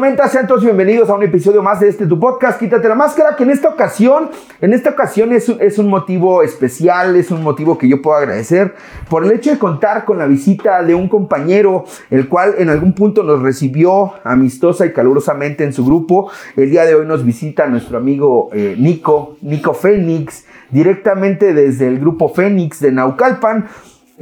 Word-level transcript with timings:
Tormenta, 0.00 0.28
sean 0.28 0.46
todos 0.46 0.64
bienvenidos 0.64 1.10
a 1.10 1.14
un 1.14 1.22
episodio 1.24 1.62
más 1.62 1.78
de 1.78 1.90
este 1.90 2.06
tu 2.06 2.18
podcast, 2.18 2.58
Quítate 2.58 2.88
la 2.88 2.94
Máscara, 2.94 3.36
que 3.36 3.42
en 3.42 3.50
esta 3.50 3.68
ocasión, 3.68 4.30
en 4.62 4.72
esta 4.72 4.88
ocasión 4.88 5.30
es, 5.30 5.46
es 5.50 5.78
un 5.78 5.88
motivo 5.88 6.42
especial, 6.42 7.16
es 7.16 7.30
un 7.30 7.42
motivo 7.42 7.76
que 7.76 7.86
yo 7.86 8.00
puedo 8.00 8.16
agradecer 8.16 8.74
por 9.10 9.26
el 9.26 9.32
hecho 9.32 9.50
de 9.50 9.58
contar 9.58 10.06
con 10.06 10.16
la 10.16 10.26
visita 10.26 10.82
de 10.82 10.94
un 10.94 11.06
compañero, 11.06 11.84
el 12.08 12.30
cual 12.30 12.54
en 12.56 12.70
algún 12.70 12.94
punto 12.94 13.22
nos 13.24 13.42
recibió 13.42 14.14
amistosa 14.24 14.86
y 14.86 14.94
calurosamente 14.94 15.64
en 15.64 15.74
su 15.74 15.84
grupo. 15.84 16.30
El 16.56 16.70
día 16.70 16.86
de 16.86 16.94
hoy 16.94 17.04
nos 17.04 17.22
visita 17.22 17.66
nuestro 17.66 17.98
amigo 17.98 18.48
eh, 18.54 18.76
Nico, 18.78 19.36
Nico 19.42 19.74
Fénix, 19.74 20.46
directamente 20.70 21.52
desde 21.52 21.88
el 21.88 22.00
grupo 22.00 22.30
Fénix 22.30 22.80
de 22.80 22.90
Naucalpan. 22.90 23.66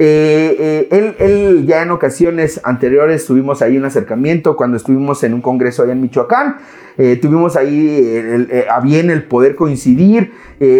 Eh, 0.01 0.55
eh, 0.57 0.87
él, 0.91 1.15
él, 1.19 1.65
ya 1.67 1.81
en 1.83 1.91
ocasiones 1.91 2.61
anteriores 2.63 3.25
tuvimos 3.25 3.61
ahí 3.61 3.77
un 3.77 3.83
acercamiento 3.83 4.55
cuando 4.55 4.77
estuvimos 4.77 5.21
en 5.25 5.33
un 5.33 5.41
congreso 5.41 5.83
allá 5.83 5.91
en 5.91 6.01
Michoacán. 6.01 6.55
Eh, 6.97 7.17
tuvimos 7.17 7.57
ahí 7.57 7.97
el, 8.15 8.49
el, 8.49 8.69
a 8.69 8.79
bien 8.79 9.09
el 9.09 9.25
poder 9.25 9.55
coincidir, 9.55 10.31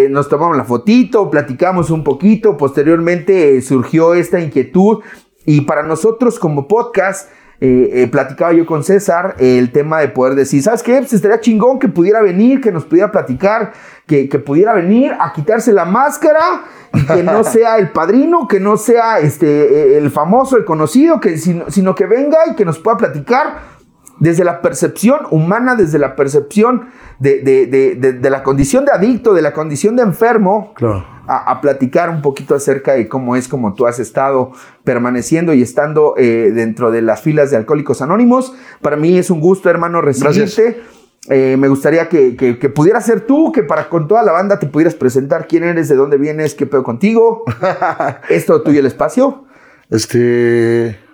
nos 0.09 0.29
tomamos 0.29 0.55
la 0.57 0.63
fotito, 0.63 1.29
platicamos 1.29 1.91
un 1.91 2.03
poquito, 2.03 2.55
posteriormente 2.55 3.61
surgió 3.61 4.13
esta 4.13 4.39
inquietud. 4.39 4.99
Y 5.45 5.61
para 5.61 5.83
nosotros 5.83 6.39
como 6.39 6.67
podcast 6.67 7.29
eh, 7.61 8.03
eh, 8.03 8.07
platicaba 8.07 8.53
yo 8.53 8.65
con 8.65 8.85
César 8.85 9.35
el 9.37 9.71
tema 9.73 9.99
de 9.99 10.07
poder 10.07 10.35
decir, 10.35 10.63
¿sabes 10.63 10.81
qué? 10.81 10.97
Pues 10.99 11.11
estaría 11.11 11.41
chingón 11.41 11.77
que 11.77 11.89
pudiera 11.89 12.21
venir, 12.21 12.61
que 12.61 12.71
nos 12.71 12.85
pudiera 12.85 13.11
platicar, 13.11 13.73
que, 14.05 14.29
que 14.29 14.39
pudiera 14.39 14.73
venir 14.73 15.11
a 15.19 15.33
quitarse 15.33 15.73
la 15.73 15.83
máscara 15.83 16.63
y 16.93 17.05
que 17.05 17.21
no 17.21 17.43
sea 17.45 17.77
el 17.77 17.89
padrino, 17.91 18.47
que 18.47 18.61
no 18.61 18.77
sea 18.77 19.19
este, 19.19 19.97
el 19.97 20.09
famoso, 20.09 20.55
el 20.55 20.63
conocido, 20.63 21.19
que, 21.19 21.37
sino, 21.37 21.69
sino 21.69 21.95
que 21.95 22.05
venga 22.05 22.37
y 22.49 22.55
que 22.55 22.63
nos 22.63 22.79
pueda 22.79 22.95
platicar 22.95 23.78
desde 24.19 24.43
la 24.43 24.61
percepción 24.61 25.19
humana, 25.31 25.75
desde 25.75 25.99
la 25.99 26.15
percepción 26.15 26.89
de, 27.19 27.41
de, 27.41 27.67
de, 27.67 28.13
de, 28.13 28.29
la 28.29 28.43
condición 28.43 28.85
de 28.85 28.91
adicto, 28.91 29.33
de 29.33 29.41
la 29.41 29.53
condición 29.53 29.95
de 29.95 30.03
enfermo, 30.03 30.73
claro. 30.75 31.05
a, 31.27 31.51
a, 31.51 31.61
platicar 31.61 32.09
un 32.09 32.21
poquito 32.21 32.55
acerca 32.55 32.93
de 32.93 33.07
cómo 33.07 33.35
es 33.35 33.47
como 33.47 33.73
tú 33.73 33.87
has 33.87 33.99
estado 33.99 34.51
permaneciendo 34.83 35.53
y 35.53 35.61
estando 35.61 36.15
eh, 36.17 36.51
dentro 36.53 36.91
de 36.91 37.01
las 37.01 37.21
filas 37.21 37.51
de 37.51 37.57
Alcohólicos 37.57 38.01
Anónimos. 38.01 38.53
Para 38.81 38.95
mí 38.95 39.17
es 39.17 39.29
un 39.29 39.39
gusto, 39.39 39.69
hermano, 39.69 40.01
recibirte. 40.01 40.81
Eh, 41.29 41.57
me 41.57 41.67
gustaría 41.67 42.07
que, 42.09 42.35
que, 42.35 42.57
que, 42.57 42.69
pudieras 42.69 43.05
ser 43.05 43.21
tú, 43.21 43.51
que 43.51 43.61
para 43.61 43.89
con 43.89 44.07
toda 44.07 44.23
la 44.23 44.31
banda 44.31 44.57
te 44.57 44.67
pudieras 44.67 44.95
presentar 44.95 45.47
quién 45.47 45.63
eres, 45.63 45.89
de 45.89 45.95
dónde 45.95 46.17
vienes, 46.17 46.55
qué 46.55 46.65
pedo 46.65 46.83
contigo. 46.83 47.43
Esto 48.29 48.61
tuyo 48.63 48.79
el 48.79 48.85
espacio. 48.85 49.45
Este. 49.89 51.08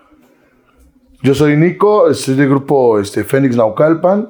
Yo 1.21 1.33
soy 1.33 1.57
Nico, 1.57 2.13
soy 2.13 2.35
del 2.35 2.49
grupo 2.49 2.99
este, 2.99 3.23
Fénix 3.23 3.55
Naucalpan. 3.55 4.27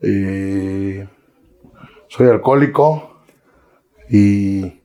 Eh, 0.00 1.06
soy 2.08 2.28
alcohólico 2.28 3.22
y 4.08 4.80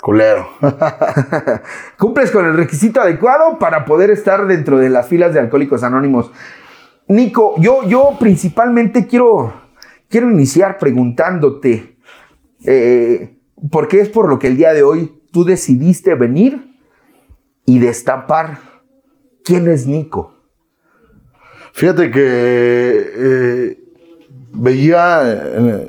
culero. 0.00 0.48
Cumples 1.98 2.30
con 2.30 2.46
el 2.46 2.56
requisito 2.56 3.00
adecuado 3.00 3.58
para 3.58 3.84
poder 3.84 4.10
estar 4.10 4.46
dentro 4.46 4.78
de 4.78 4.88
las 4.88 5.08
filas 5.08 5.34
de 5.34 5.40
Alcohólicos 5.40 5.82
Anónimos. 5.82 6.32
Nico, 7.08 7.54
yo, 7.58 7.84
yo 7.86 8.16
principalmente 8.18 9.06
quiero, 9.06 9.52
quiero 10.08 10.30
iniciar 10.30 10.78
preguntándote, 10.78 11.96
eh, 12.64 13.36
porque 13.70 14.00
es 14.00 14.08
por 14.08 14.28
lo 14.28 14.38
que 14.38 14.46
el 14.46 14.56
día 14.56 14.72
de 14.72 14.82
hoy 14.82 15.20
tú 15.32 15.44
decidiste 15.44 16.14
venir 16.14 16.76
y 17.66 17.78
destapar 17.78 18.58
quién 19.44 19.68
es 19.68 19.86
Nico. 19.86 20.39
Fíjate 21.72 22.10
que 22.10 22.20
eh, 23.16 23.78
veía, 24.52 25.20
eh, 25.24 25.88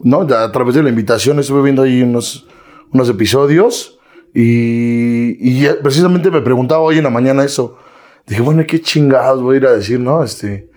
¿no? 0.00 0.20
A 0.20 0.52
través 0.52 0.74
de 0.74 0.82
la 0.82 0.88
invitación 0.88 1.38
estuve 1.38 1.62
viendo 1.62 1.82
ahí 1.82 2.02
unos, 2.02 2.46
unos 2.92 3.08
episodios 3.08 3.98
y, 4.34 5.36
y, 5.40 5.68
precisamente 5.82 6.30
me 6.30 6.42
preguntaba 6.42 6.80
hoy 6.80 6.98
en 6.98 7.04
la 7.04 7.10
mañana 7.10 7.44
eso. 7.44 7.78
Dije, 8.26 8.42
bueno, 8.42 8.62
¿qué 8.66 8.80
chingados 8.80 9.42
voy 9.42 9.54
a 9.54 9.58
ir 9.58 9.66
a 9.66 9.72
decir, 9.72 9.98
no? 9.98 10.22
Este, 10.22 10.68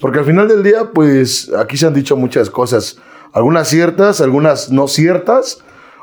porque 0.00 0.18
al 0.18 0.24
final 0.24 0.46
del 0.46 0.62
día, 0.62 0.90
pues 0.92 1.50
aquí 1.58 1.76
se 1.76 1.86
han 1.86 1.94
dicho 1.94 2.16
muchas 2.16 2.50
cosas, 2.50 2.98
algunas 3.32 3.68
ciertas, 3.68 4.20
algunas 4.20 4.70
no 4.70 4.88
ciertas, 4.88 5.58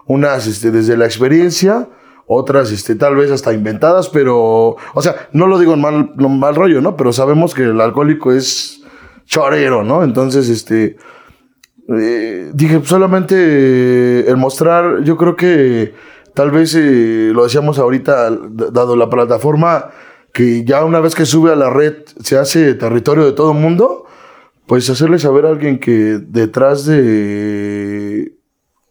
unas 0.07 0.47
este, 0.47 0.71
desde 0.71 0.97
la 0.97 1.05
experiencia, 1.05 1.87
otras 2.27 2.71
este, 2.71 2.95
tal 2.95 3.15
vez 3.15 3.31
hasta 3.31 3.53
inventadas, 3.53 4.09
pero, 4.09 4.75
o 4.93 5.01
sea, 5.01 5.27
no 5.31 5.47
lo 5.47 5.59
digo 5.59 5.73
en 5.73 5.81
mal, 5.81 6.11
no, 6.15 6.29
mal 6.29 6.55
rollo, 6.55 6.81
¿no? 6.81 6.95
Pero 6.97 7.13
sabemos 7.13 7.53
que 7.53 7.63
el 7.63 7.79
alcohólico 7.79 8.31
es 8.31 8.81
chorero, 9.25 9.83
¿no? 9.83 10.03
Entonces, 10.03 10.49
este, 10.49 10.97
eh, 11.87 12.51
dije, 12.53 12.81
solamente 12.83 13.35
eh, 13.37 14.25
el 14.27 14.37
mostrar, 14.37 15.03
yo 15.03 15.17
creo 15.17 15.35
que 15.35 15.93
tal 16.33 16.51
vez 16.51 16.73
eh, 16.75 17.31
lo 17.33 17.43
decíamos 17.43 17.77
ahorita, 17.77 18.31
dado 18.31 18.95
la 18.95 19.09
plataforma 19.09 19.91
que 20.33 20.65
ya 20.65 20.83
una 20.83 20.99
vez 20.99 21.15
que 21.15 21.25
sube 21.25 21.51
a 21.51 21.55
la 21.55 21.69
red 21.69 21.93
se 22.21 22.37
hace 22.37 22.73
territorio 22.73 23.23
de 23.25 23.31
todo 23.31 23.51
el 23.53 23.59
mundo, 23.59 24.05
pues 24.65 24.89
hacerle 24.89 25.19
saber 25.19 25.45
a 25.45 25.49
alguien 25.49 25.79
que 25.79 26.19
detrás 26.19 26.85
de 26.85 28.33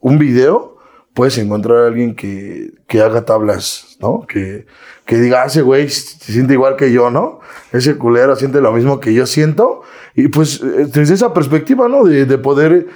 un 0.01 0.19
video 0.19 0.73
puedes 1.14 1.38
encontrar 1.38 1.78
a 1.78 1.86
alguien 1.86 2.14
que, 2.14 2.72
que 2.86 3.00
haga 3.00 3.25
tablas, 3.25 3.97
¿no? 4.00 4.26
Que, 4.26 4.66
que 5.06 5.16
diga, 5.16 5.42
ah, 5.42 5.47
ese 5.47 5.62
güey 5.62 5.88
se 5.88 6.32
siente 6.32 6.54
igual 6.54 6.76
que 6.76 6.92
yo, 6.92 7.10
¿no? 7.10 7.41
Ese 7.72 7.97
culero 7.97 8.36
siente 8.36 8.60
lo 8.60 8.72
mismo 8.72 9.00
que 9.00 9.14
yo 9.14 9.26
siento. 9.26 9.82
Y 10.14 10.28
pues 10.28 10.60
desde 10.60 11.14
esa 11.14 11.32
perspectiva, 11.32 11.88
¿no? 11.88 12.04
De, 12.04 12.26
de 12.26 12.38
poder, 12.38 12.88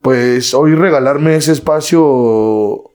pues 0.00 0.54
hoy 0.54 0.74
regalarme 0.74 1.36
ese 1.36 1.52
espacio 1.52 2.90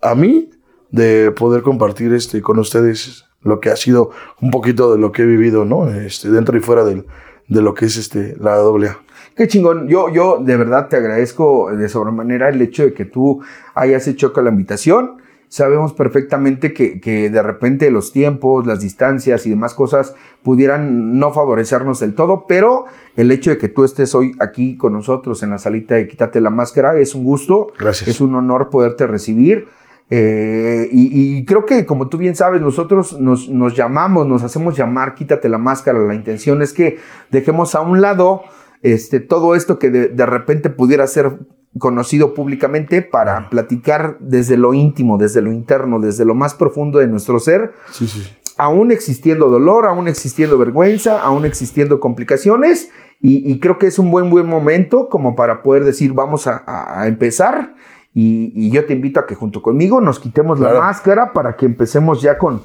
a 0.00 0.14
mí, 0.14 0.50
de 0.90 1.32
poder 1.32 1.62
compartir 1.62 2.14
este 2.14 2.40
con 2.40 2.58
ustedes 2.60 3.24
lo 3.42 3.60
que 3.60 3.70
ha 3.70 3.76
sido 3.76 4.10
un 4.40 4.50
poquito 4.50 4.92
de 4.92 4.98
lo 4.98 5.12
que 5.12 5.22
he 5.22 5.26
vivido, 5.26 5.64
¿no? 5.64 5.90
Este, 5.90 6.30
dentro 6.30 6.56
y 6.56 6.60
fuera 6.60 6.84
del, 6.84 7.04
de 7.48 7.62
lo 7.62 7.74
que 7.74 7.86
es 7.86 7.96
este, 7.96 8.36
la 8.38 8.54
AA. 8.54 9.03
Qué 9.36 9.48
chingón. 9.48 9.88
Yo, 9.88 10.10
yo 10.10 10.38
de 10.40 10.56
verdad 10.56 10.88
te 10.88 10.96
agradezco 10.96 11.74
de 11.74 11.88
sobremanera 11.88 12.48
el 12.48 12.62
hecho 12.62 12.84
de 12.84 12.94
que 12.94 13.04
tú 13.04 13.42
hayas 13.74 14.06
hecho 14.06 14.32
con 14.32 14.44
la 14.44 14.50
invitación. 14.50 15.16
Sabemos 15.48 15.92
perfectamente 15.92 16.72
que, 16.72 17.00
que, 17.00 17.30
de 17.30 17.42
repente 17.42 17.90
los 17.90 18.12
tiempos, 18.12 18.66
las 18.66 18.80
distancias 18.80 19.46
y 19.46 19.50
demás 19.50 19.74
cosas 19.74 20.14
pudieran 20.42 21.18
no 21.18 21.32
favorecernos 21.32 22.00
del 22.00 22.14
todo, 22.14 22.46
pero 22.48 22.86
el 23.16 23.30
hecho 23.30 23.50
de 23.50 23.58
que 23.58 23.68
tú 23.68 23.84
estés 23.84 24.14
hoy 24.14 24.34
aquí 24.40 24.76
con 24.76 24.92
nosotros 24.92 25.42
en 25.42 25.50
la 25.50 25.58
salita 25.58 25.94
de 25.94 26.08
Quítate 26.08 26.40
la 26.40 26.50
Máscara 26.50 26.98
es 26.98 27.14
un 27.14 27.24
gusto. 27.24 27.68
Gracias. 27.78 28.08
Es 28.08 28.20
un 28.20 28.34
honor 28.34 28.68
poderte 28.70 29.06
recibir. 29.06 29.68
Eh, 30.10 30.88
y, 30.92 31.38
y, 31.38 31.44
creo 31.44 31.64
que, 31.64 31.86
como 31.86 32.08
tú 32.08 32.18
bien 32.18 32.36
sabes, 32.36 32.60
nosotros 32.60 33.18
nos, 33.18 33.48
nos, 33.48 33.74
llamamos, 33.74 34.26
nos 34.26 34.42
hacemos 34.42 34.76
llamar, 34.76 35.14
quítate 35.14 35.48
la 35.48 35.58
máscara. 35.58 35.98
La 35.98 36.14
intención 36.14 36.62
es 36.62 36.72
que 36.72 36.98
dejemos 37.30 37.74
a 37.74 37.80
un 37.80 38.00
lado 38.00 38.42
este, 38.84 39.18
todo 39.18 39.54
esto 39.54 39.78
que 39.78 39.90
de, 39.90 40.08
de 40.08 40.26
repente 40.26 40.68
pudiera 40.70 41.06
ser 41.06 41.38
conocido 41.78 42.34
públicamente 42.34 43.02
para 43.02 43.48
platicar 43.48 44.18
desde 44.20 44.56
lo 44.56 44.74
íntimo, 44.74 45.18
desde 45.18 45.40
lo 45.40 45.50
interno, 45.50 45.98
desde 45.98 46.24
lo 46.24 46.34
más 46.34 46.54
profundo 46.54 46.98
de 46.98 47.08
nuestro 47.08 47.40
ser. 47.40 47.72
Sí, 47.90 48.06
sí. 48.06 48.22
Aún 48.58 48.92
existiendo 48.92 49.48
dolor, 49.48 49.86
aún 49.86 50.06
existiendo 50.06 50.58
vergüenza, 50.58 51.20
aún 51.22 51.46
existiendo 51.46 51.98
complicaciones. 51.98 52.90
Y, 53.20 53.50
y 53.50 53.58
creo 53.58 53.78
que 53.78 53.86
es 53.86 53.98
un 53.98 54.10
buen, 54.10 54.28
buen 54.28 54.46
momento 54.46 55.08
como 55.08 55.34
para 55.34 55.62
poder 55.62 55.84
decir, 55.84 56.12
vamos 56.12 56.46
a, 56.46 56.62
a 56.66 57.08
empezar. 57.08 57.74
Y, 58.12 58.52
y, 58.54 58.70
yo 58.70 58.84
te 58.84 58.92
invito 58.92 59.18
a 59.18 59.26
que 59.26 59.34
junto 59.34 59.62
conmigo 59.62 60.00
nos 60.00 60.20
quitemos 60.20 60.58
claro. 60.58 60.74
la 60.74 60.80
máscara 60.80 61.32
para 61.32 61.56
que 61.56 61.64
empecemos 61.66 62.20
ya 62.20 62.36
con, 62.36 62.62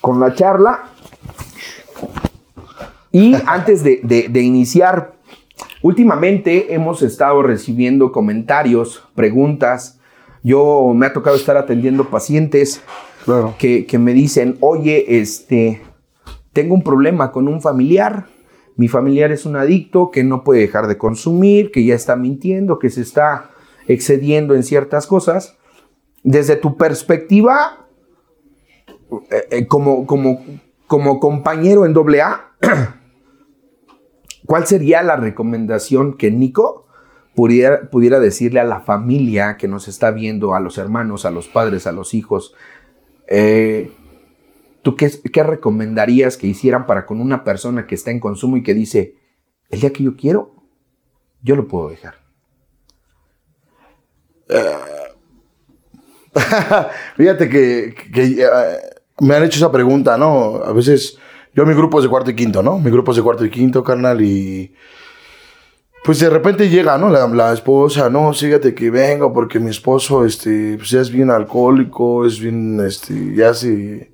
con 0.00 0.18
la 0.18 0.34
charla. 0.34 0.90
Y 3.14 3.36
antes 3.46 3.84
de, 3.84 4.00
de, 4.02 4.28
de, 4.28 4.40
iniciar, 4.42 5.14
últimamente 5.82 6.74
hemos 6.74 7.00
estado 7.00 7.44
recibiendo 7.44 8.10
comentarios, 8.10 9.04
preguntas. 9.14 10.00
Yo 10.42 10.92
me 10.96 11.06
ha 11.06 11.12
tocado 11.12 11.36
estar 11.36 11.56
atendiendo 11.56 12.10
pacientes 12.10 12.82
claro. 13.24 13.54
que, 13.56 13.86
que 13.86 14.00
me 14.00 14.14
dicen, 14.14 14.56
oye, 14.58 15.20
este, 15.20 15.80
tengo 16.52 16.74
un 16.74 16.82
problema 16.82 17.30
con 17.30 17.46
un 17.46 17.62
familiar. 17.62 18.26
Mi 18.74 18.88
familiar 18.88 19.30
es 19.30 19.46
un 19.46 19.54
adicto 19.54 20.10
que 20.10 20.24
no 20.24 20.42
puede 20.42 20.62
dejar 20.62 20.88
de 20.88 20.98
consumir, 20.98 21.70
que 21.70 21.84
ya 21.84 21.94
está 21.94 22.16
mintiendo, 22.16 22.80
que 22.80 22.90
se 22.90 23.02
está 23.02 23.50
excediendo 23.86 24.56
en 24.56 24.64
ciertas 24.64 25.06
cosas. 25.06 25.56
Desde 26.24 26.56
tu 26.56 26.76
perspectiva, 26.76 27.86
eh, 29.30 29.46
eh, 29.52 29.66
como, 29.68 30.04
como, 30.04 30.44
como 30.88 31.20
compañero 31.20 31.86
en 31.86 31.92
doble 31.92 32.20
A, 32.20 32.50
¿cuál 34.46 34.66
sería 34.66 35.02
la 35.02 35.16
recomendación 35.16 36.16
que 36.16 36.30
Nico 36.30 36.86
pudiera, 37.34 37.90
pudiera 37.90 38.20
decirle 38.20 38.60
a 38.60 38.64
la 38.64 38.80
familia 38.80 39.56
que 39.56 39.68
nos 39.68 39.88
está 39.88 40.10
viendo, 40.10 40.54
a 40.54 40.60
los 40.60 40.78
hermanos, 40.78 41.24
a 41.24 41.30
los 41.30 41.48
padres, 41.48 41.86
a 41.86 41.92
los 41.92 42.14
hijos? 42.14 42.54
Eh, 43.26 43.92
¿Tú 44.82 44.96
qué, 44.96 45.10
qué 45.32 45.42
recomendarías 45.42 46.36
que 46.36 46.46
hicieran 46.46 46.86
para 46.86 47.06
con 47.06 47.20
una 47.20 47.42
persona 47.42 47.86
que 47.86 47.94
está 47.94 48.10
en 48.10 48.20
consumo 48.20 48.56
y 48.56 48.62
que 48.62 48.74
dice, 48.74 49.16
el 49.70 49.80
día 49.80 49.92
que 49.92 50.04
yo 50.04 50.16
quiero, 50.16 50.54
yo 51.42 51.56
lo 51.56 51.68
puedo 51.68 51.90
dejar. 51.90 52.24
Fíjate 57.16 57.48
que, 57.48 57.94
que, 58.12 58.42
eh, 58.42 58.46
me 59.20 59.36
han 59.36 59.44
hecho 59.44 59.58
esa 59.58 59.70
pregunta, 59.70 60.18
¿no? 60.18 60.56
A 60.64 60.72
veces, 60.72 61.18
yo 61.54 61.64
mi 61.66 61.74
grupo 61.74 61.98
es 61.98 62.04
de 62.04 62.10
cuarto 62.10 62.30
y 62.30 62.34
quinto, 62.34 62.62
¿no? 62.62 62.78
Mi 62.78 62.90
grupo 62.90 63.12
es 63.12 63.16
de 63.16 63.22
cuarto 63.22 63.44
y 63.44 63.50
quinto, 63.50 63.84
carnal, 63.84 64.20
y 64.22 64.72
pues 66.04 66.20
de 66.20 66.28
repente 66.28 66.68
llega, 66.68 66.98
¿no? 66.98 67.08
La, 67.08 67.26
la 67.28 67.52
esposa, 67.52 68.10
no, 68.10 68.32
fíjate 68.32 68.74
que 68.74 68.90
vengo 68.90 69.32
porque 69.32 69.58
mi 69.58 69.70
esposo, 69.70 70.24
este, 70.24 70.76
pues 70.76 70.90
ya 70.90 71.00
es 71.00 71.10
bien 71.10 71.30
alcohólico, 71.30 72.26
es 72.26 72.38
bien, 72.38 72.80
este, 72.80 73.34
ya 73.34 73.54
se, 73.54 74.12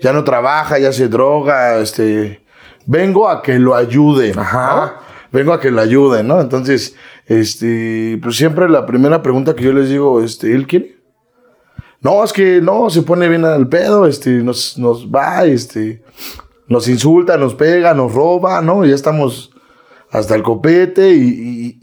ya 0.00 0.12
no 0.12 0.24
trabaja, 0.24 0.78
ya 0.78 0.92
se 0.92 1.08
droga, 1.08 1.78
este, 1.78 2.44
vengo 2.84 3.28
a 3.28 3.42
que 3.42 3.58
lo 3.58 3.74
ayude, 3.74 4.32
Ajá. 4.36 5.00
Vengo 5.32 5.52
a 5.52 5.60
que 5.60 5.70
lo 5.70 5.80
ayude, 5.80 6.22
¿no? 6.22 6.40
Entonces, 6.40 6.94
este, 7.26 8.18
pues 8.22 8.36
siempre 8.36 8.68
la 8.68 8.86
primera 8.86 9.22
pregunta 9.22 9.54
que 9.54 9.64
yo 9.64 9.72
les 9.72 9.88
digo, 9.88 10.22
este, 10.22 10.54
¿él 10.54 10.66
quiere? 10.66 10.96
No, 12.00 12.22
es 12.22 12.32
que 12.32 12.60
no, 12.60 12.88
se 12.90 13.02
pone 13.02 13.28
bien 13.28 13.44
al 13.44 13.68
pedo, 13.68 14.06
este, 14.06 14.30
nos, 14.30 14.78
nos 14.78 15.08
va, 15.08 15.44
este, 15.44 16.02
nos 16.68 16.88
insulta, 16.88 17.36
nos 17.36 17.54
pega, 17.54 17.94
nos 17.94 18.12
roba, 18.12 18.60
¿no? 18.60 18.84
Ya 18.84 18.94
estamos 18.94 19.52
hasta 20.10 20.34
el 20.34 20.42
copete 20.42 21.12
y, 21.14 21.80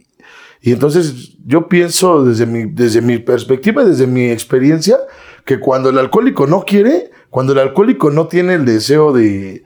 y, 0.62 0.72
entonces 0.72 1.36
yo 1.46 1.68
pienso 1.68 2.24
desde 2.24 2.46
mi, 2.46 2.66
desde 2.66 3.02
mi 3.02 3.20
perspectiva, 3.20 3.84
desde 3.84 4.08
mi 4.08 4.30
experiencia, 4.30 4.98
que 5.46 5.60
cuando 5.60 5.90
el 5.90 5.98
alcohólico 5.98 6.48
no 6.48 6.64
quiere, 6.64 7.12
cuando 7.30 7.54
el 7.54 7.60
alcohólico 7.60 8.12
no 8.12 8.28
tiene 8.28 8.54
el 8.54 8.66
deseo 8.66 9.12
de, 9.12 9.64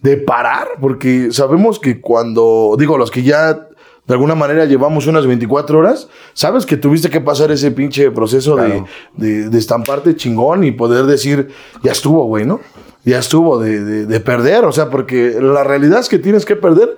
de 0.00 0.16
parar, 0.16 0.68
porque 0.80 1.32
sabemos 1.32 1.80
que 1.80 2.00
cuando, 2.00 2.76
digo, 2.78 2.98
los 2.98 3.10
que 3.10 3.22
ya 3.22 3.68
de 4.06 4.14
alguna 4.14 4.34
manera 4.34 4.64
llevamos 4.64 5.06
unas 5.06 5.26
24 5.26 5.78
horas, 5.78 6.08
sabes 6.34 6.66
que 6.66 6.76
tuviste 6.76 7.08
que 7.08 7.20
pasar 7.20 7.52
ese 7.52 7.70
pinche 7.70 8.10
proceso 8.10 8.56
de, 8.56 8.84
de, 9.16 9.58
estamparte 9.58 10.16
chingón 10.16 10.64
y 10.64 10.72
poder 10.72 11.06
decir, 11.06 11.48
ya 11.82 11.92
estuvo, 11.92 12.24
güey, 12.26 12.44
¿no? 12.44 12.60
Ya 13.04 13.18
estuvo 13.18 13.58
de, 13.58 14.06
de, 14.06 14.20
perder, 14.20 14.64
o 14.64 14.72
sea, 14.72 14.88
porque 14.88 15.36
la 15.40 15.64
realidad 15.64 16.00
es 16.00 16.08
que 16.08 16.18
tienes 16.18 16.44
que 16.44 16.56
perder. 16.56 16.96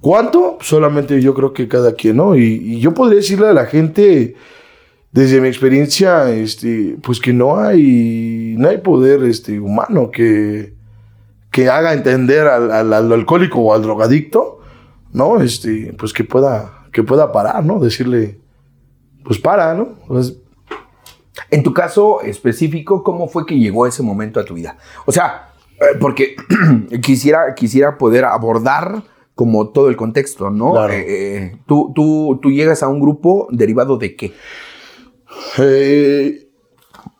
¿Cuánto? 0.00 0.58
Solamente 0.60 1.22
yo 1.22 1.32
creo 1.34 1.52
que 1.54 1.66
cada 1.68 1.94
quien, 1.94 2.18
¿no? 2.18 2.36
Y, 2.36 2.42
y 2.42 2.80
yo 2.80 2.92
podría 2.92 3.16
decirle 3.16 3.48
a 3.48 3.54
la 3.54 3.64
gente, 3.64 4.34
desde 5.12 5.40
mi 5.40 5.48
experiencia, 5.48 6.30
este, 6.30 6.98
pues 7.02 7.20
que 7.20 7.32
no 7.32 7.58
hay, 7.58 8.54
no 8.58 8.68
hay 8.68 8.78
poder 8.78 9.22
este, 9.24 9.58
humano 9.58 10.10
que, 10.10 10.74
que 11.50 11.70
haga 11.70 11.94
entender 11.94 12.46
al, 12.46 12.70
al, 12.70 12.92
al 12.92 13.12
alcohólico 13.12 13.60
o 13.60 13.72
al 13.72 13.82
drogadicto 13.82 14.56
¿no? 15.16 15.40
Este, 15.40 15.94
pues 15.98 16.12
que 16.12 16.24
pueda, 16.24 16.86
que 16.92 17.02
pueda 17.02 17.32
parar, 17.32 17.64
¿no? 17.64 17.80
Decirle, 17.80 18.38
pues 19.24 19.38
para, 19.38 19.72
¿no? 19.72 19.94
Pues, 20.06 20.36
en 21.50 21.62
tu 21.62 21.72
caso 21.72 22.20
específico, 22.22 23.02
¿cómo 23.02 23.28
fue 23.28 23.46
que 23.46 23.58
llegó 23.58 23.86
ese 23.86 24.02
momento 24.02 24.40
a 24.40 24.44
tu 24.44 24.54
vida? 24.54 24.78
O 25.04 25.12
sea, 25.12 25.52
eh, 25.80 25.96
porque 26.00 26.36
quisiera, 27.02 27.54
quisiera 27.54 27.98
poder 27.98 28.24
abordar 28.24 29.02
como 29.34 29.68
todo 29.68 29.88
el 29.88 29.96
contexto, 29.96 30.50
¿no? 30.50 30.72
Claro. 30.72 30.92
Eh, 30.92 31.04
eh, 31.08 31.56
tú, 31.66 31.92
tú, 31.94 32.38
tú, 32.42 32.50
llegas 32.50 32.82
a 32.82 32.88
un 32.88 33.00
grupo 33.00 33.48
derivado 33.50 33.98
de 33.98 34.16
qué? 34.16 34.32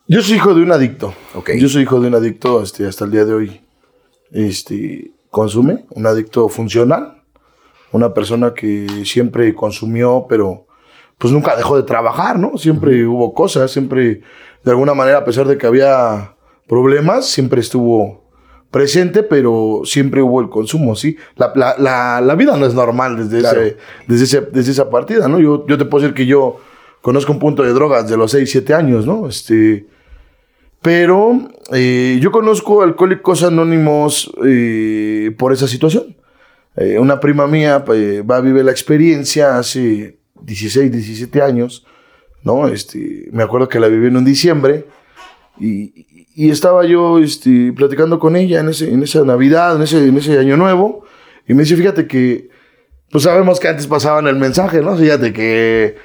yo 0.09 0.23
soy 0.23 0.37
hijo 0.37 0.55
de 0.55 0.63
un 0.63 0.73
adicto. 0.73 1.13
Okay. 1.35 1.61
Yo 1.61 1.69
soy 1.69 1.83
hijo 1.83 2.01
de 2.01 2.09
un 2.09 2.15
adicto 2.15 2.63
este, 2.63 2.87
hasta 2.87 3.05
el 3.05 3.11
día 3.11 3.25
de 3.25 3.35
hoy. 3.35 3.61
Este, 4.31 5.13
consume, 5.31 5.85
un 5.91 6.07
adicto 6.07 6.49
funcional 6.49 7.17
una 7.93 8.13
persona 8.13 8.55
que 8.55 9.05
siempre 9.05 9.55
consumió, 9.55 10.27
pero 10.29 10.66
pues 11.19 11.33
nunca 11.33 11.57
dejó 11.57 11.77
de 11.77 11.83
trabajar, 11.83 12.39
¿no? 12.39 12.59
Siempre 12.59 13.07
hubo 13.07 13.33
cosas, 13.35 13.71
siempre, 13.71 14.21
de 14.65 14.71
alguna 14.71 14.95
manera, 14.95 15.19
a 15.19 15.25
pesar 15.25 15.47
de 15.47 15.57
que 15.57 15.67
había 15.67 16.37
problemas, 16.69 17.27
siempre 17.27 17.61
estuvo 17.61 18.27
presente, 18.71 19.23
pero 19.23 19.83
siempre 19.85 20.21
hubo 20.21 20.41
el 20.41 20.51
consumo, 20.51 20.97
¿sí? 20.97 21.17
La, 21.37 21.53
la, 21.79 22.21
la, 22.21 22.35
vida 22.35 22.57
no 22.57 22.67
es 22.67 22.75
normal 22.75 23.17
desde, 23.17 23.39
ese, 23.39 23.77
desde, 24.07 24.25
ese, 24.25 24.41
desde 24.53 24.73
esa 24.73 24.91
partida, 24.91 25.29
¿no? 25.29 25.41
Yo, 25.41 25.67
yo 25.67 25.79
te 25.79 25.87
puedo 25.87 26.03
decir 26.03 26.15
que 26.15 26.27
yo 26.27 26.61
conozco 27.01 27.33
un 27.33 27.39
punto 27.39 27.63
de 27.63 27.73
drogas 27.73 28.09
de 28.09 28.17
los 28.17 28.33
6, 28.33 28.51
7 28.51 28.75
años, 28.75 29.07
¿no? 29.07 29.29
Este, 29.29 29.87
pero 30.83 31.49
eh, 31.73 32.19
yo 32.21 32.31
conozco 32.31 32.83
Alcohólicos 32.83 33.43
Anónimos 33.43 34.31
eh, 34.45 35.35
por 35.39 35.53
esa 35.53 35.67
situación. 35.67 36.17
Eh, 36.77 36.99
una 36.99 37.19
prima 37.19 37.47
mía 37.47 37.85
pues, 37.85 38.23
va 38.23 38.37
a 38.37 38.41
vivir 38.41 38.65
la 38.65 38.71
experiencia 38.71 39.59
hace 39.59 40.16
16, 40.43 40.91
17 40.93 41.43
años, 41.43 41.87
¿no? 42.43 42.69
Este, 42.69 43.29
me 43.33 43.43
acuerdo 43.43 43.69
que 43.69 43.81
la 43.81 43.89
viví 43.89 44.09
en 44.09 44.17
un 44.17 44.25
diciembre 44.25 44.87
y, 45.59 46.07
y 46.37 46.51
estaba 46.51 46.85
yo 46.85 47.19
este, 47.19 47.73
platicando 47.73 48.19
con 48.19 48.37
ella 48.37 48.61
en, 48.61 48.69
ese, 48.69 48.93
en 48.93 49.03
esa 49.03 49.25
Navidad, 49.25 49.77
en 49.77 49.83
ese, 49.83 50.07
en 50.07 50.19
ese 50.19 50.39
Año 50.39 50.59
Nuevo, 50.59 51.05
y 51.49 51.55
me 51.55 51.63
dice, 51.63 51.77
fíjate 51.77 52.07
que, 52.07 52.51
pues 53.11 53.25
sabemos 53.25 53.59
que 53.59 53.69
antes 53.69 53.87
pasaban 53.87 54.27
el 54.27 54.37
mensaje, 54.37 54.83
¿no? 54.83 54.97
Fíjate 54.97 55.33
que 55.33 55.97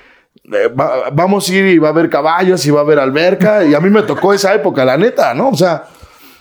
eh, 0.45 0.69
vamos 1.13 1.50
a 1.50 1.54
ir 1.54 1.66
y 1.66 1.77
va 1.80 1.89
a 1.89 1.92
haber 1.92 2.10
caballos 2.10 2.66
y 2.66 2.72
va 2.72 2.80
a 2.80 2.84
haber 2.84 3.00
alberca, 3.00 3.66
y 3.69 3.74
a 3.74 3.81
mí 3.81 3.89
me 3.89 4.04
tocó 4.04 4.34
esa 4.34 4.54
época, 4.56 4.86
la 4.86 4.98
neta, 4.98 5.34
¿no? 5.34 5.50
O 5.50 5.57
sea, 5.57 5.84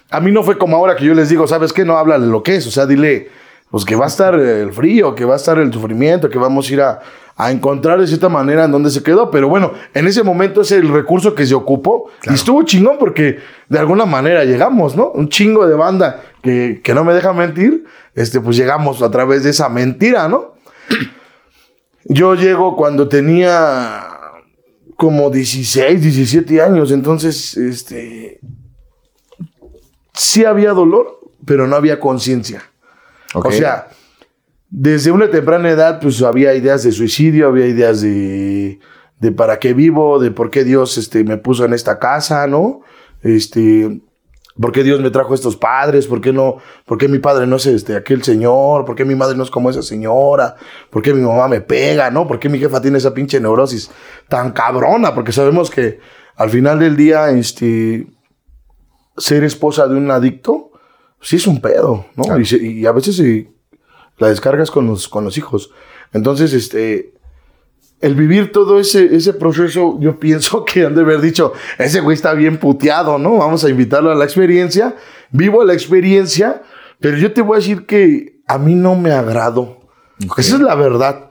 a 0.09 0.21
mí 0.21 0.31
no 0.31 0.45
fue 0.45 0.57
como 0.57 0.77
ahora 0.77 0.95
que 0.95 1.05
yo 1.05 1.15
les 1.15 1.29
digo, 1.29 1.49
¿sabes 1.49 1.73
qué? 1.73 1.85
No 1.85 1.99
háblale 1.99 2.27
lo 2.27 2.45
que 2.45 2.57
es, 2.57 2.67
o 2.69 2.71
sea, 2.71 2.87
dile 2.87 3.29
pues 3.71 3.85
que 3.85 3.95
va 3.95 4.05
a 4.05 4.09
estar 4.09 4.35
el 4.35 4.73
frío, 4.73 5.15
que 5.15 5.25
va 5.25 5.35
a 5.35 5.37
estar 5.37 5.59
el 5.59 5.73
sufrimiento, 5.73 6.29
que 6.29 6.39
vamos 6.39 6.69
a 6.69 6.73
ir 6.73 6.81
a, 6.81 7.01
encontrar 7.49 8.01
de 8.01 8.07
cierta 8.07 8.29
manera 8.29 8.65
en 8.65 8.73
dónde 8.73 8.91
se 8.91 9.03
quedó. 9.03 9.31
Pero 9.31 9.49
bueno, 9.49 9.73
en 9.95 10.07
ese 10.07 10.23
momento 10.23 10.63
es 10.63 10.73
el 10.73 10.89
recurso 10.89 11.35
que 11.35 11.47
se 11.47 11.55
ocupó 11.55 12.11
y 12.25 12.35
estuvo 12.35 12.63
chingón 12.65 12.97
porque 12.99 13.39
de 13.69 13.79
alguna 13.79 14.05
manera 14.05 14.45
llegamos, 14.45 14.97
¿no? 14.97 15.11
Un 15.13 15.29
chingo 15.29 15.67
de 15.67 15.77
banda 15.77 16.23
que, 16.43 16.81
que 16.83 16.93
no 16.93 17.05
me 17.05 17.15
deja 17.15 17.33
mentir, 17.33 17.85
este, 18.15 18.41
pues 18.41 18.57
llegamos 18.57 19.01
a 19.03 19.11
través 19.11 19.45
de 19.45 19.51
esa 19.51 19.69
mentira, 19.69 20.29
¿no? 20.29 20.55
Yo 22.05 22.35
llego 22.35 22.77
cuando 22.77 23.09
tenía 23.09 24.09
como 24.97 25.31
16, 25.31 26.03
17 26.03 26.61
años, 26.61 26.93
entonces, 26.93 27.57
este, 27.57 28.41
sí 30.13 30.45
había 30.45 30.73
dolor, 30.73 31.21
pero 31.47 31.67
no 31.67 31.77
había 31.77 31.99
conciencia. 31.99 32.63
O 33.33 33.51
sea, 33.51 33.89
desde 34.71 35.11
una 35.11 35.31
temprana 35.31 35.71
edad, 35.71 36.01
pues 36.01 36.23
había 36.23 36.55
ideas 36.55 36.85
de 36.85 36.93
suicidio, 36.93 37.49
había 37.49 37.67
ideas 37.67 38.01
de, 38.01 38.79
de 39.19 39.33
para 39.33 39.59
qué 39.59 39.75
vivo, 39.75 40.19
de 40.21 40.31
por 40.31 40.51
qué 40.51 40.65
Dios 40.65 40.97
este, 40.97 41.25
me 41.25 41.37
puso 41.37 41.65
en 41.65 41.75
esta 41.75 41.99
casa, 41.99 42.47
¿no? 42.47 42.81
Este, 43.23 44.01
¿Por 44.61 44.73
qué 44.73 44.83
Dios 44.83 45.01
me 45.01 45.11
trajo 45.11 45.35
estos 45.35 45.57
padres? 45.57 46.07
¿Por 46.07 46.21
qué 46.21 46.33
no? 46.33 46.59
¿Por 46.85 46.99
qué 46.99 47.09
mi 47.09 47.19
padre 47.19 47.47
no 47.47 47.57
es 47.57 47.67
este, 47.67 47.97
aquel 47.97 48.23
señor? 48.23 48.85
¿Por 48.85 48.95
qué 48.95 49.05
mi 49.05 49.15
madre 49.15 49.37
no 49.37 49.43
es 49.43 49.51
como 49.51 49.71
esa 49.71 49.83
señora? 49.83 50.57
¿Por 50.91 51.03
qué 51.03 51.15
mi 51.15 51.23
mamá 51.23 51.49
me 51.49 51.61
pega? 51.61 52.11
¿No? 52.11 52.27
¿Por 52.27 52.39
qué 52.39 52.49
mi 52.49 52.59
jefa 52.59 52.81
tiene 52.83 52.99
esa 52.99 53.15
pinche 53.15 53.41
neurosis 53.41 53.91
tan 54.29 54.53
cabrona? 54.53 55.15
Porque 55.15 55.33
sabemos 55.33 55.71
que 55.71 55.99
al 56.37 56.51
final 56.51 56.79
del 56.79 56.97
día, 56.97 57.31
este, 57.31 58.07
ser 59.17 59.45
esposa 59.45 59.89
de 59.89 59.97
un 59.97 60.11
adicto, 60.11 60.73
sí 61.21 61.37
es 61.37 61.47
un 61.47 61.61
pedo, 61.61 62.07
¿no? 62.17 62.25
Y, 62.39 62.87
a 62.87 62.93
veces 62.93 63.23
la 64.21 64.29
descargas 64.29 64.71
con 64.71 64.87
los, 64.87 65.09
con 65.09 65.25
los 65.25 65.37
hijos. 65.37 65.73
Entonces, 66.13 66.53
este, 66.53 67.15
el 68.01 68.15
vivir 68.15 68.53
todo 68.53 68.79
ese, 68.79 69.17
ese 69.17 69.33
proceso, 69.33 69.99
yo 69.99 70.19
pienso 70.21 70.65
que 70.65 70.85
han 70.85 70.95
de 70.95 71.01
haber 71.01 71.21
dicho, 71.21 71.53
ese 71.79 72.01
güey 72.01 72.15
está 72.15 72.35
bien 72.35 72.59
puteado, 72.59 73.19
¿no? 73.19 73.39
Vamos 73.39 73.65
a 73.65 73.71
invitarlo 73.71 74.13
a 74.13 74.15
la 74.15 74.25
experiencia. 74.25 74.95
Vivo 75.31 75.65
la 75.65 75.73
experiencia, 75.73 76.63
pero 77.01 77.17
yo 77.17 77.33
te 77.33 77.43
voy 77.43 77.57
a 77.57 77.61
decir 77.61 77.87
que 77.87 78.41
a 78.47 78.59
mí 78.59 78.75
no 78.75 78.95
me 78.95 79.11
agradó. 79.11 79.81
Esa 80.37 80.57
es 80.57 80.61
la 80.61 80.75
verdad. 80.75 81.31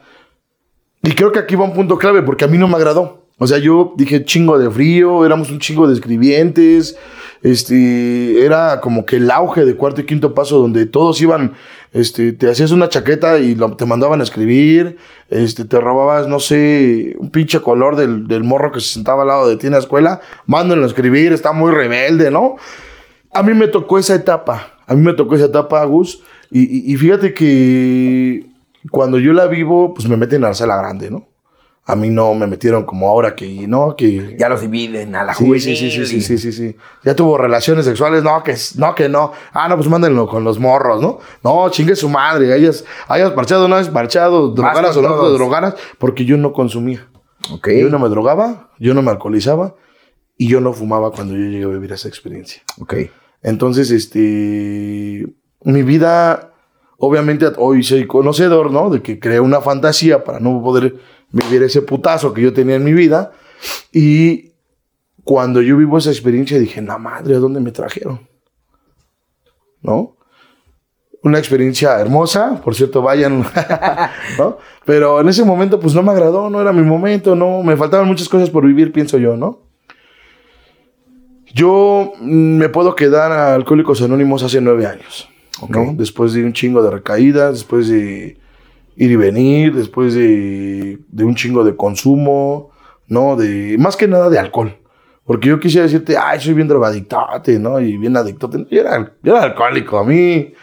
Y 1.03 1.11
creo 1.11 1.31
que 1.31 1.39
aquí 1.39 1.55
va 1.55 1.65
un 1.65 1.73
punto 1.73 1.97
clave, 1.97 2.23
porque 2.23 2.45
a 2.45 2.47
mí 2.47 2.57
no 2.57 2.67
me 2.67 2.75
agradó. 2.75 3.27
O 3.37 3.47
sea, 3.47 3.57
yo 3.57 3.93
dije 3.95 4.25
chingo 4.25 4.59
de 4.59 4.69
frío, 4.69 5.25
éramos 5.25 5.49
un 5.49 5.59
chingo 5.59 5.87
de 5.87 5.93
escribientes, 5.93 6.97
este, 7.41 8.43
era 8.43 8.81
como 8.81 9.05
que 9.05 9.15
el 9.15 9.31
auge 9.31 9.63
de 9.63 9.77
cuarto 9.77 10.01
y 10.01 10.05
quinto 10.05 10.33
paso 10.33 10.59
donde 10.59 10.85
todos 10.85 11.21
iban, 11.21 11.53
este, 11.91 12.33
te 12.33 12.49
hacías 12.49 12.71
una 12.71 12.89
chaqueta 12.89 13.39
y 13.39 13.55
te 13.77 13.85
mandaban 13.85 14.19
a 14.19 14.23
escribir, 14.23 14.97
este, 15.29 15.65
te 15.65 15.79
robabas, 15.79 16.27
no 16.27 16.39
sé, 16.39 17.15
un 17.17 17.31
pinche 17.31 17.61
color 17.61 17.95
del, 17.95 18.27
del 18.27 18.43
morro 18.43 18.71
que 18.71 18.79
se 18.79 18.93
sentaba 18.93 19.23
al 19.23 19.29
lado 19.29 19.47
de 19.47 19.57
ti 19.57 19.67
en 19.67 19.73
la 19.73 19.79
escuela, 19.79 20.21
mándenlo 20.45 20.83
a 20.83 20.87
escribir, 20.87 21.33
está 21.33 21.51
muy 21.51 21.71
rebelde, 21.71 22.29
¿no? 22.31 22.57
A 23.31 23.43
mí 23.43 23.53
me 23.53 23.67
tocó 23.67 23.97
esa 23.97 24.15
etapa, 24.15 24.73
a 24.85 24.93
mí 24.93 25.01
me 25.01 25.13
tocó 25.13 25.35
esa 25.35 25.45
etapa, 25.45 25.83
Gus, 25.85 26.21
y, 26.51 26.91
y, 26.91 26.97
fíjate 26.97 27.35
que 27.35 28.47
cuando 28.89 29.19
yo 29.19 29.33
la 29.33 29.45
vivo, 29.45 29.93
pues 29.93 30.09
me 30.09 30.17
meten 30.17 30.43
a 30.43 30.47
la 30.47 30.53
sala 30.55 30.77
grande, 30.77 31.11
¿no? 31.11 31.27
A 31.85 31.95
mí 31.95 32.09
no 32.09 32.35
me 32.35 32.45
metieron 32.45 32.85
como 32.85 33.09
ahora 33.09 33.35
que, 33.35 33.67
no, 33.67 33.95
que... 33.95 34.35
Ya 34.37 34.47
los 34.47 34.61
dividen 34.61 35.15
a 35.15 35.23
la 35.23 35.33
Sí, 35.33 35.43
juvenil. 35.45 35.61
sí, 35.61 35.75
sí, 35.75 35.89
sí, 35.89 36.05
sí, 36.05 36.21
sí, 36.21 36.37
sí, 36.37 36.51
sí. 36.51 36.75
Ya 37.03 37.15
tuvo 37.15 37.35
relaciones 37.35 37.85
sexuales, 37.85 38.21
no, 38.23 38.43
que 38.43 38.55
no, 38.75 38.93
que 38.93 39.09
no. 39.09 39.31
Ah, 39.53 39.67
no, 39.67 39.75
pues 39.75 39.89
mándenlo 39.89 40.27
con 40.27 40.43
los 40.43 40.59
morros, 40.59 41.01
¿no? 41.01 41.17
No, 41.43 41.67
chingue 41.69 41.95
su 41.95 42.07
madre, 42.07 42.53
hayas, 42.53 42.85
hayas 43.07 43.31
parchado, 43.31 43.67
no 43.67 43.75
hayas 43.75 43.89
parchado, 43.89 44.49
drogaras 44.49 44.95
o 44.97 45.01
no 45.01 45.29
drogaras, 45.31 45.73
porque 45.97 46.25
yo 46.25 46.37
no 46.37 46.53
consumía. 46.53 47.07
Ok. 47.51 47.69
Yo 47.69 47.89
no 47.89 47.97
me 47.97 48.09
drogaba, 48.09 48.69
yo 48.77 48.93
no 48.93 49.01
me 49.01 49.09
alcoholizaba 49.09 49.73
y 50.37 50.47
yo 50.47 50.61
no 50.61 50.73
fumaba 50.73 51.09
cuando 51.11 51.33
yo 51.33 51.39
llegué 51.45 51.63
a 51.63 51.67
vivir 51.69 51.91
esa 51.91 52.07
experiencia. 52.07 52.61
Ok. 52.79 52.93
Entonces, 53.41 53.89
este, 53.89 55.25
mi 55.63 55.81
vida, 55.83 56.53
obviamente 56.97 57.47
hoy 57.57 57.81
soy 57.83 58.05
conocedor, 58.05 58.69
¿no? 58.71 58.89
De 58.91 59.01
que 59.01 59.19
creé 59.19 59.39
una 59.39 59.61
fantasía 59.61 60.23
para 60.23 60.39
no 60.39 60.61
poder 60.61 60.95
vivir 61.31 61.63
ese 61.63 61.81
putazo 61.81 62.33
que 62.33 62.41
yo 62.41 62.53
tenía 62.53 62.75
en 62.75 62.83
mi 62.83 62.93
vida. 62.93 63.31
Y 63.91 64.53
cuando 65.23 65.61
yo 65.61 65.77
vivo 65.77 65.97
esa 65.97 66.09
experiencia 66.09 66.57
dije, 66.57 66.81
la 66.81 66.97
madre, 66.97 67.35
¿a 67.35 67.39
dónde 67.39 67.59
me 67.59 67.71
trajeron? 67.71 68.27
¿No? 69.81 70.15
Una 71.21 71.37
experiencia 71.37 71.99
hermosa, 71.99 72.61
por 72.63 72.75
cierto, 72.75 73.01
vayan, 73.01 73.45
¿no? 74.37 74.57
Pero 74.85 75.19
en 75.19 75.29
ese 75.29 75.43
momento, 75.43 75.79
pues 75.79 75.93
no 75.93 76.01
me 76.01 76.11
agradó, 76.11 76.49
no 76.49 76.61
era 76.61 76.71
mi 76.71 76.81
momento, 76.81 77.35
no, 77.35 77.61
me 77.61 77.75
faltaban 77.75 78.07
muchas 78.07 78.29
cosas 78.29 78.49
por 78.49 78.65
vivir, 78.65 78.91
pienso 78.91 79.17
yo, 79.17 79.35
¿no? 79.35 79.59
Yo 81.53 82.13
mm, 82.19 82.57
me 82.57 82.69
puedo 82.69 82.95
quedar 82.95 83.31
a 83.31 83.53
Alcohólicos 83.53 84.01
Anónimos 84.01 84.43
hace 84.43 84.61
nueve 84.61 84.87
años, 84.87 85.29
¿no? 85.67 85.93
Después 85.93 86.33
de 86.33 86.43
un 86.43 86.53
chingo 86.53 86.81
de 86.81 86.89
recaídas, 86.89 87.53
después 87.53 87.89
de 87.89 88.38
ir 88.99 89.11
y 89.11 89.15
venir, 89.15 89.73
después 89.75 90.13
de, 90.13 90.99
de 91.07 91.23
un 91.23 91.33
chingo 91.35 91.63
de 91.63 91.75
consumo, 91.75 92.69
¿no? 93.07 93.35
De, 93.35 93.77
más 93.79 93.95
que 93.95 94.07
nada 94.07 94.29
de 94.29 94.37
alcohol. 94.37 94.75
Porque 95.23 95.47
yo 95.49 95.59
quisiera 95.59 95.85
decirte, 95.85 96.17
ay, 96.17 96.39
soy 96.41 96.53
bien 96.53 96.67
drogadictote, 96.67 97.59
¿no? 97.59 97.79
Y 97.79 97.97
bien 97.97 98.17
adictote. 98.17 98.65
Yo 98.69 98.81
era, 98.81 99.13
yo 99.23 99.35
era 99.35 99.43
alcohólico. 99.45 99.99
A 99.99 100.03
mí 100.03 100.53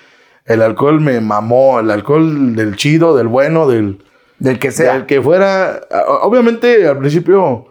el 0.44 0.60
alcohol 0.62 1.00
me 1.00 1.20
mamó. 1.20 1.78
El 1.80 1.90
alcohol 1.90 2.54
del 2.56 2.76
chido, 2.76 3.16
del 3.16 3.28
bueno, 3.28 3.68
del, 3.68 4.02
Del 4.40 4.58
que 4.58 4.70
sea. 4.72 4.94
del 4.94 5.06
que 5.06 5.22
fuera. 5.22 5.80
o- 6.08 6.26
Obviamente, 6.28 6.86
al 6.88 6.98
principio, 6.98 7.66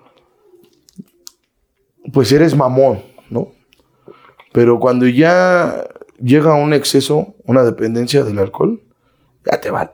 pues 2.13 2.31
eres 2.31 2.55
mamón, 2.55 3.01
¿no? 3.29 3.49
Pero 4.53 4.79
cuando 4.79 5.05
ya 5.07 5.85
llega 6.21 6.53
un 6.55 6.73
exceso, 6.73 7.35
una 7.45 7.63
dependencia 7.63 8.23
del 8.23 8.39
alcohol, 8.39 8.81
ya 9.45 9.59
te 9.59 9.69
vale. 9.69 9.91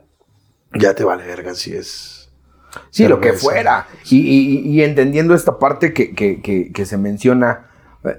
Ya 0.74 0.94
te 0.94 1.04
vale 1.04 1.26
verga 1.26 1.54
si 1.54 1.74
es. 1.74 2.30
Sí, 2.90 3.06
lo 3.06 3.20
que 3.20 3.32
fuera. 3.34 3.86
Y, 4.10 4.18
y- 4.20 4.58
y 4.70 4.82
entendiendo 4.82 5.34
esta 5.34 5.58
parte 5.58 5.92
que, 5.92 6.14
que- 6.14 6.40
que- 6.40 6.72
que 6.72 6.86
se 6.86 6.96
menciona, 6.96 7.68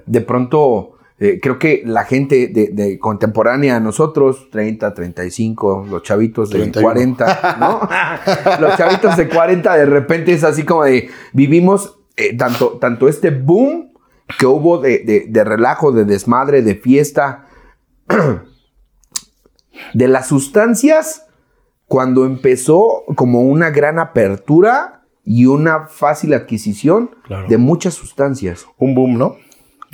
de 0.06 0.20
pronto 0.20 0.90
eh, 1.18 1.38
creo 1.40 1.58
que 1.58 1.82
la 1.86 2.04
gente 2.04 2.48
de, 2.48 2.68
de 2.72 2.98
contemporánea 2.98 3.76
a 3.76 3.80
nosotros, 3.80 4.48
30, 4.50 4.94
35, 4.94 5.86
los 5.88 6.02
chavitos 6.02 6.50
de 6.50 6.58
31. 6.58 6.92
40, 7.16 7.56
¿no? 7.60 7.88
los 8.60 8.76
chavitos 8.76 9.16
de 9.16 9.28
40 9.28 9.76
de 9.76 9.86
repente 9.86 10.32
es 10.32 10.42
así 10.44 10.64
como 10.64 10.84
de, 10.84 11.08
vivimos 11.32 11.98
eh, 12.16 12.36
tanto, 12.36 12.78
tanto 12.80 13.08
este 13.08 13.30
boom 13.30 13.92
que 14.38 14.46
hubo 14.46 14.78
de, 14.78 15.00
de- 15.00 15.26
de 15.28 15.44
relajo, 15.44 15.92
de 15.92 16.04
desmadre, 16.04 16.62
de 16.62 16.74
fiesta, 16.76 17.46
de 19.94 20.08
las 20.08 20.28
sustancias 20.28 21.23
cuando 21.94 22.24
empezó 22.24 23.04
como 23.14 23.42
una 23.42 23.70
gran 23.70 24.00
apertura 24.00 25.04
y 25.24 25.46
una 25.46 25.86
fácil 25.86 26.34
adquisición 26.34 27.12
Claro. 27.22 27.46
de 27.46 27.56
muchas 27.56 27.94
sustancias. 27.94 28.66
Un 28.78 28.96
boom, 28.96 29.16
¿no? 29.16 29.36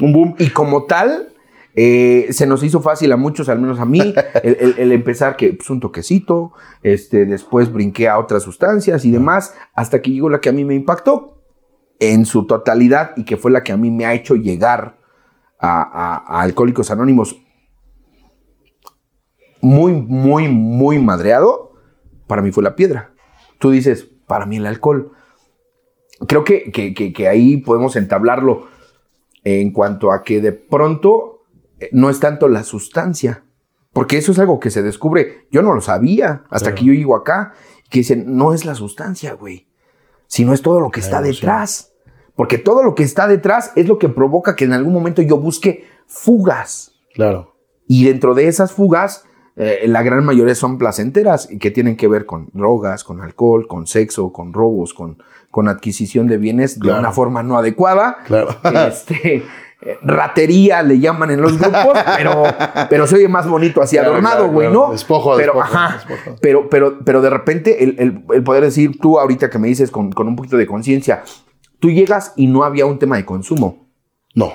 Un 0.00 0.14
boom. 0.14 0.34
Y 0.38 0.48
como 0.48 0.84
tal, 0.84 1.34
eh, 1.76 2.28
se 2.30 2.46
nos 2.46 2.62
hizo 2.62 2.80
fácil 2.80 3.12
a 3.12 3.18
muchos, 3.18 3.50
al 3.50 3.60
menos 3.60 3.78
a 3.80 3.84
mí, 3.84 4.00
el, 4.42 4.56
el- 4.60 4.74
el 4.78 4.92
empezar 4.92 5.36
que 5.36 5.52
pues, 5.52 5.68
un 5.68 5.78
toquecito, 5.80 6.52
este, 6.82 7.26
después 7.26 7.70
brinqué 7.70 8.08
a 8.08 8.18
otras 8.18 8.44
sustancias 8.44 9.04
y 9.04 9.10
demás, 9.10 9.52
hasta 9.74 10.00
que 10.00 10.10
llegó 10.10 10.30
la 10.30 10.40
que 10.40 10.48
a 10.48 10.52
mí 10.52 10.64
me 10.64 10.74
impactó 10.74 11.42
en 11.98 12.24
su 12.24 12.46
totalidad 12.46 13.10
y 13.18 13.24
que 13.26 13.36
fue 13.36 13.50
la 13.50 13.62
que 13.62 13.72
a 13.72 13.76
mí 13.76 13.90
me 13.90 14.06
ha 14.06 14.14
hecho 14.14 14.36
llegar 14.36 14.96
a, 15.58 15.82
a- 15.82 16.38
a 16.38 16.40
Alcohólicos 16.40 16.90
Anónimos 16.90 17.36
muy, 19.60 19.92
muy, 19.92 20.48
muy 20.48 20.98
madreado, 20.98 21.69
para 22.30 22.42
mí 22.42 22.52
fue 22.52 22.62
la 22.62 22.76
piedra. 22.76 23.12
Tú 23.58 23.70
dices, 23.72 24.08
para 24.28 24.46
mí 24.46 24.56
el 24.58 24.66
alcohol. 24.66 25.10
Creo 26.28 26.44
que, 26.44 26.70
que- 26.70 26.94
que- 26.94 27.12
que 27.12 27.28
ahí 27.28 27.56
podemos 27.58 27.96
entablarlo 27.96 28.68
en 29.44 29.72
cuanto 29.72 30.12
a 30.12 30.22
que 30.22 30.40
de 30.40 30.52
pronto 30.52 31.42
eh, 31.80 31.88
no 31.92 32.08
es 32.10 32.20
tanto 32.20 32.46
la 32.48 32.62
sustancia, 32.62 33.42
porque 33.92 34.18
eso 34.18 34.32
es 34.32 34.38
algo 34.38 34.60
que 34.60 34.70
se 34.70 34.82
descubre. 34.82 35.48
Yo 35.50 35.62
no 35.62 35.72
lo 35.74 35.80
sabía 35.80 36.44
hasta 36.50 36.70
Claro. 36.70 36.74
que 36.76 36.84
yo 36.84 36.92
llego 36.92 37.16
acá, 37.16 37.54
que 37.90 38.00
dicen, 38.00 38.36
no 38.36 38.52
es 38.52 38.64
la 38.66 38.74
sustancia, 38.74 39.32
güey, 39.32 39.66
sino 40.26 40.52
es 40.52 40.60
todo 40.62 40.78
lo 40.78 40.90
que 40.90 41.00
está 41.00 41.22
sí. 41.22 41.30
detrás. 41.30 41.92
Porque 42.36 42.58
todo 42.58 42.82
lo 42.84 42.94
que 42.94 43.02
está 43.02 43.26
detrás 43.26 43.72
es 43.76 43.88
lo 43.88 43.98
que 43.98 44.08
provoca 44.08 44.54
que 44.56 44.64
en 44.64 44.72
algún 44.74 44.92
momento 44.92 45.20
yo 45.22 45.38
busque 45.38 45.84
fugas. 46.06 46.92
Claro. 47.14 47.56
Y 47.88 48.04
dentro 48.04 48.34
de 48.34 48.46
esas 48.46 48.72
fugas, 48.72 49.24
eh, 49.62 49.84
la 49.86 50.02
gran 50.02 50.24
mayoría 50.24 50.54
son 50.54 50.78
placenteras 50.78 51.50
y 51.50 51.58
que 51.58 51.70
tienen 51.70 51.96
que 51.96 52.08
ver 52.08 52.24
con 52.24 52.48
drogas, 52.54 53.04
con 53.04 53.20
alcohol, 53.20 53.66
con 53.68 53.86
sexo, 53.86 54.32
con 54.32 54.52
robos, 54.54 54.94
con, 54.94 55.22
con 55.50 55.68
adquisición 55.68 56.26
de 56.28 56.38
bienes 56.38 56.80
de 56.80 56.90
una 56.92 57.12
forma 57.12 57.42
no 57.42 57.58
adecuada. 57.58 58.16
Claro. 58.24 58.48
Este, 58.88 59.44
eh, 59.82 59.98
ratería 60.02 60.82
le 60.82 60.98
llaman 60.98 61.30
en 61.30 61.40
los 61.40 61.58
grupos, 61.58 61.98
pero, 62.16 62.42
pero 62.90 63.06
se 63.06 63.16
oye 63.16 63.28
más 63.28 63.48
bonito 63.48 63.80
así 63.82 63.96
Claro, 63.96 64.10
adornado, 64.12 64.36
claro, 64.44 64.52
güey, 64.52 64.68
claro. 64.68 64.86
¿no? 64.88 64.92
Despojo, 64.92 65.36
pero, 65.36 65.54
despojo, 65.54 65.74
ajá, 65.76 65.94
despojo. 66.06 66.36
Pero, 66.40 66.68
pero, 66.70 66.98
pero 67.04 67.20
de 67.22 67.30
repente 67.30 67.82
el, 67.84 67.96
el- 67.98 68.24
el 68.34 68.42
poder 68.42 68.62
decir, 68.64 68.98
tú 69.00 69.18
ahorita 69.18 69.48
que 69.50 69.58
me 69.58 69.68
dices 69.68 69.90
con, 69.90 70.10
con 70.12 70.28
un 70.28 70.36
poquito 70.36 70.56
de 70.56 70.66
conciencia, 70.66 71.22
tú 71.78 71.90
llegas 71.90 72.32
y 72.36 72.46
no 72.46 72.64
había 72.64 72.84
un 72.86 72.98
tema 72.98 73.16
de 73.16 73.24
consumo. 73.24 73.88
No. 74.34 74.52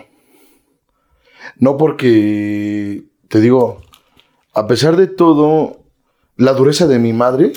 No 1.57 1.77
porque, 1.77 3.05
te 3.29 3.39
digo, 3.39 3.81
a 4.55 4.67
pesar 4.67 4.95
de 4.95 5.07
todo, 5.07 5.81
la 6.37 6.53
dureza 6.53 6.87
de 6.87 6.97
mi 6.97 7.13
madre, 7.13 7.53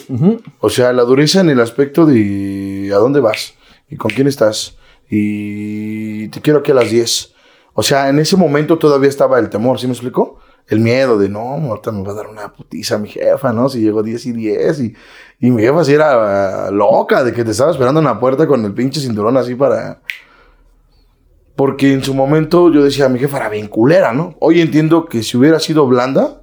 o 0.60 0.68
sea, 0.68 0.92
la 0.92 1.02
dureza 1.02 1.40
en 1.40 1.48
el 1.48 1.60
aspecto 1.60 2.06
de 2.06 2.90
a 2.94 2.98
dónde 2.98 3.20
vas 3.20 3.54
y 3.88 3.96
con 3.96 4.10
quién 4.10 4.26
estás 4.26 4.76
y 5.10 6.28
te 6.28 6.40
quiero 6.40 6.60
aquí 6.60 6.72
a 6.72 6.74
las 6.74 6.90
10. 6.90 7.34
O 7.74 7.82
sea, 7.82 8.08
en 8.08 8.18
ese 8.18 8.36
momento 8.36 8.78
todavía 8.78 9.08
estaba 9.08 9.38
el 9.38 9.48
temor, 9.48 9.78
¿sí 9.78 9.86
me 9.86 9.92
explico? 9.92 10.38
El 10.66 10.80
miedo 10.80 11.18
de, 11.18 11.28
no, 11.28 11.40
ahorita 11.40 11.92
me 11.92 12.02
va 12.02 12.12
a 12.12 12.16
dar 12.16 12.26
una 12.26 12.52
putiza 12.52 12.98
mi 12.98 13.08
jefa, 13.08 13.52
¿no? 13.52 13.68
Si 13.68 13.80
llegó 13.80 14.02
10 14.02 14.26
y 14.26 14.32
10 14.32 14.80
y, 14.80 14.94
y 15.40 15.50
mi 15.50 15.62
jefa 15.62 15.84
sí 15.84 15.94
era 15.94 16.66
ah, 16.66 16.70
loca 16.70 17.24
de 17.24 17.32
que 17.32 17.44
te 17.44 17.52
estaba 17.52 17.70
esperando 17.70 18.00
en 18.00 18.06
la 18.06 18.20
puerta 18.20 18.46
con 18.46 18.64
el 18.64 18.74
pinche 18.74 19.00
cinturón 19.00 19.36
así 19.36 19.54
para... 19.54 20.02
Porque 21.56 21.92
en 21.92 22.04
su 22.04 22.14
momento 22.14 22.70
yo 22.72 22.84
decía, 22.84 23.08
mi 23.08 23.18
jefa 23.18 23.38
era 23.38 23.48
bien 23.48 23.66
culera, 23.66 24.12
¿no? 24.12 24.36
Hoy 24.40 24.60
entiendo 24.60 25.06
que 25.06 25.22
si 25.22 25.36
hubiera 25.36 25.58
sido 25.58 25.86
blanda, 25.86 26.42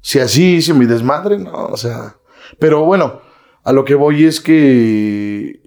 si 0.00 0.20
así 0.20 0.56
hice 0.56 0.74
mi 0.74 0.86
desmadre, 0.86 1.38
no, 1.38 1.66
o 1.66 1.76
sea. 1.76 2.16
Pero 2.58 2.84
bueno, 2.84 3.20
a 3.64 3.72
lo 3.72 3.84
que 3.84 3.94
voy 3.94 4.24
es 4.24 4.40
que. 4.40 5.60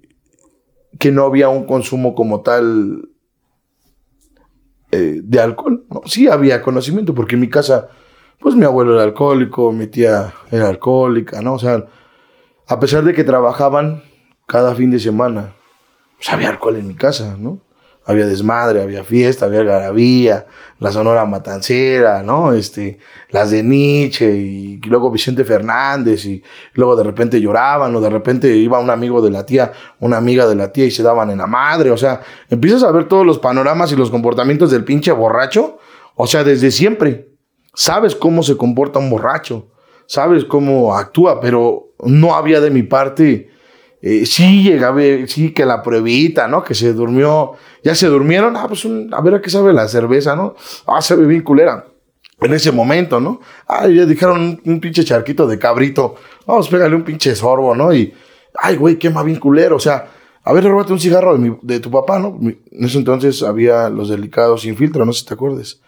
que 1.00 1.12
no 1.12 1.26
había 1.26 1.50
un 1.50 1.66
consumo 1.66 2.16
como 2.16 2.42
tal 2.42 3.10
eh, 4.92 5.22
de 5.24 5.40
alcohol. 5.40 5.86
¿no? 5.90 6.02
Sí 6.06 6.28
había 6.28 6.62
conocimiento, 6.62 7.16
porque 7.16 7.36
en 7.36 7.42
mi 7.42 7.50
casa, 7.50 7.90
pues 8.40 8.56
mi 8.56 8.66
abuelo 8.66 8.94
era 8.96 9.04
alcohólico, 9.04 9.72
mi 9.72 9.88
tía 9.88 10.34
era 10.52 10.68
alcohólica, 10.68 11.42
¿no? 11.42 11.54
O 11.54 11.60
sea, 11.60 11.86
a 12.68 12.80
pesar 12.80 13.04
de 13.04 13.14
que 13.14 13.24
trabajaban 13.24 14.04
cada 14.48 14.76
fin 14.76 14.92
de 14.92 15.00
semana, 15.00 15.56
pues 16.18 16.30
había 16.30 16.50
alcohol 16.50 16.76
en 16.76 16.88
mi 16.88 16.96
casa, 16.96 17.38
¿no? 17.38 17.60
Había 18.12 18.27
desmadre, 18.27 18.82
había 18.82 19.03
fiesta, 19.03 19.46
había 19.46 19.63
garabía, 19.63 20.46
la 20.80 20.91
Sonora 20.91 21.25
Matancera, 21.25 22.24
¿no? 22.24 22.53
Este, 22.53 22.98
las 23.30 23.51
de 23.51 23.63
Nietzsche 23.63 24.36
y 24.36 24.77
luego 24.82 25.12
Vicente 25.12 25.46
Fernández 25.46 26.25
y 26.25 26.44
luego 26.74 26.96
de 26.96 27.03
repente 27.03 27.39
lloraban 27.39 27.96
o 27.96 28.01
de 28.01 28.10
repente 28.10 28.56
iba 28.56 28.80
un 28.80 28.89
amigo 28.89 29.22
de 29.22 29.30
la 29.30 29.46
tía, 29.46 29.72
una 30.00 30.18
amiga 30.18 30.48
de 30.48 30.56
la 30.56 30.72
tía 30.72 30.86
y 30.86 30.91
se 30.91 31.03
daban 31.03 31.30
en 31.30 31.38
la 31.38 31.48
madre, 31.48 31.91
o 31.91 31.98
sea, 31.98 32.22
empiezas 32.50 32.84
a 32.84 32.91
ver 32.91 33.08
todos 33.08 33.25
los 33.25 33.39
panoramas 33.39 33.91
y 33.91 33.96
los 33.96 34.10
comportamientos 34.10 34.72
del 34.72 34.84
pinche 34.84 35.12
borracho, 35.12 35.77
o 36.15 36.27
sea, 36.27 36.44
desde 36.44 36.72
siempre. 36.72 37.30
Sabes 37.74 38.15
cómo 38.15 38.44
se 38.44 38.58
comporta 38.58 39.00
un 39.00 39.10
borracho, 39.10 39.70
sabes 40.06 40.44
cómo 40.46 40.98
actúa, 40.98 41.39
pero 41.39 41.94
no 42.03 42.36
había 42.36 42.60
de 42.60 42.70
mi 42.70 42.84
parte 42.84 43.50
eh, 44.01 44.25
sí 44.25 44.63
llegaba, 44.63 45.00
sí 45.27 45.51
que 45.53 45.65
la 45.65 45.81
pruebita, 45.81 46.48
¿no? 46.48 46.63
Que 46.63 46.74
se 46.74 46.93
durmió, 46.93 47.53
ya 47.84 47.93
se 47.96 48.08
durmieron, 48.08 48.55
ah, 48.58 48.65
pues 48.67 48.84
un- 48.86 49.13
a 49.13 49.22
ver 49.22 49.36
a 49.36 49.41
qué 49.41 49.50
sabe 49.50 49.74
la 49.74 49.88
cerveza, 49.88 50.36
¿no? 50.36 50.55
Ah, 50.88 51.01
sabe 51.01 51.25
bien 51.25 51.41
culera. 51.41 51.86
En 52.41 52.53
ese 52.53 52.72
momento, 52.72 53.20
¿no? 53.20 53.39
Ah, 53.67 53.88
ya 53.88 54.05
dijeron 54.05 54.41
un, 54.41 54.62
un 54.65 54.79
pinche 54.79 55.03
charquito 55.03 55.46
de 55.46 55.60
cabrito, 55.60 56.15
vamos, 56.48 56.67
pégale 56.70 56.96
un 56.96 57.03
pinche 57.03 57.36
sorbo, 57.36 57.75
¿no? 57.75 57.93
Y, 57.93 58.12
ay, 58.55 58.75
güey, 58.77 58.98
quema 58.98 59.22
bien 59.22 59.38
culero, 59.39 59.75
o 59.75 59.79
sea, 59.79 60.08
a 60.43 60.51
ver, 60.53 60.63
róbate 60.63 60.91
un 60.91 61.00
cigarro 61.00 61.34
de, 61.34 61.39
mi- 61.39 61.58
de 61.62 61.79
tu 61.79 61.91
papá, 61.91 62.17
¿no? 62.17 62.31
Mi- 62.31 62.58
En 62.72 62.86
ese 62.86 62.98
entonces 62.98 63.43
había 63.43 63.89
los 63.89 64.10
delicados 64.10 64.62
sin 64.62 64.75
filtro, 64.75 65.05
no 65.05 65.13
sé 65.13 65.20
si 65.20 65.25
te 65.27 65.36
acuerdes. 65.36 65.81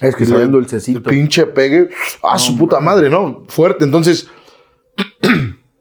Es 0.00 0.16
que 0.16 0.24
soy 0.26 0.42
el- 0.42 0.50
dulcecito. 0.50 0.98
El 0.98 1.04
pinche 1.04 1.46
pegue. 1.46 1.90
Ah, 2.24 2.38
su 2.38 2.56
puta 2.58 2.80
madre, 2.80 3.08
¿no? 3.08 3.44
Fuerte. 3.48 3.84
Entonces, 3.84 4.26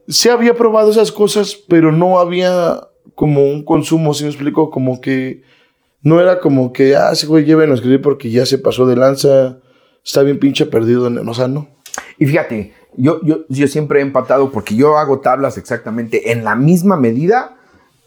sí 0.09 0.29
había 0.29 0.55
probado 0.55 0.91
esas 0.91 1.11
cosas, 1.11 1.55
pero 1.67 1.91
no 1.91 2.19
había 2.19 2.81
como 3.15 3.43
un 3.45 3.63
consumo, 3.63 4.13
¿sí 4.13 4.23
me 4.23 4.29
explico? 4.29 4.69
Como 4.69 4.99
que 5.01 5.43
no 6.01 6.19
era 6.21 6.39
como 6.39 6.71
que, 6.73 6.95
ah, 6.95 7.11
ese 7.13 7.27
güey 7.27 7.45
llévenlo 7.45 7.73
a 7.73 7.75
escribir 7.75 8.01
porque 8.01 8.29
ya 8.31 8.45
se 8.45 8.57
pasó 8.57 8.85
de 8.85 8.95
lanza, 8.95 9.57
está 10.03 10.23
bien 10.23 10.39
pinche 10.39 10.65
perdido. 10.65 11.07
En, 11.07 11.27
o 11.27 11.33
sea, 11.33 11.47
no. 11.47 11.67
Y 12.17 12.25
fíjate, 12.25 12.73
yo, 12.95 13.19
yo, 13.23 13.39
yo 13.49 13.67
siempre 13.67 13.99
he 13.99 14.01
empatado 14.03 14.51
porque 14.51 14.75
yo 14.75 14.97
hago 14.97 15.19
tablas 15.19 15.57
exactamente 15.57 16.31
en 16.31 16.43
la 16.43 16.55
misma 16.55 16.95
medida. 16.97 17.55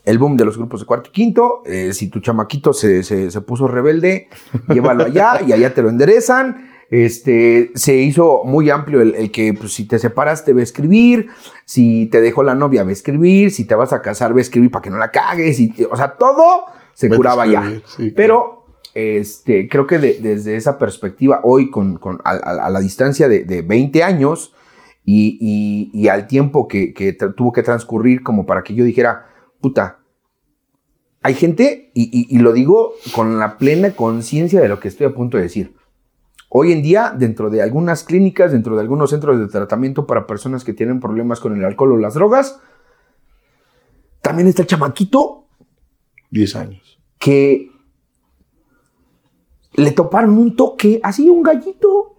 El 0.05 0.19
boom 0.19 0.37
de 0.37 0.45
los 0.45 0.57
grupos 0.59 0.81
de 0.81 0.87
cuarto 0.87 1.11
y 1.11 1.13
quinto. 1.13 1.63
eh, 1.65 1.93
si 1.93 2.09
tu 2.09 2.19
chamaquito 2.19 2.73
se, 2.73 3.05
se- 3.05 3.31
se 3.31 3.41
puso 3.43 3.69
rebelde, 3.69 4.29
llévalo 4.69 5.05
allá 5.05 5.41
y 5.47 5.53
allá 5.53 5.73
te 5.75 5.81
lo 5.83 5.91
enderezan. 5.91 6.72
Este, 6.93 7.71
se 7.75 7.97
hizo 7.97 8.43
muy 8.45 8.69
amplio 8.69 9.01
el, 9.01 9.15
el 9.15 9.31
que 9.31 9.55
pues, 9.55 9.73
si 9.73 9.87
te 9.87 9.99
separas 9.99 10.45
te 10.45 10.53
va 10.53 10.61
a 10.61 10.63
escribir, 10.63 11.29
si 11.65 12.05
te 12.05 12.21
dejó 12.21 12.43
la 12.43 12.55
novia 12.55 12.83
va 12.85 12.91
a 12.91 12.93
escribir, 12.93 13.51
si 13.51 13.65
te 13.65 13.75
vas 13.75 13.95
a 13.95 14.03
casar 14.03 14.35
va 14.35 14.39
a 14.39 14.43
escribir 14.43 14.71
para 14.71 14.83
que 14.83 14.91
no 14.91 14.99
la 14.99 15.11
cagues. 15.11 15.59
Y, 15.59 15.73
o 15.91 15.97
sea, 15.97 16.17
todo 16.19 16.67
se 16.93 17.07
Vete 17.09 17.17
curaba 17.17 17.47
ya. 17.47 17.81
sí. 17.97 18.11
Pero 18.15 18.67
este, 18.93 19.71
creo 19.71 19.87
que 19.87 19.99
de- 19.99 20.19
desde 20.21 20.55
esa 20.55 20.77
perspectiva, 20.77 21.41
hoy 21.45 21.71
con, 21.71 21.97
con- 21.97 22.21
a, 22.25 22.33
a- 22.33 22.67
a 22.67 22.69
la 22.69 22.81
distancia 22.81 23.27
de, 23.27 23.45
de 23.45 23.63
20 23.63 24.03
años 24.03 24.55
y, 25.03 25.39
y- 25.41 25.99
y 25.99 26.09
al 26.09 26.27
tiempo 26.27 26.69
que, 26.69 26.93
tuvo 27.35 27.53
que 27.53 27.63
transcurrir 27.63 28.23
como 28.23 28.45
para 28.45 28.63
que 28.63 28.75
yo 28.75 28.85
dijera, 28.85 29.29
puta, 29.63 30.01
hay 31.23 31.33
gente, 31.33 31.91
y, 31.95 32.03
y- 32.13 32.37
y 32.37 32.39
lo 32.41 32.53
digo 32.53 32.93
con 33.15 33.39
la 33.39 33.57
plena 33.57 33.93
conciencia 33.93 34.61
de 34.61 34.69
lo 34.69 34.79
que 34.79 34.89
estoy 34.89 35.07
a 35.07 35.15
punto 35.15 35.39
de 35.39 35.45
decir. 35.45 35.73
Hoy 36.55 36.71
en 36.73 36.83
día, 36.83 37.15
dentro 37.17 37.49
de 37.49 37.63
algunas 37.63 38.05
clínicas, 38.05 38.53
dentro 38.53 38.75
de 38.75 38.83
algunos 38.83 39.09
centros 39.09 39.39
de 39.39 39.49
tratamiento 39.49 40.07
para 40.07 40.27
personas 40.27 40.65
que 40.65 40.75
tienen 40.75 41.01
problemas 41.01 41.41
con 41.41 41.57
el 41.57 41.65
alcohol 41.65 41.93
o 41.93 41.97
las 41.97 42.13
drogas, 42.13 42.61
también 44.21 44.49
está 44.49 44.61
el 44.63 44.69
chamaquito 44.69 45.47
10 46.31 46.57
años. 46.57 46.99
que 47.19 47.71
le 49.75 49.93
toparon 49.93 50.37
un 50.37 50.55
toque, 50.55 51.01
así 51.03 51.31
un 51.31 51.43
gallito. 51.43 52.17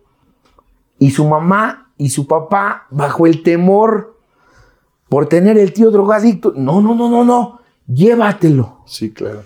Y 0.98 1.12
su 1.12 1.28
mamá 1.28 1.94
y 1.98 2.10
su 2.10 2.26
papá, 2.26 2.88
bajo 2.90 3.28
el 3.28 3.44
temor 3.44 4.18
por 5.10 5.28
tener 5.28 5.60
el 5.60 5.74
tío 5.74 5.92
drogadicto, 5.92 6.54
no, 6.56 6.82
no, 6.82 6.96
no, 6.96 7.08
no, 7.08 7.24
no, 7.24 7.60
llévatelo, 7.86 8.82
Sí, 8.88 9.12
claro. 9.12 9.44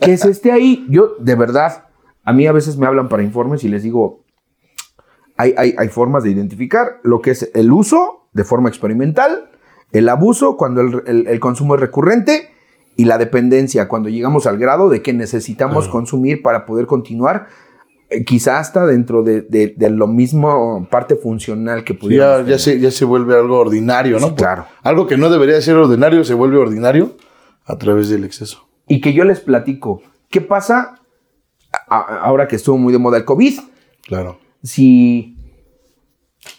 que 0.00 0.16
se 0.16 0.30
esté 0.30 0.50
ahí. 0.50 0.84
Yo, 0.88 1.14
de 1.20 1.36
verdad, 1.36 1.85
a 2.26 2.32
mí 2.34 2.46
a 2.46 2.52
veces 2.52 2.76
me 2.76 2.86
hablan 2.86 3.08
para 3.08 3.22
informes 3.22 3.64
y 3.64 3.68
les 3.68 3.82
digo, 3.82 4.22
hay, 5.38 5.54
hay, 5.56 5.74
hay 5.78 5.88
formas 5.88 6.22
de 6.24 6.30
identificar 6.30 6.98
lo 7.02 7.20
que 7.20 7.30
es 7.30 7.50
el 7.54 7.72
uso 7.72 8.28
de 8.32 8.44
forma 8.44 8.68
experimental, 8.68 9.50
el 9.92 10.08
abuso 10.08 10.56
cuando 10.56 10.80
el, 10.82 11.02
el- 11.06 11.26
el 11.28 11.40
consumo 11.40 11.74
es 11.76 11.80
recurrente 11.80 12.50
y 12.96 13.04
la 13.04 13.18
dependencia 13.18 13.88
cuando 13.88 14.08
llegamos 14.08 14.46
al 14.46 14.58
grado 14.58 14.88
de 14.88 15.02
que 15.02 15.12
necesitamos 15.12 15.84
Claro. 15.84 15.92
consumir 15.92 16.42
para 16.42 16.64
poder 16.66 16.86
continuar, 16.86 17.46
eh, 18.08 18.24
quizá 18.24 18.58
hasta 18.58 18.86
dentro 18.86 19.22
de, 19.22 19.42
de- 19.42 19.74
de 19.76 19.90
lo 19.90 20.06
mismo 20.06 20.86
parte 20.90 21.16
funcional 21.16 21.84
que 21.84 21.92
Ya, 21.94 21.98
pudiera. 22.00 22.42
ya, 22.42 22.58
se, 22.58 22.78
ya 22.80 22.90
se 22.90 23.04
vuelve 23.04 23.34
algo 23.36 23.58
ordinario, 23.58 24.18
¿no? 24.18 24.28
Sí, 24.28 24.34
claro. 24.34 24.66
Algo 24.82 25.06
que 25.06 25.16
no 25.16 25.28
debería 25.30 25.60
ser 25.60 25.76
ordinario 25.76 26.24
se 26.24 26.34
vuelve 26.34 26.56
ordinario 26.58 27.16
a 27.66 27.76
través 27.78 28.08
del 28.08 28.24
exceso. 28.24 28.66
Y 28.88 29.00
que 29.00 29.12
yo 29.12 29.24
les 29.24 29.40
platico, 29.40 30.02
¿qué 30.30 30.40
pasa 30.40 31.00
a- 31.88 32.18
ahora 32.22 32.48
que 32.48 32.56
estuvo 32.56 32.78
muy 32.78 32.92
de 32.92 32.98
moda 32.98 33.18
el 33.18 33.24
COVID? 33.24 33.58
Claro. 34.06 34.38
si 34.62 35.36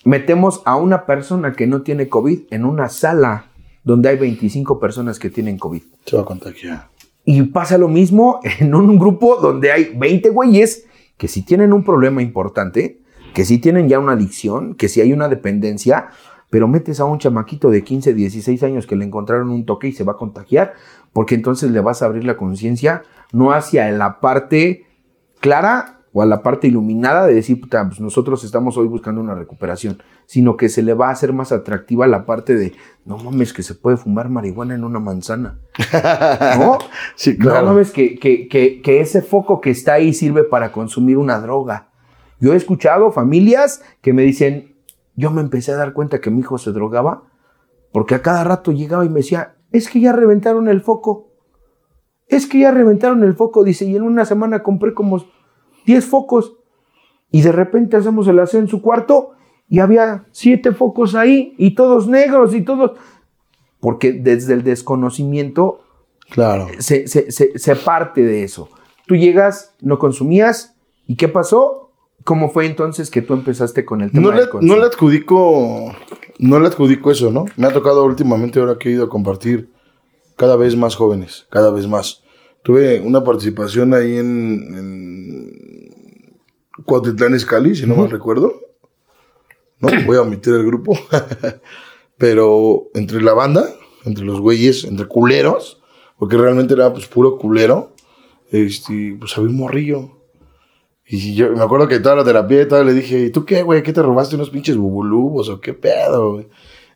metemos 0.04 0.62
a 0.66 0.76
una 0.76 1.06
persona 1.06 1.54
que 1.54 1.68
no 1.68 1.82
tiene 1.82 2.10
COVID 2.10 2.42
en 2.52 2.66
una 2.66 2.90
sala 2.90 3.46
donde 3.84 4.10
hay 4.10 4.18
25 4.18 4.80
personas 4.80 5.20
que 5.20 5.30
tienen 5.30 5.58
COVID. 5.58 5.82
Se 6.06 6.16
va 6.16 6.24
a 6.24 6.26
contagiar. 6.26 6.90
Y 7.26 7.42
pasa 7.44 7.78
lo 7.78 7.88
mismo 7.88 8.40
en 8.60 8.74
un 8.76 8.98
grupo 9.00 9.38
donde 9.38 9.72
hay 9.72 9.94
20 9.96 10.30
güeyes 10.30 10.86
que 11.18 11.28
sí 11.28 11.42
tienen 11.42 11.74
un 11.74 11.84
problema 11.84 12.22
importante, 12.22 13.02
que 13.34 13.44
sí 13.46 13.58
tienen 13.60 13.90
ya 13.90 14.00
una 14.00 14.14
adicción, 14.14 14.76
que 14.76 14.88
sí 14.88 15.02
hay 15.02 15.14
una 15.14 15.28
dependencia, 15.30 16.10
pero 16.50 16.68
metes 16.68 17.00
a 17.00 17.06
un 17.06 17.20
chamaquito 17.20 17.70
de 17.70 17.84
15, 17.84 18.14
16 18.14 18.64
años 18.64 18.88
que 18.88 18.96
le 18.96 19.04
encontraron 19.06 19.50
un 19.50 19.66
toque 19.66 19.88
y 19.90 19.92
se 19.94 20.04
va 20.04 20.14
a 20.14 20.18
contagiar, 20.18 20.74
porque 21.12 21.36
entonces 21.36 21.72
le 21.72 21.82
vas 21.82 22.02
a 22.02 22.06
abrir 22.06 22.24
la 22.24 22.38
conciencia 22.38 23.04
no 23.34 23.52
hacia 23.52 23.92
la 23.92 24.22
parte 24.22 24.86
clara 25.40 26.00
o 26.14 26.22
a 26.22 26.26
la 26.26 26.42
parte 26.42 26.68
iluminada 26.68 27.28
de 27.28 27.34
decir, 27.36 27.60
puta, 27.62 27.86
pues 27.88 28.00
nosotros 28.00 28.44
estamos 28.44 28.76
hoy 28.78 28.88
buscando 28.88 29.22
una 29.22 29.36
recuperación, 29.36 30.02
sino 30.26 30.58
que 30.58 30.68
se 30.70 30.82
le 30.82 30.94
va 30.94 31.10
a 31.10 31.12
hacer 31.12 31.32
más 31.32 31.52
atractiva 31.52 32.08
la 32.08 32.26
parte 32.26 32.56
de, 32.56 32.74
no 33.06 33.18
mames, 33.18 33.54
que 33.54 33.62
se 33.62 33.76
puede 33.76 33.98
fumar 33.98 34.30
marihuana 34.30 34.74
en 34.74 34.84
una 34.84 35.00
manzana. 35.00 35.60
¿No? 36.58 36.80
Sí, 37.16 37.36
No 37.38 37.52
claro. 37.52 37.68
mames, 37.68 37.92
que, 37.92 38.18
que, 38.18 38.48
que, 38.48 38.82
que 38.82 39.00
ese 39.00 39.22
foco 39.22 39.62
que 39.62 39.70
está 39.70 39.94
ahí 39.94 40.14
sirve 40.14 40.44
para 40.44 40.72
consumir 40.72 41.18
una 41.18 41.40
droga. 41.40 41.90
Yo 42.40 42.54
he 42.54 42.56
escuchado 42.56 43.12
familias 43.12 43.82
que 44.02 44.14
me 44.14 44.24
dicen, 44.24 44.76
yo 45.16 45.30
me 45.32 45.42
empecé 45.42 45.72
a 45.72 45.78
dar 45.78 45.94
cuenta 45.94 46.20
que 46.22 46.32
mi 46.32 46.40
hijo 46.40 46.58
se 46.58 46.72
drogaba 46.72 47.24
porque 47.92 48.16
a 48.16 48.22
cada 48.22 48.44
rato 48.44 48.72
llegaba 48.72 49.06
y 49.06 49.10
me 49.10 49.22
decía, 49.22 49.56
es 49.72 49.90
que 49.90 50.00
ya 50.00 50.14
reventaron 50.14 50.68
el 50.68 50.82
foco. 50.82 51.32
Es 52.28 52.46
que 52.46 52.60
ya 52.60 52.72
reventaron 52.72 53.24
el 53.24 53.36
foco, 53.36 53.64
dice, 53.64 53.86
y 53.86 53.96
en 53.96 54.04
una 54.04 54.26
semana 54.26 54.64
compré 54.64 54.94
como 54.94 55.24
10 55.86 56.06
focos. 56.06 56.54
Y 57.32 57.42
de 57.42 57.52
repente 57.52 57.98
hacemos 57.98 58.28
el 58.28 58.40
aseo 58.40 58.60
en 58.60 58.68
su 58.68 58.82
cuarto 58.82 59.32
y 59.70 59.80
había 59.80 60.26
siete 60.32 60.72
focos 60.74 61.16
ahí 61.16 61.54
y 61.58 61.76
todos 61.76 62.08
negros 62.08 62.54
y 62.54 62.62
todos... 62.62 62.92
Porque 63.80 64.12
desde 64.14 64.54
el 64.54 64.64
desconocimiento 64.64 65.82
Claro. 66.30 66.68
se, 66.80 67.08
se- 67.08 67.32
se- 67.32 67.58
se 67.58 67.76
parte 67.76 68.24
de 68.24 68.44
eso. 68.44 68.70
Tú 69.06 69.16
llegas, 69.16 69.74
no 69.82 70.00
consumías, 70.00 70.76
¿y 71.06 71.16
qué 71.16 71.28
pasó? 71.30 71.92
¿Cómo 72.26 72.50
fue 72.50 72.66
entonces 72.66 73.10
que 73.10 73.22
tú 73.22 73.34
empezaste 73.34 73.86
con 73.86 74.02
el 74.02 74.12
tema 74.12 74.24
No 74.24 74.32
del 74.32 74.48
le, 74.62 74.68
no 74.68 74.76
le 74.78 74.84
adjudico, 74.86 75.94
no 76.40 76.60
le 76.60 76.68
adjudico 76.68 77.12
eso, 77.12 77.32
¿no? 77.32 77.46
Me 77.56 77.68
ha 77.68 77.72
tocado 77.72 78.04
últimamente 78.04 78.60
ahora 78.60 78.78
que 78.78 78.90
he 78.90 78.92
ido 78.94 79.06
a 79.06 79.10
compartir 79.10 79.70
cada 80.38 80.56
vez 80.56 80.78
más 80.78 80.96
jóvenes, 80.96 81.48
cada 81.50 81.72
vez 81.72 81.88
más. 81.88 82.24
Tuve 82.64 83.02
una 83.02 83.24
participación 83.24 83.94
ahí 83.94 84.18
en, 84.18 84.76
en 84.76 86.38
Cuautitlán 86.86 87.36
Izcalli, 87.36 87.76
si 87.76 87.86
no 87.86 87.96
mal 87.96 88.10
recuerdo. 88.10 88.54
No, 89.80 89.90
voy 90.06 90.18
a 90.18 90.22
omitir 90.22 90.54
el 90.54 90.66
grupo. 90.66 90.98
Pero 92.18 92.90
entre 92.94 93.22
la 93.22 93.34
banda, 93.34 93.70
entre 94.06 94.26
los 94.26 94.40
güeyes, 94.40 94.86
entre 94.86 95.08
culeros, 95.08 95.82
porque 96.18 96.38
realmente 96.38 96.74
era 96.74 96.92
pues 96.92 97.08
puro 97.08 97.38
culero, 97.38 97.94
este, 98.52 99.16
pues 99.20 99.38
había 99.38 99.50
un 99.50 99.58
morrillo. 99.58 100.12
Y 101.06 101.36
yo 101.36 101.52
me 101.52 101.64
acuerdo 101.64 101.88
que 101.88 102.00
toda 102.00 102.16
la 102.16 102.24
terapia 102.24 102.64
y 102.64 102.68
todo 102.68 102.84
le 102.84 102.94
dije, 102.94 103.20
¿y 103.20 103.30
tú 103.30 103.46
qué, 103.46 103.64
güey? 103.64 103.82
¿Qué 103.82 103.94
te 103.94 104.02
robaste 104.02 104.36
unos 104.36 104.50
pinches 104.50 104.76
bubulubos 104.76 105.48
o 105.50 105.62
qué 105.62 105.74
pedo, 105.74 106.34
güey? 106.34 106.48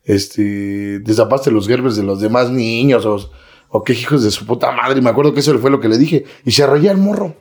Este, 0.04 1.00
desapaste 1.00 1.52
los 1.52 1.68
gerbes 1.68 1.96
de 1.96 2.04
los 2.04 2.20
demás 2.20 2.50
niños 2.50 3.06
o, 3.06 3.32
o 3.70 3.84
qué 3.84 3.94
hijos 3.94 4.24
de 4.24 4.32
su 4.32 4.46
puta 4.46 4.72
madre. 4.72 5.02
Me 5.02 5.10
acuerdo 5.10 5.34
que 5.34 5.42
eso 5.42 5.58
fue 5.60 5.72
lo 5.72 5.80
que 5.80 5.90
le 5.90 5.98
dije. 5.98 6.26
Y 6.46 6.52
se 6.52 6.64
arrolla 6.64 6.92
el 6.92 6.98
morro. 6.98 7.36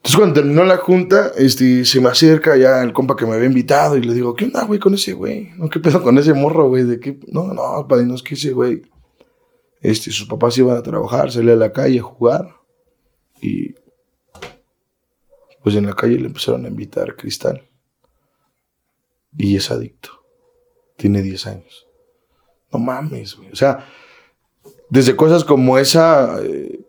Entonces 0.00 0.16
cuando 0.16 0.34
terminó 0.34 0.64
la 0.64 0.78
junta, 0.78 1.32
este, 1.36 1.84
se 1.84 2.00
me 2.00 2.08
acerca 2.08 2.56
ya 2.56 2.82
el 2.82 2.94
compa 2.94 3.16
que 3.16 3.26
me 3.26 3.34
había 3.34 3.46
invitado 3.46 3.98
y 3.98 4.02
le 4.02 4.14
digo, 4.14 4.34
¿qué 4.34 4.46
onda, 4.46 4.64
güey, 4.64 4.80
con 4.80 4.94
ese 4.94 5.12
güey? 5.12 5.50
¿No, 5.56 5.68
¿Qué 5.68 5.78
pedo 5.78 6.02
con 6.02 6.16
ese 6.16 6.32
morro, 6.32 6.68
güey? 6.68 6.84
¿De 6.84 6.98
qué? 6.98 7.20
No, 7.28 7.52
no, 7.52 7.86
padre, 7.86 8.06
no 8.06 8.14
es 8.14 8.22
que 8.22 8.34
ese 8.34 8.52
güey, 8.52 8.80
este, 9.82 10.10
sus 10.10 10.26
papás 10.26 10.56
iban 10.56 10.78
a 10.78 10.82
trabajar, 10.82 11.30
salía 11.30 11.52
a 11.52 11.56
la 11.56 11.72
calle 11.74 11.98
a 11.98 12.02
jugar 12.02 12.48
y 13.42 13.74
pues 15.62 15.76
en 15.76 15.84
la 15.84 15.92
calle 15.92 16.18
le 16.18 16.28
empezaron 16.28 16.64
a 16.64 16.68
invitar 16.68 17.14
cristal. 17.14 17.68
Y 19.36 19.54
es 19.56 19.70
adicto. 19.70 20.19
Tiene 21.00 21.22
10 21.22 21.46
años. 21.46 21.86
No 22.72 22.78
mames, 22.78 23.36
güey. 23.36 23.50
O 23.50 23.56
sea, 23.56 23.86
desde 24.88 25.16
cosas 25.16 25.44
como 25.44 25.78
esa, 25.78 26.38
eh, 26.42 26.80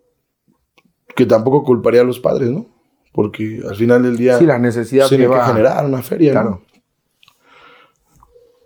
que 1.15 1.26
tampoco 1.26 1.63
culparía 1.63 2.02
a 2.02 2.04
los 2.06 2.19
padres, 2.19 2.50
¿no? 2.50 2.65
Porque 3.13 3.62
al 3.67 3.76
final 3.76 4.04
del 4.04 4.15
día 4.17 4.38
Sí, 4.38 4.45
la 4.45 4.60
necesidad 4.60 5.08
tiene 5.10 5.26
lleva- 5.26 5.39
que 5.45 5.52
generar 5.52 5.86
una 5.86 6.02
feria, 6.02 6.32
Claro. 6.32 6.50
¿no? 6.50 6.62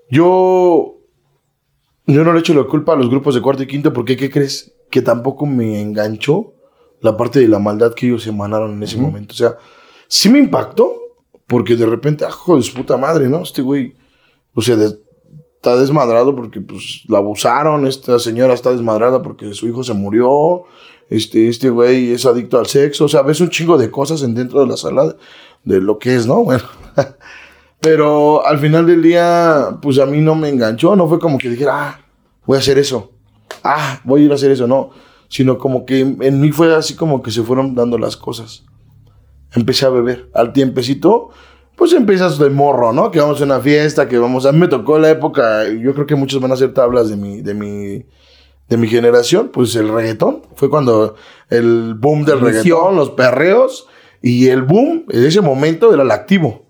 Yo, 0.09 0.97
yo 2.05 2.23
no 2.23 2.33
le 2.33 2.39
echo 2.39 2.53
la 2.53 2.63
culpa 2.65 2.93
a 2.93 2.95
los 2.95 3.09
grupos 3.09 3.35
de 3.35 3.41
cuarto 3.41 3.63
y 3.63 3.67
quinto 3.67 3.91
porque, 3.93 4.15
¿qué 4.15 4.29
crees? 4.29 4.73
Que 4.91 5.01
tampoco 5.01 5.45
me 5.45 5.81
enganchó 5.81 6.53
la 7.01 7.17
parte 7.17 7.39
de 7.39 7.47
la 7.47 7.59
maldad 7.59 7.93
que 7.93 8.07
ellos 8.07 8.25
emanaron 8.27 8.73
en 8.73 8.83
ese 8.83 8.97
momento. 8.97 9.33
O 9.33 9.37
sea, 9.37 9.57
sí 10.07 10.29
me 10.29 10.39
impactó 10.39 10.93
porque 11.47 11.75
de 11.75 11.85
repente, 11.85 12.23
ah, 12.25 12.29
hijo 12.29 12.55
de 12.57 12.63
su 12.63 12.73
puta 12.75 12.97
madre, 12.97 13.27
¿no? 13.29 13.41
Este 13.41 13.61
güey, 13.61 13.95
o 14.53 14.61
sea, 14.61 14.75
de- 14.75 14.95
está 15.65 15.77
desmadrado 15.77 16.35
porque 16.35 16.61
pues 16.61 17.01
la 17.07 17.17
abusaron, 17.17 17.87
esta 17.87 18.19
señora 18.19 18.53
está 18.53 18.71
desmadrada 18.71 19.23
porque 19.23 19.51
su 19.55 19.67
hijo 19.67 19.83
se 19.83 19.95
murió, 19.95 20.65
este, 21.09 21.47
este 21.47 21.71
güey 21.71 22.11
es 22.11 22.27
adicto 22.27 22.59
al 22.59 22.67
sexo, 22.67 23.05
o 23.05 23.07
sea, 23.07 23.23
ves 23.23 23.41
un 23.41 23.49
chingo 23.49 23.75
de 23.75 23.89
cosas 23.89 24.21
en 24.21 24.35
dentro 24.35 24.59
de 24.59 24.67
la 24.67 24.77
sala 24.77 25.15
de, 25.63 25.81
lo 25.81 25.97
que 25.97 26.15
es, 26.15 26.27
¿no? 26.27 26.43
Bueno, 26.43 26.63
pero 27.81 28.45
al 28.45 28.59
final 28.59 28.85
del 28.85 29.01
día, 29.01 29.77
pues 29.81 29.97
a 29.97 30.05
mí 30.05 30.21
no 30.21 30.35
me 30.35 30.49
enganchó, 30.49 30.95
no 30.95 31.07
fue 31.07 31.19
como 31.19 31.39
que 31.39 31.49
dijera, 31.49 31.89
ah, 31.89 31.99
voy 32.45 32.57
a 32.57 32.59
hacer 32.59 32.77
eso, 32.77 33.11
ah, 33.63 33.99
voy 34.03 34.21
a 34.21 34.25
ir 34.25 34.31
a 34.31 34.35
hacer 34.35 34.51
eso, 34.51 34.67
no, 34.67 34.91
sino 35.29 35.57
como 35.57 35.83
que 35.83 35.99
en 36.01 36.39
mí 36.39 36.51
fue 36.51 36.75
así 36.75 36.95
como 36.95 37.23
que 37.23 37.31
se 37.31 37.41
fueron 37.41 37.73
dando 37.73 37.97
las 37.97 38.17
cosas. 38.17 38.65
Empecé 39.53 39.87
a 39.87 39.89
beber, 39.89 40.29
al 40.33 40.53
tiempecito, 40.53 41.29
pues 41.75 41.93
empiezas 41.93 42.37
de 42.37 42.49
morro, 42.49 42.93
¿no? 42.93 43.11
Que 43.11 43.19
vamos 43.19 43.41
a 43.41 43.43
una 43.45 43.59
fiesta, 43.59 44.07
que 44.07 44.17
vamos 44.17 44.45
a... 44.45 44.51
mí 44.51 44.59
me 44.59 44.67
tocó 44.67 44.97
la 44.97 45.09
época, 45.09 45.67
yo 45.69 45.93
creo 45.93 46.05
que 46.05 46.15
muchos 46.15 46.41
van 46.41 46.51
a 46.51 46.53
hacer 46.53 46.73
tablas 46.73 47.09
de 47.09 47.17
mi, 47.17 47.41
de 47.41 47.53
mi, 47.53 48.05
de 48.69 48.77
mi 48.77 48.87
generación, 48.87 49.49
pues 49.51 49.75
el 49.75 49.89
reggaetón. 49.89 50.43
Fue 50.55 50.69
cuando 50.69 51.15
el 51.49 51.95
boom 51.95 52.25
del 52.25 52.39
reggaetón, 52.39 52.95
los 52.95 53.11
perreos, 53.11 53.87
y 54.21 54.47
el 54.47 54.63
boom 54.63 55.05
en 55.09 55.25
ese 55.25 55.41
momento 55.41 55.93
era 55.93 56.03
el 56.03 56.11
activo. 56.11 56.65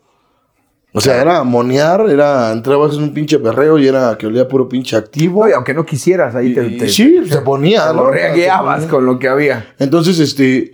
O 0.98 1.02
sea, 1.02 1.22
era 1.22 1.44
monear, 1.44 2.10
era, 2.10 2.54
entrabas 2.54 2.96
en 2.96 3.04
un 3.04 3.13
pinche 3.13 3.38
perreo 3.38 3.78
y 3.78 3.86
era 3.86 4.18
que 4.18 4.28
olía 4.28 4.48
puro 4.48 4.70
pinche 4.70 4.96
activo. 4.96 5.46
y 5.48 5.52
aunque 5.52 5.74
no 5.74 5.86
quisieras, 5.86 6.36
ahí 6.36 6.54
te, 6.54 6.88
Sí, 6.88 7.20
se 7.28 7.41
ponía, 7.41 7.91
¿no? 7.91 8.12
Lo 8.12 8.88
con 8.88 9.06
lo 9.06 9.20
que 9.20 9.28
había. 9.28 9.76
Entonces, 9.78 10.20
este, 10.20 10.72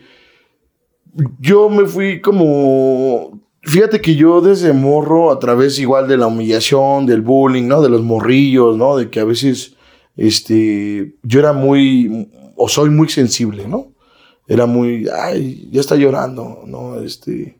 yo 1.39 1.69
me 1.69 1.87
fui 1.87 2.21
como 2.21 3.41
Fíjate 3.63 4.01
que 4.01 4.15
yo 4.15 4.41
desde 4.41 4.73
morro, 4.73 5.31
a 5.31 5.39
través 5.39 5.77
igual 5.77 6.07
de 6.07 6.17
la 6.17 6.27
humillación, 6.27 7.05
del 7.05 7.21
bullying, 7.21 7.67
¿no? 7.67 7.81
De 7.81 7.89
los 7.89 8.01
morrillos, 8.01 8.75
¿no? 8.75 8.97
De 8.97 9.09
que 9.09 9.19
a 9.19 9.23
veces, 9.23 9.75
este, 10.17 11.15
yo 11.21 11.39
era 11.39 11.53
muy, 11.53 12.29
o 12.55 12.67
soy 12.67 12.89
muy 12.89 13.07
sensible, 13.09 13.67
¿no? 13.67 13.91
Era 14.47 14.65
muy, 14.65 15.07
ay, 15.07 15.69
ya 15.71 15.79
está 15.79 15.95
llorando, 15.95 16.63
¿no? 16.65 16.99
Este, 17.01 17.59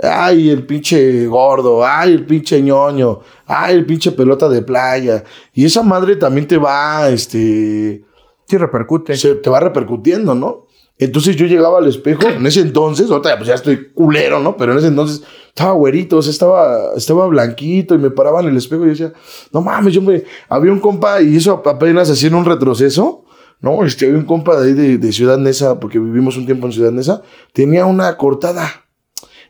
ay, 0.00 0.48
el 0.48 0.64
pinche 0.64 1.26
gordo, 1.26 1.84
ay, 1.84 2.12
el 2.12 2.24
pinche 2.24 2.62
ñoño, 2.62 3.20
ay, 3.46 3.74
el 3.74 3.84
pinche 3.84 4.12
pelota 4.12 4.48
de 4.48 4.62
playa. 4.62 5.24
Y 5.52 5.64
esa 5.64 5.82
madre 5.82 6.16
también 6.16 6.46
te 6.46 6.56
va, 6.56 7.08
este... 7.10 8.04
Sí, 8.46 8.56
repercute. 8.56 9.16
Se, 9.16 9.36
te 9.36 9.50
va 9.50 9.60
repercutiendo, 9.60 10.34
¿no? 10.34 10.66
Entonces 11.02 11.36
yo 11.36 11.46
llegaba 11.46 11.78
al 11.78 11.88
espejo, 11.88 12.28
en 12.28 12.46
ese 12.46 12.60
entonces, 12.60 13.10
ahorita 13.10 13.36
pues 13.36 13.48
ya 13.48 13.54
estoy 13.54 13.90
culero, 13.92 14.40
¿no? 14.40 14.56
Pero 14.56 14.72
en 14.72 14.78
ese 14.78 14.86
entonces 14.88 15.22
estaba 15.48 15.72
güerito, 15.72 16.18
o 16.18 16.22
sea, 16.22 16.30
estaba, 16.30 16.92
estaba 16.96 17.26
blanquito 17.26 17.94
y 17.94 17.98
me 17.98 18.10
paraba 18.10 18.40
en 18.40 18.48
el 18.48 18.56
espejo 18.56 18.84
y 18.86 18.90
decía, 18.90 19.12
no 19.52 19.60
mames, 19.60 19.94
yo 19.94 20.00
me... 20.00 20.22
Había 20.48 20.72
un 20.72 20.80
compa 20.80 21.20
y 21.20 21.36
eso 21.36 21.62
apenas 21.64 22.08
hacía 22.08 22.28
en 22.28 22.36
un 22.36 22.44
retroceso, 22.44 23.24
¿no? 23.60 23.84
Este, 23.84 24.06
había 24.06 24.18
un 24.18 24.26
compa 24.26 24.60
de 24.60 24.68
ahí 24.68 24.96
de, 24.96 25.12
Ciudad 25.12 25.38
Neza, 25.38 25.80
porque 25.80 25.98
vivimos 25.98 26.36
un 26.36 26.46
tiempo 26.46 26.66
en 26.66 26.72
Ciudad 26.72 26.92
Neza, 26.92 27.22
tenía 27.52 27.84
una 27.84 28.16
cortada. 28.16 28.86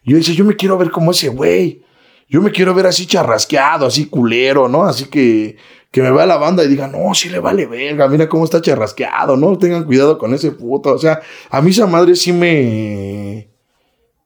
Yo 0.05 0.17
decía, 0.17 0.35
yo 0.35 0.45
me 0.45 0.57
quiero 0.57 0.79
ver 0.79 0.91
como 0.91 1.11
ese 1.11 1.29
güey. 1.29 1.83
Yo 2.29 2.41
me 2.41 2.51
quiero 2.51 2.75
ver 2.75 2.87
así 2.87 3.07
charrasqueado, 3.07 3.87
así 3.87 4.07
culero, 4.07 4.69
¿no? 4.69 4.85
Así 4.85 5.05
que 5.05 5.57
que 5.93 6.01
me 6.01 6.11
vea 6.11 6.25
la 6.25 6.39
banda 6.39 6.65
y 6.65 6.69
diga, 6.69 6.89
no, 6.89 7.15
sí 7.15 7.29
le 7.29 7.39
vale 7.39 7.67
verga, 7.67 8.09
mira 8.09 8.27
cómo 8.27 8.45
está 8.45 8.63
charrasqueado, 8.63 9.37
no 9.37 9.59
tengan 9.59 9.85
cuidado 9.85 10.17
con 10.17 10.33
ese 10.33 10.51
puto. 10.51 10.95
O 10.95 10.99
sea, 10.99 11.21
a 11.51 11.61
mí 11.61 11.71
esa 11.71 11.87
madre 11.87 12.17
sí 12.17 12.33
me, 12.33 13.51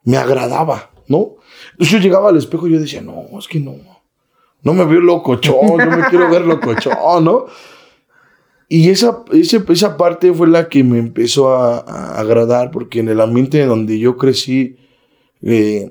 me 0.05 0.17
agradaba, 0.17 0.93
¿no? 1.09 1.35
Yo 1.79 1.99
llegaba 1.99 2.29
al 2.29 2.37
espejo 2.37 2.69
y 2.69 2.73
yo 2.73 2.81
decía, 2.81 3.03
no, 3.03 3.27
es 3.37 3.49
que 3.49 3.59
no, 3.59 3.75
no 4.63 4.75
me 4.75 4.85
veo 4.85 5.01
locochón, 5.01 5.81
yo 5.81 5.91
me 5.91 6.05
quiero 6.09 6.31
ver 6.31 6.43
locochón, 6.43 7.25
¿no? 7.25 7.47
Y 8.69 8.91
esa, 8.91 9.25
esa 9.33 9.97
parte 9.97 10.33
fue 10.33 10.47
la 10.47 10.69
que 10.69 10.85
me 10.85 10.99
empezó 10.99 11.53
a, 11.53 12.19
agradar, 12.19 12.71
porque 12.71 13.01
en 13.01 13.09
el 13.09 13.21
ambiente 13.21 13.65
donde 13.67 13.99
yo 13.99 14.17
crecí, 14.17 14.77
eh, 15.43 15.91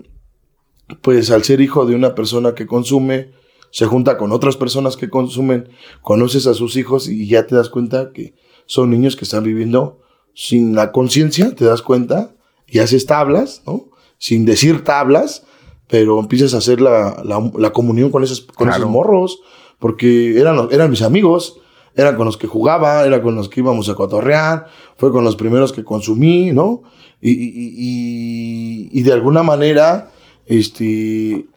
pues 1.01 1.31
al 1.31 1.43
ser 1.43 1.59
hijo 1.59 1.85
de 1.85 1.95
una 1.95 2.15
persona 2.15 2.55
que 2.55 2.65
consume, 2.65 3.31
se 3.75 3.87
junta 3.87 4.17
con 4.17 4.31
otras 4.31 4.55
personas 4.55 4.95
que 4.95 5.09
consumen, 5.09 5.67
conoces 6.01 6.47
a 6.47 6.53
sus 6.53 6.77
hijos 6.77 7.09
y 7.09 7.27
ya 7.27 7.45
te 7.45 7.55
das 7.55 7.67
cuenta 7.67 8.13
que 8.13 8.33
son 8.65 8.89
niños 8.89 9.17
que 9.17 9.25
están 9.25 9.43
viviendo 9.43 9.99
sin 10.33 10.75
la 10.75 10.93
conciencia, 10.93 11.53
te 11.53 11.65
das 11.65 11.81
cuenta 11.81 12.33
y 12.67 12.79
haces 12.79 13.05
tablas, 13.05 13.63
¿no? 13.67 13.89
Sin 14.17 14.45
decir 14.45 14.85
tablas, 14.85 15.43
pero 15.89 16.21
empiezas 16.21 16.53
a 16.53 16.59
hacer 16.59 16.79
la, 16.79 17.21
la, 17.25 17.73
comunión 17.73 18.11
con, 18.11 18.23
esos, 18.23 18.43
con 18.43 18.69
esos 18.69 18.89
morros, 18.89 19.41
porque 19.77 20.39
eran, 20.39 20.69
eran 20.71 20.89
mis 20.89 21.01
amigos, 21.01 21.59
eran 21.97 22.15
con 22.15 22.27
los 22.27 22.37
que 22.37 22.47
jugaba, 22.47 23.05
eran 23.05 23.21
con 23.21 23.35
los 23.35 23.49
que 23.49 23.59
íbamos 23.59 23.89
a 23.89 23.95
cotorrear, 23.95 24.67
fue 24.95 25.11
con 25.11 25.25
los 25.25 25.35
primeros 25.35 25.73
que 25.73 25.83
consumí, 25.83 26.53
¿no? 26.53 26.83
Y, 27.19 27.31
y, 27.31 27.73
y, 27.75 28.89
y 28.93 29.03
de 29.03 29.11
alguna 29.11 29.43
manera, 29.43 30.13
este, 30.45 31.49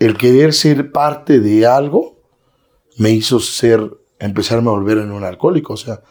el 0.00 0.16
querer 0.16 0.54
ser 0.54 0.90
parte 0.90 1.40
de 1.40 1.66
algo 1.66 2.18
me 2.96 3.10
hizo 3.10 3.38
ser, 3.38 3.98
empezarme 4.18 4.70
a 4.70 4.72
volver 4.72 4.98
en 4.98 5.12
un 5.12 5.24
alcohólico. 5.24 5.74
O 5.74 5.76
sea, 5.76 6.02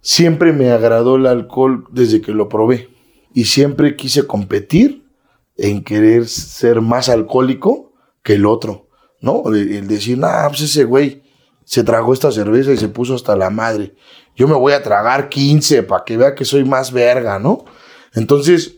siempre 0.00 0.52
me 0.52 0.70
agradó 0.70 1.16
el 1.16 1.26
alcohol 1.26 1.84
desde 1.90 2.22
que 2.22 2.32
lo 2.32 2.48
probé. 2.48 2.88
Y 3.34 3.46
siempre 3.46 3.96
quise 3.96 4.26
competir 4.26 5.04
en 5.56 5.82
querer 5.82 6.28
ser 6.28 6.80
más 6.80 7.08
alcohólico 7.08 7.92
que 8.22 8.34
el 8.34 8.46
otro. 8.46 8.88
¿No? 9.20 9.42
El, 9.52 9.88
decir, 9.88 10.18
nah, 10.18 10.46
pues 10.48 10.62
ese 10.62 10.84
güey 10.84 11.24
se 11.64 11.82
tragó 11.82 12.12
esta 12.12 12.30
cerveza 12.30 12.70
y 12.72 12.76
se 12.76 12.88
puso 12.88 13.16
hasta 13.16 13.34
la 13.34 13.50
madre. 13.50 13.96
Yo 14.36 14.46
me 14.46 14.54
voy 14.54 14.74
a 14.74 14.82
tragar 14.82 15.28
15 15.28 15.82
para 15.82 16.04
que 16.04 16.16
vea 16.16 16.36
que 16.36 16.44
soy 16.44 16.64
más 16.64 16.92
verga, 16.92 17.40
¿no? 17.40 17.64
Entonces, 18.14 18.76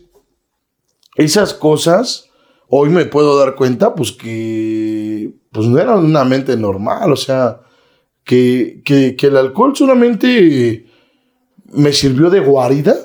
esas 1.15 1.53
cosas 1.53 2.28
hoy 2.69 2.89
me 2.89 3.05
puedo 3.05 3.37
dar 3.37 3.55
cuenta, 3.55 3.95
pues 3.95 4.11
que 4.11 5.31
pues 5.51 5.67
no 5.67 5.79
era 5.79 5.95
una 5.95 6.23
mente 6.23 6.55
normal, 6.55 7.11
o 7.11 7.15
sea, 7.15 7.61
que, 8.23 8.81
que, 8.85 9.15
que 9.15 9.27
el 9.27 9.37
alcohol 9.37 9.75
solamente 9.75 10.85
me 11.71 11.93
sirvió 11.93 12.29
de 12.29 12.39
guarida 12.39 12.95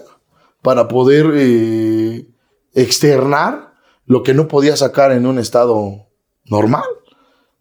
para 0.62 0.88
poder 0.88 1.30
eh, 1.34 2.26
externar 2.74 3.74
lo 4.06 4.22
que 4.22 4.34
no 4.34 4.48
podía 4.48 4.76
sacar 4.76 5.12
en 5.12 5.26
un 5.26 5.38
estado 5.38 6.08
normal, 6.44 6.84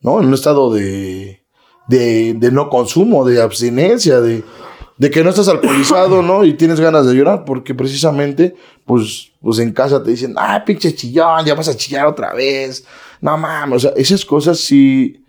¿no? 0.01 0.19
En 0.19 0.27
un 0.27 0.33
estado 0.33 0.73
de, 0.73 1.45
de, 1.87 2.33
de 2.33 2.51
no 2.51 2.69
consumo, 2.69 3.23
de 3.25 3.41
abstinencia, 3.41 4.19
de, 4.19 4.43
de 4.97 5.09
que 5.09 5.23
no 5.23 5.29
estás 5.29 5.47
alcoholizado, 5.47 6.21
¿no? 6.23 6.43
Y 6.43 6.53
tienes 6.53 6.79
ganas 6.79 7.05
de 7.05 7.15
llorar, 7.15 7.45
porque 7.45 7.73
precisamente, 7.73 8.55
pues, 8.85 9.31
pues 9.41 9.59
en 9.59 9.71
casa 9.71 10.03
te 10.03 10.11
dicen, 10.11 10.33
ah, 10.37 10.63
pinche 10.65 10.93
chillón, 10.93 11.45
ya 11.45 11.55
vas 11.55 11.67
a 11.67 11.75
chillar 11.75 12.07
otra 12.07 12.33
vez. 12.33 12.85
No 13.21 13.37
mames, 13.37 13.77
o 13.77 13.79
sea, 13.79 13.91
esas 13.95 14.25
cosas 14.25 14.59
sí 14.59 15.23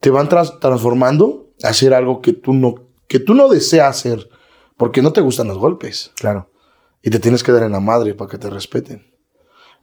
te 0.00 0.10
van 0.10 0.28
transformando 0.28 1.48
a 1.62 1.68
hacer 1.68 1.94
algo 1.94 2.20
que 2.20 2.32
tú 2.32 2.52
no, 2.52 2.74
que 3.08 3.20
tú 3.20 3.34
no 3.34 3.48
deseas 3.48 3.96
hacer, 3.96 4.28
porque 4.76 5.02
no 5.02 5.12
te 5.12 5.20
gustan 5.20 5.48
los 5.48 5.58
golpes. 5.58 6.12
Claro. 6.16 6.50
Y 7.02 7.10
te 7.10 7.18
tienes 7.20 7.42
que 7.42 7.52
dar 7.52 7.62
en 7.62 7.72
la 7.72 7.80
madre 7.80 8.14
para 8.14 8.30
que 8.30 8.38
te 8.38 8.50
respeten. 8.50 9.06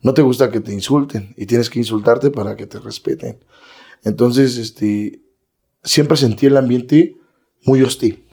No 0.02 0.14
te 0.14 0.22
gusta 0.22 0.50
que 0.50 0.60
te 0.60 0.74
insulten 0.74 1.34
y 1.38 1.46
tienes 1.46 1.70
que 1.70 1.80
insultarte 1.80 2.32
para 2.32 2.56
que 2.56 2.66
te 2.66 2.80
respeten. 2.80 3.44
Entonces, 4.04 4.58
este, 4.58 5.22
siempre 5.84 6.18
sentí 6.18 6.48
el 6.48 6.58
ambiente 6.58 7.18
muy 7.64 7.84
hostil. 7.84 8.26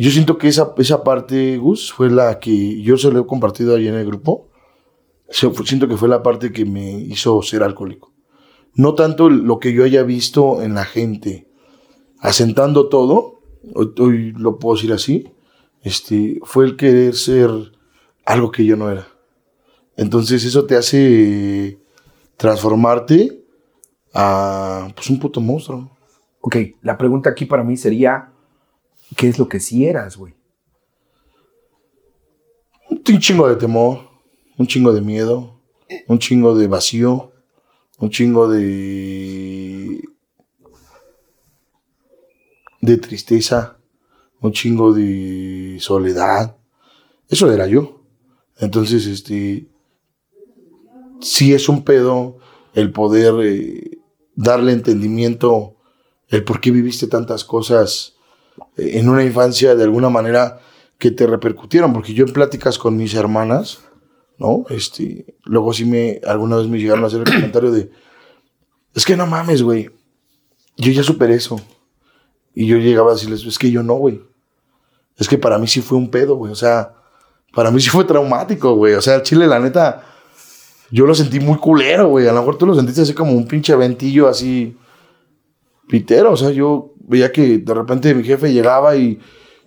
Yo 0.00 0.10
siento 0.10 0.38
que 0.38 0.48
esa, 0.48 0.72
esa 0.78 1.04
parte, 1.04 1.58
Gus, 1.58 1.92
fue 1.92 2.10
la 2.10 2.38
que 2.38 2.80
yo 2.80 2.96
se 2.96 3.10
lo 3.10 3.20
he 3.20 3.26
compartido 3.26 3.76
ahí 3.76 3.86
en 3.86 3.96
el 3.96 4.06
grupo. 4.06 4.48
Siento 5.28 5.88
que 5.88 5.98
fue 5.98 6.08
la 6.08 6.22
parte 6.22 6.52
que 6.52 6.64
me 6.64 6.92
hizo 6.92 7.42
ser 7.42 7.62
alcohólico. 7.62 8.10
No 8.74 8.94
tanto 8.94 9.28
lo 9.28 9.58
que 9.58 9.74
yo 9.74 9.84
haya 9.84 10.02
visto 10.02 10.62
en 10.62 10.72
la 10.72 10.86
gente 10.86 11.48
asentando 12.18 12.88
todo, 12.88 13.42
hoy, 13.74 14.32
lo 14.32 14.58
puedo 14.58 14.76
decir 14.76 14.94
así, 14.94 15.34
este, 15.82 16.40
fue 16.44 16.64
el 16.64 16.76
querer 16.78 17.14
ser 17.14 17.50
algo 18.24 18.50
que 18.50 18.64
yo 18.64 18.76
no 18.76 18.90
era. 18.90 19.06
Entonces 19.98 20.46
eso 20.46 20.64
te 20.64 20.76
hace 20.76 21.78
transformarte 22.38 23.44
a 24.14 24.88
pues, 24.94 25.10
un 25.10 25.20
puto 25.20 25.42
monstruo. 25.42 25.90
Ok, 26.40 26.56
la 26.80 26.96
pregunta 26.96 27.28
aquí 27.28 27.44
para 27.44 27.64
mí 27.64 27.76
sería, 27.76 28.32
¿Qué 29.16 29.28
es 29.28 29.38
lo 29.38 29.48
que 29.48 29.60
sí 29.60 29.86
eras, 29.86 30.16
güey? 30.16 30.34
Un 32.88 33.18
chingo 33.18 33.48
de 33.48 33.56
temor, 33.56 34.08
un 34.56 34.66
chingo 34.66 34.92
de 34.92 35.00
miedo, 35.00 35.60
un 36.06 36.18
chingo 36.18 36.54
de 36.54 36.68
vacío, 36.68 37.32
un 37.98 38.10
chingo 38.10 38.48
de. 38.48 40.00
de 42.80 42.96
tristeza, 42.96 43.78
un 44.40 44.52
chingo 44.52 44.92
de 44.92 45.76
soledad. 45.80 46.56
Eso 47.28 47.52
era 47.52 47.66
yo. 47.66 48.04
Entonces, 48.58 49.06
este. 49.06 49.68
Sí 51.20 51.52
es 51.52 51.68
un 51.68 51.84
pedo 51.84 52.38
el 52.72 52.92
poder 52.92 53.34
eh, 53.44 53.98
darle 54.34 54.72
entendimiento 54.72 55.76
el 56.28 56.44
por 56.44 56.60
qué 56.60 56.70
viviste 56.70 57.08
tantas 57.08 57.44
cosas 57.44 58.14
en 58.80 59.08
una 59.08 59.24
infancia 59.24 59.74
de 59.74 59.84
alguna 59.84 60.08
manera 60.08 60.60
que 60.98 61.10
te 61.10 61.26
repercutieron, 61.26 61.92
porque 61.92 62.14
yo 62.14 62.24
en 62.24 62.32
pláticas 62.32 62.78
con 62.78 62.96
mis 62.96 63.14
hermanas, 63.14 63.80
¿no? 64.38 64.64
Este, 64.70 65.36
luego 65.44 65.72
sí 65.72 65.84
me, 65.84 66.20
alguna 66.26 66.56
vez 66.56 66.66
me 66.68 66.78
llegaron 66.78 67.04
a 67.04 67.06
hacer 67.06 67.20
el 67.20 67.24
comentario 67.34 67.70
de, 67.70 67.90
es 68.94 69.04
que 69.04 69.16
no 69.16 69.26
mames, 69.26 69.62
güey, 69.62 69.90
yo 70.76 70.92
ya 70.92 71.02
superé 71.02 71.34
eso. 71.34 71.60
Y 72.54 72.66
yo 72.66 72.78
llegaba 72.78 73.10
a 73.10 73.14
decirles, 73.14 73.44
es 73.44 73.58
que 73.58 73.70
yo 73.70 73.82
no, 73.82 73.94
güey. 73.94 74.20
Es 75.16 75.28
que 75.28 75.38
para 75.38 75.58
mí 75.58 75.66
sí 75.68 75.80
fue 75.82 75.98
un 75.98 76.10
pedo, 76.10 76.34
güey. 76.36 76.50
O 76.50 76.56
sea, 76.56 76.94
para 77.52 77.70
mí 77.70 77.80
sí 77.80 77.90
fue 77.90 78.04
traumático, 78.04 78.74
güey. 78.74 78.94
O 78.94 79.02
sea, 79.02 79.16
el 79.16 79.22
Chile, 79.22 79.46
la 79.46 79.60
neta, 79.60 80.04
yo 80.90 81.06
lo 81.06 81.14
sentí 81.14 81.38
muy 81.38 81.58
culero, 81.58 82.08
güey. 82.08 82.26
A 82.26 82.32
lo 82.32 82.40
mejor 82.40 82.58
tú 82.58 82.66
lo 82.66 82.74
sentiste 82.74 83.02
así 83.02 83.14
como 83.14 83.32
un 83.32 83.46
pinche 83.46 83.76
ventillo 83.76 84.28
así 84.28 84.76
pitero. 85.88 86.32
O 86.32 86.36
sea, 86.36 86.50
yo 86.50 86.89
veía 87.10 87.32
que 87.32 87.58
de 87.58 87.74
repente 87.74 88.14
mi 88.14 88.22
jefe 88.22 88.52
llegaba 88.52 88.96
y, 88.96 89.18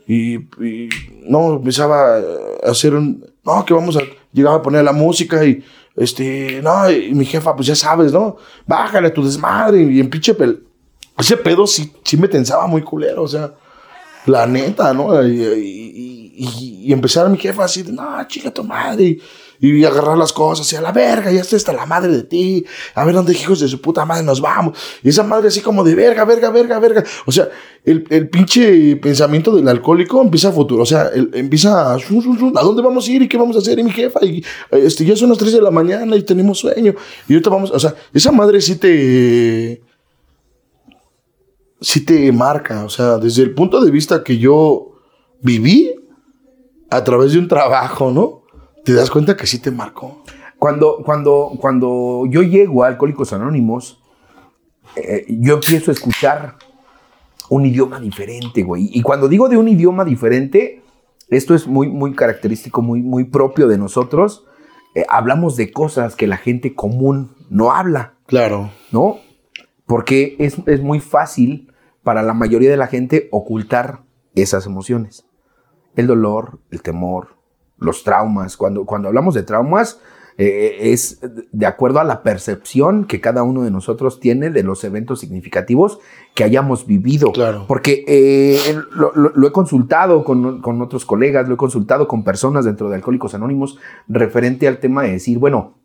y, 0.07 0.39
no, 1.23 1.55
empezaba 1.55 2.17
a 2.17 2.71
hacer 2.71 2.95
un, 2.95 3.25
no, 3.43 3.65
que 3.65 3.73
vamos 3.73 3.97
a, 3.97 4.01
llegaba 4.31 4.57
a 4.57 4.61
poner 4.61 4.83
la 4.83 4.93
música 4.93 5.45
y, 5.45 5.63
este, 5.95 6.61
no, 6.63 6.89
y 6.89 7.13
mi 7.13 7.25
jefa, 7.25 7.55
pues 7.55 7.67
ya 7.67 7.75
sabes, 7.75 8.11
¿no? 8.11 8.37
Bájale 8.65 9.09
a 9.09 9.13
tu 9.13 9.23
desmadre 9.23 9.83
y 9.83 9.99
en 9.99 10.09
pinche 10.09 10.33
pel 10.33 10.63
ese 11.17 11.37
pedo 11.37 11.67
sí, 11.67 11.93
sí 12.03 12.17
me 12.17 12.27
tensaba 12.27 12.65
muy 12.65 12.81
culero, 12.81 13.23
o 13.23 13.27
sea, 13.27 13.53
la 14.25 14.47
neta, 14.47 14.93
¿no? 14.93 15.25
Y, 15.25 15.43
y, 16.35 16.91
y 16.91 16.95
mi 16.95 17.37
jefa 17.37 17.65
así, 17.65 17.83
no, 17.83 18.27
chica 18.27 18.51
tu 18.51 18.63
madre, 18.63 19.19
y, 19.59 19.83
agarrar 19.83 20.17
las 20.17 20.33
cosas, 20.33 20.71
y 20.73 20.75
a 20.75 20.81
la 20.81 20.91
verga, 20.91 21.31
ya 21.31 21.41
está, 21.41 21.55
está 21.55 21.73
la 21.73 21.85
madre 21.85 22.11
de 22.11 22.23
ti, 22.23 22.65
a 22.95 23.05
ver 23.05 23.15
dónde 23.15 23.33
hijos 23.33 23.59
de 23.59 23.67
su 23.67 23.81
puta 23.81 24.05
madre 24.05 24.23
nos 24.23 24.41
vamos, 24.41 24.77
y 25.03 25.09
esa 25.09 25.23
madre 25.23 25.47
así 25.47 25.61
como 25.61 25.83
de 25.83 25.95
verga, 25.95 26.25
verga, 26.25 26.49
verga, 26.49 26.79
verga, 26.79 27.03
o 27.25 27.31
sea, 27.31 27.49
el, 27.85 28.05
el 28.09 28.29
pinche 28.29 28.95
pensamiento 28.97 29.55
del 29.55 29.67
alcohólico 29.67 30.21
empieza 30.21 30.49
a 30.49 30.51
futuro, 30.51 30.83
o 30.83 30.85
sea, 30.85 31.09
empieza 31.13 31.93
a, 31.93 31.95
¿a 31.95 32.63
dónde 32.63 32.81
vamos 32.81 33.07
a 33.07 33.11
ir 33.11 33.21
y 33.21 33.27
qué 33.27 33.37
vamos 33.37 33.55
a 33.55 33.59
hacer? 33.59 33.79
Y 33.79 33.83
mi 33.83 33.91
jefa, 33.91 34.19
y 34.23 34.43
este, 34.71 35.05
ya 35.05 35.15
son 35.15 35.29
las 35.29 35.37
3 35.37 35.53
de 35.53 35.61
la 35.61 35.71
mañana 35.71 36.15
y 36.15 36.23
tenemos 36.23 36.59
sueño, 36.59 36.93
y 37.27 37.33
ahorita 37.33 37.49
vamos, 37.49 37.71
o 37.71 37.79
sea, 37.79 37.95
esa 38.13 38.31
madre 38.31 38.61
sí 38.61 38.75
te 38.75 39.81
sí 41.83 42.05
te 42.05 42.31
marca. 42.31 42.85
O 42.85 42.89
sea, 42.89 43.17
desde 43.17 43.43
el 43.43 43.53
punto 43.53 43.81
de 43.81 43.91
vista 43.91 44.23
que 44.23 44.39
yo 44.39 44.93
viví 45.41 45.93
a 46.89 47.03
través 47.03 47.33
de 47.33 47.39
un 47.39 47.47
trabajo, 47.47 48.11
¿no? 48.11 48.42
Te 48.83 48.93
das 48.93 49.09
cuenta 49.09 49.37
que 49.37 49.47
sí 49.47 49.59
te 49.59 49.71
marcó. 49.71 50.23
Cuando, 50.59 51.03
cuando, 51.03 51.51
cuando 51.59 52.25
yo 52.29 52.41
llego 52.41 52.83
a 52.83 52.87
Alcohólicos 52.87 53.31
Anónimos, 53.33 54.01
eh, 54.95 55.25
yo 55.29 55.55
empiezo 55.55 55.91
a 55.91 55.93
escuchar 55.93 56.55
un 57.49 57.65
idioma 57.65 57.99
diferente, 57.99 58.63
güey. 58.63 58.89
Y 58.91 59.01
cuando 59.01 59.27
digo 59.27 59.47
de 59.47 59.57
un 59.57 59.67
idioma 59.67 60.03
diferente, 60.03 60.83
esto 61.29 61.55
es 61.55 61.67
muy, 61.67 61.87
muy 61.89 62.13
característico, 62.13 62.81
muy, 62.81 63.01
muy 63.01 63.25
propio 63.25 63.67
de 63.67 63.77
nosotros. 63.77 64.45
Eh, 64.95 65.05
hablamos 65.09 65.55
de 65.55 65.71
cosas 65.71 66.15
que 66.15 66.27
la 66.27 66.37
gente 66.37 66.75
común 66.75 67.35
no 67.49 67.71
habla. 67.71 68.15
Claro. 68.25 68.71
¿No? 68.91 69.19
Porque 69.85 70.35
es, 70.39 70.57
es 70.65 70.81
muy 70.81 70.99
fácil 70.99 71.71
para 72.03 72.21
la 72.21 72.33
mayoría 72.33 72.69
de 72.69 72.77
la 72.77 72.87
gente 72.87 73.29
ocultar 73.31 74.03
esas 74.35 74.65
emociones. 74.65 75.25
El 75.95 76.07
dolor, 76.07 76.59
el 76.71 76.81
temor, 76.81 77.32
los 77.83 78.03
traumas. 78.03 78.57
Cuando, 78.57 78.85
cuando 78.85 79.09
hablamos 79.09 79.35
de 79.35 79.43
traumas, 79.43 79.99
eh, 80.37 80.77
es 80.91 81.19
de 81.51 81.65
acuerdo 81.65 81.99
a 81.99 82.03
la 82.03 82.23
percepción 82.23 83.05
que 83.05 83.21
cada 83.21 83.43
uno 83.43 83.61
de 83.61 83.69
nosotros 83.69 84.19
tiene 84.19 84.49
de 84.49 84.63
los 84.63 84.83
eventos 84.83 85.19
significativos 85.19 85.99
que 86.33 86.43
hayamos 86.43 86.87
vivido. 86.87 87.31
Claro. 87.31 87.65
Porque 87.67 88.03
eh, 88.07 88.57
lo, 88.95 89.47
he 89.47 89.51
consultado 89.51 90.23
con, 90.23 90.61
con, 90.61 90.81
otros 90.81 91.05
colegas, 91.05 91.47
lo 91.47 91.55
he 91.55 91.57
consultado 91.57 92.07
con 92.07 92.23
personas 92.23 92.65
dentro 92.65 92.89
de 92.89 92.95
Alcohólicos 92.95 93.35
Anónimos 93.35 93.77
referente 94.07 94.67
al 94.67 94.79
tema 94.79 95.03
de 95.03 95.11
decir, 95.11 95.37
bueno, 95.37 95.77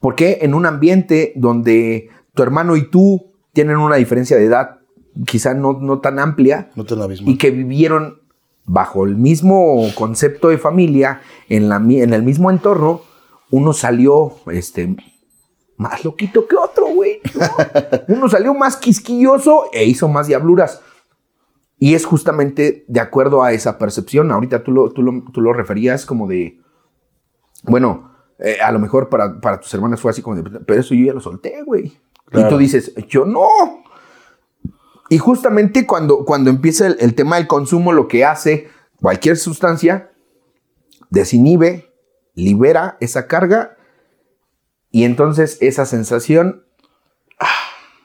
¿por 0.00 0.14
qué 0.14 0.38
en 0.42 0.54
un 0.54 0.64
ambiente 0.64 1.32
donde 1.36 2.08
tu 2.32 2.42
hermano 2.42 2.76
y 2.76 2.88
tú 2.88 3.32
tienen 3.52 3.76
una 3.76 3.96
diferencia 3.96 4.36
de 4.36 4.44
edad 4.44 4.78
quizá 5.26 5.54
no, 5.54 5.74
no 5.74 6.00
tan 6.00 6.18
amplia. 6.18 6.70
No 6.74 6.84
tan 6.84 6.98
Y 7.26 7.38
que 7.38 7.50
vivieron 7.50 8.20
bajo 8.68 9.04
el 9.04 9.16
mismo 9.16 9.88
concepto 9.96 10.48
de 10.48 10.58
familia, 10.58 11.22
en, 11.48 11.68
la, 11.68 11.76
en 11.76 12.12
el 12.12 12.22
mismo 12.22 12.50
entorno, 12.50 13.00
uno 13.50 13.72
salió 13.72 14.36
este, 14.52 14.94
más 15.76 16.04
loquito 16.04 16.46
que 16.46 16.56
otro, 16.56 16.86
güey. 16.86 17.20
uno 18.08 18.28
salió 18.28 18.54
más 18.54 18.76
quisquilloso 18.76 19.64
e 19.72 19.84
hizo 19.84 20.08
más 20.08 20.26
diabluras. 20.26 20.82
Y 21.78 21.94
es 21.94 22.04
justamente 22.04 22.84
de 22.88 23.00
acuerdo 23.00 23.42
a 23.42 23.52
esa 23.52 23.78
percepción. 23.78 24.30
Ahorita 24.30 24.62
tú 24.62 24.72
lo, 24.72 24.90
tú 24.90 25.02
lo, 25.02 25.52
referías 25.52 26.04
como 26.04 26.26
de, 26.26 26.60
bueno, 27.62 28.12
eh, 28.38 28.58
a 28.62 28.70
lo 28.70 28.78
mejor 28.78 29.08
para, 29.08 29.40
para, 29.40 29.60
tus 29.60 29.72
hermanas 29.72 30.00
fue 30.00 30.10
así 30.10 30.20
como 30.20 30.36
de, 30.36 30.60
pero 30.60 30.80
eso 30.80 30.94
yo 30.94 31.06
ya 31.06 31.14
lo 31.14 31.20
solté, 31.20 31.62
güey. 31.64 31.92
Y 32.32 32.48
tú 32.48 32.58
dices, 32.58 32.94
yo 33.08 33.24
no. 33.24 33.46
Y 35.08 35.18
justamente 35.18 35.86
cuando, 35.86 36.24
cuando 36.24 36.50
empieza 36.50 36.86
el, 36.86 37.14
tema 37.14 37.36
del 37.36 37.46
consumo, 37.46 37.92
lo 37.92 38.08
que 38.08 38.24
hace 38.24 38.68
cualquier 39.00 39.36
sustancia, 39.36 40.10
desinhibe, 41.10 41.92
libera 42.34 42.96
esa 43.00 43.26
carga 43.26 43.76
y 44.90 45.04
entonces 45.04 45.58
esa 45.60 45.86
sensación, 45.86 46.64
ah, 47.38 47.46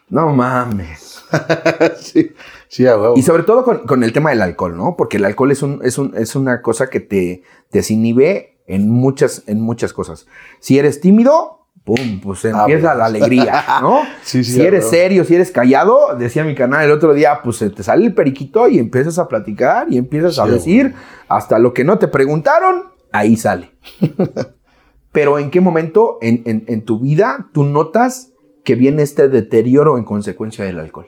no 0.09 0.33
mames. 0.33 1.23
sí, 1.99 2.31
sí, 2.69 2.85
Y 3.15 3.21
sobre 3.23 3.43
todo 3.43 3.85
con, 3.85 4.03
el 4.03 4.13
tema 4.13 4.29
del 4.29 4.41
alcohol, 4.41 4.77
¿no? 4.77 4.95
Porque 4.95 5.17
el 5.17 5.25
alcohol 5.25 5.51
es, 5.51 5.61
un, 5.61 5.81
es, 5.83 5.97
un, 5.97 6.15
es 6.15 6.35
una 6.35 6.61
cosa 6.61 6.89
que 6.89 6.99
te 6.99 7.43
desinhibe 7.71 8.61
en 8.65 8.89
muchas, 8.89 9.43
en 9.47 9.59
muchas 9.59 9.91
cosas. 9.91 10.27
Si 10.59 10.77
eres 10.79 11.01
tímido, 11.01 11.62
pum, 11.83 12.21
pues 12.21 12.45
ah, 12.45 12.61
empieza 12.61 12.95
la 12.95 13.05
alegría, 13.05 13.63
¿no? 13.81 14.01
sí, 14.23 14.43
si 14.43 14.61
eres 14.61 14.89
serio, 14.89 15.25
si 15.25 15.35
eres 15.35 15.51
callado, 15.51 16.15
decía 16.17 16.43
mi 16.43 16.55
canal 16.55 16.85
el 16.85 16.91
otro 16.91 17.13
día, 17.13 17.41
pues 17.43 17.59
te 17.59 17.83
sale 17.83 18.05
el 18.05 18.13
periquito 18.13 18.67
y 18.67 18.79
empiezas 18.79 19.19
a 19.19 19.27
platicar 19.27 19.87
y 19.89 19.97
empiezas 19.97 20.39
a 20.39 20.45
decir 20.45 20.93
hasta 21.27 21.59
lo 21.59 21.73
que 21.73 21.83
no 21.83 21.99
te 21.99 22.07
preguntaron, 22.07 22.85
ahí 23.11 23.35
sale. 23.35 23.71
Pero 25.11 25.37
¿en 25.37 25.51
qué 25.51 25.61
momento 25.61 26.17
en, 26.21 26.85
tu 26.85 26.99
vida 26.99 27.49
tú 27.53 27.63
notas 27.63 28.31
que 28.63 28.75
viene 28.75 29.03
este 29.03 29.27
deterioro 29.27 29.97
en 29.97 30.05
consecuencia 30.05 30.65
del 30.65 30.79
alcohol? 30.79 31.07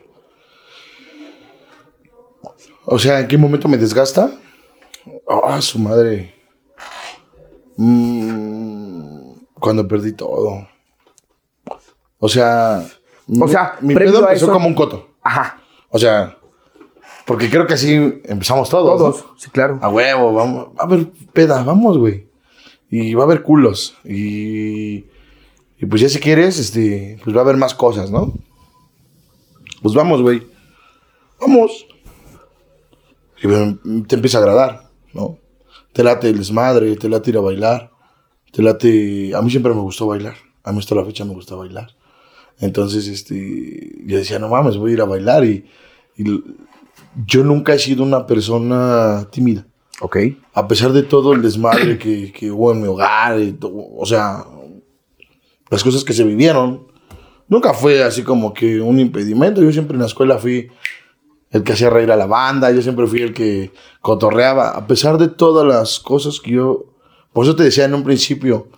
O 2.84 2.98
sea, 3.00 3.20
¿en 3.20 3.26
qué 3.26 3.36
momento 3.36 3.66
me 3.66 3.78
desgasta? 3.78 4.30
Ah, 5.28 5.60
su 5.60 5.80
madre. 5.80 6.34
Mmm 7.76 8.85
cuando 9.58 9.86
perdí 9.88 10.12
todo. 10.12 10.68
O 12.18 12.28
sea. 12.28 12.86
O 13.28 13.48
sea, 13.48 13.76
mi 13.80 13.94
pedo 13.94 14.20
empezó 14.20 14.50
como 14.50 14.68
un 14.68 14.74
coto. 14.74 15.08
Ajá. 15.22 15.60
O 15.90 15.98
sea, 15.98 16.38
porque 17.24 17.50
creo 17.50 17.66
que 17.66 17.74
así 17.74 17.94
empezamos 18.24 18.70
todos. 18.70 18.98
Todos, 18.98 19.24
sí, 19.36 19.50
claro. 19.50 19.78
A 19.82 19.88
huevo, 19.88 20.32
vamos. 20.32 20.68
A 20.78 20.86
ver, 20.86 21.08
peda, 21.32 21.62
vamos, 21.64 21.98
güey. 21.98 22.28
Y 22.90 23.14
va 23.14 23.24
a 23.24 23.26
haber 23.26 23.42
culos. 23.42 23.96
Y. 24.04 25.06
Y 25.78 25.84
pues 25.88 26.00
ya 26.00 26.08
si 26.08 26.20
quieres, 26.20 26.58
este, 26.58 27.18
pues 27.22 27.36
va 27.36 27.40
a 27.40 27.44
haber 27.44 27.56
más 27.56 27.74
cosas, 27.74 28.10
¿no? 28.10 28.32
Pues 29.82 29.94
vamos, 29.94 30.22
güey. 30.22 30.46
Vamos. 31.40 31.86
Y 33.42 34.02
te 34.04 34.14
empieza 34.14 34.38
a 34.38 34.40
agradar, 34.40 34.90
¿no? 35.12 35.36
Te 35.92 36.02
late 36.02 36.30
el 36.30 36.38
desmadre, 36.38 36.96
te 36.96 37.08
late 37.08 37.30
ir 37.30 37.36
a 37.36 37.40
bailar 37.40 37.95
te 38.56 38.62
late, 38.62 39.34
a 39.34 39.42
mí 39.42 39.50
siempre 39.50 39.74
me 39.74 39.82
gustó 39.82 40.06
bailar, 40.06 40.34
a 40.64 40.72
mí 40.72 40.78
hasta 40.78 40.94
la 40.94 41.04
fecha 41.04 41.26
me 41.26 41.34
gusta 41.34 41.54
bailar. 41.54 41.90
Entonces, 42.58 43.06
este, 43.06 43.92
yo 44.06 44.16
decía, 44.16 44.38
no 44.38 44.48
mames, 44.48 44.78
voy 44.78 44.92
a 44.92 44.94
ir 44.94 45.00
a 45.02 45.04
bailar 45.04 45.44
y, 45.44 45.66
yo 47.26 47.44
nunca 47.44 47.74
he 47.74 47.78
sido 47.78 48.02
una 48.02 48.26
persona 48.26 49.28
tímida. 49.30 49.66
Ok. 50.00 50.16
A 50.54 50.66
pesar 50.66 50.94
de 50.94 51.02
todo 51.02 51.34
el 51.34 51.42
desmadre 51.42 51.98
que, 51.98 52.32
que 52.32 52.50
hubo 52.50 52.72
en 52.72 52.80
mi 52.80 52.88
hogar, 52.88 53.38
o 53.60 54.06
sea, 54.06 54.46
las 55.68 55.84
cosas 55.84 56.02
que 56.02 56.14
se 56.14 56.24
vivieron, 56.24 56.86
nunca 57.48 57.74
fue 57.74 58.02
así 58.02 58.22
como 58.22 58.54
que 58.54 58.80
un 58.80 58.98
impedimento. 58.98 59.60
Yo 59.60 59.70
siempre 59.70 59.96
en 59.96 60.00
la 60.00 60.06
escuela 60.06 60.38
fui 60.38 60.70
el 61.50 61.62
que 61.62 61.74
hacía 61.74 61.90
reír 61.90 62.10
a 62.10 62.16
la 62.16 62.26
banda, 62.26 62.70
yo 62.70 62.80
siempre 62.80 63.06
fui 63.06 63.20
el 63.20 63.34
que 63.34 63.72
cotorreaba. 64.00 64.70
A 64.70 64.86
pesar 64.86 65.18
de 65.18 65.28
todas 65.28 65.66
las 65.66 66.00
cosas 66.00 66.40
que 66.40 66.52
yo 66.52 66.95
por 67.36 67.44
eso 67.44 67.54
te 67.54 67.64
decía 67.64 67.84
en 67.84 67.92
un 67.92 68.02
principio, 68.02 68.68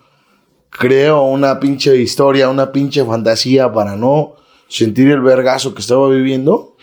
creo 0.69 1.23
una 1.23 1.61
pinche 1.61 1.95
historia, 1.95 2.49
una 2.49 2.73
pinche 2.73 3.05
fantasía 3.05 3.71
para 3.71 3.95
no 3.95 4.33
sentir 4.67 5.07
el 5.11 5.21
vergazo 5.21 5.73
que 5.73 5.79
estaba 5.79 6.09
viviendo. 6.09 6.75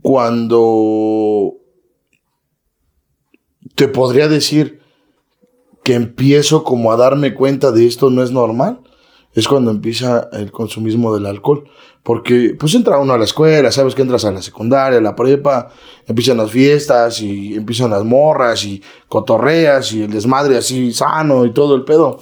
Cuando 0.00 1.56
te 3.74 3.88
podría 3.88 4.26
decir 4.26 4.80
que 5.84 5.92
empiezo 5.92 6.64
como 6.64 6.92
a 6.92 6.96
darme 6.96 7.34
cuenta 7.34 7.70
de 7.70 7.86
esto 7.86 8.08
no 8.08 8.22
es 8.22 8.30
normal, 8.30 8.80
es 9.34 9.48
cuando 9.48 9.70
empieza 9.70 10.28
el 10.32 10.50
consumismo 10.50 11.14
del 11.14 11.26
alcohol. 11.26 11.64
Porque 12.02 12.56
pues 12.58 12.74
entra 12.74 12.98
uno 12.98 13.12
a 13.12 13.18
la 13.18 13.24
escuela, 13.24 13.70
sabes 13.70 13.94
que 13.94 14.02
entras 14.02 14.24
a 14.24 14.32
la 14.32 14.42
secundaria, 14.42 14.98
a 14.98 15.02
la 15.02 15.14
prepa, 15.14 15.70
empiezan 16.06 16.38
las 16.38 16.50
fiestas 16.50 17.20
y 17.20 17.54
empiezan 17.54 17.90
las 17.90 18.04
morras 18.04 18.64
y 18.64 18.82
cotorreas 19.08 19.92
y 19.92 20.02
el 20.02 20.10
desmadre 20.10 20.56
así 20.56 20.92
sano 20.92 21.44
y 21.44 21.52
todo 21.52 21.76
el 21.76 21.84
pedo. 21.84 22.18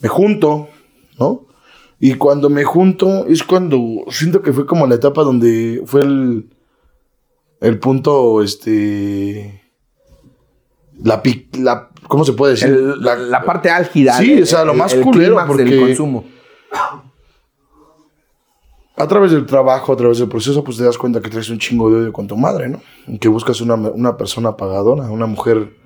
Me 0.00 0.08
junto, 0.08 0.68
¿no? 1.18 1.46
Y 2.00 2.14
cuando 2.14 2.50
me 2.50 2.64
junto 2.64 3.26
es 3.26 3.44
cuando 3.44 4.04
siento 4.10 4.42
que 4.42 4.52
fue 4.52 4.66
como 4.66 4.86
la 4.86 4.96
etapa 4.96 5.22
donde 5.22 5.82
fue 5.86 6.02
el, 6.02 6.50
el 7.60 7.78
punto, 7.78 8.42
este... 8.42 9.62
La, 11.02 11.22
la, 11.58 11.90
¿Cómo 12.08 12.24
se 12.24 12.32
puede 12.32 12.54
decir? 12.54 12.70
la, 13.00 13.42
parte 13.42 13.70
álgida. 13.70 14.14
Sí, 14.18 14.42
o 14.42 14.46
sea, 14.46 14.64
lo 14.64 14.74
más 14.74 14.94
culero 14.94 15.36
porque... 15.46 15.64
Del 15.64 15.80
consumo 15.80 16.24
a 18.96 19.08
través 19.08 19.32
del 19.32 19.46
trabajo, 19.46 19.92
a 19.92 19.96
través 19.96 20.18
del 20.18 20.28
proceso, 20.28 20.62
pues 20.62 20.76
te 20.76 20.84
das 20.84 20.96
cuenta 20.96 21.20
que 21.20 21.28
traes 21.30 21.48
un 21.50 21.58
chingo 21.58 21.90
de 21.90 22.02
odio 22.02 22.12
con 22.12 22.26
tu 22.26 22.36
madre, 22.36 22.68
¿no? 22.68 22.80
que 23.18 23.28
buscas 23.28 23.60
una, 23.60 23.74
una 23.74 24.16
persona 24.16 24.56
pagadora, 24.56 25.10
una 25.10 25.26
mujer 25.26 25.76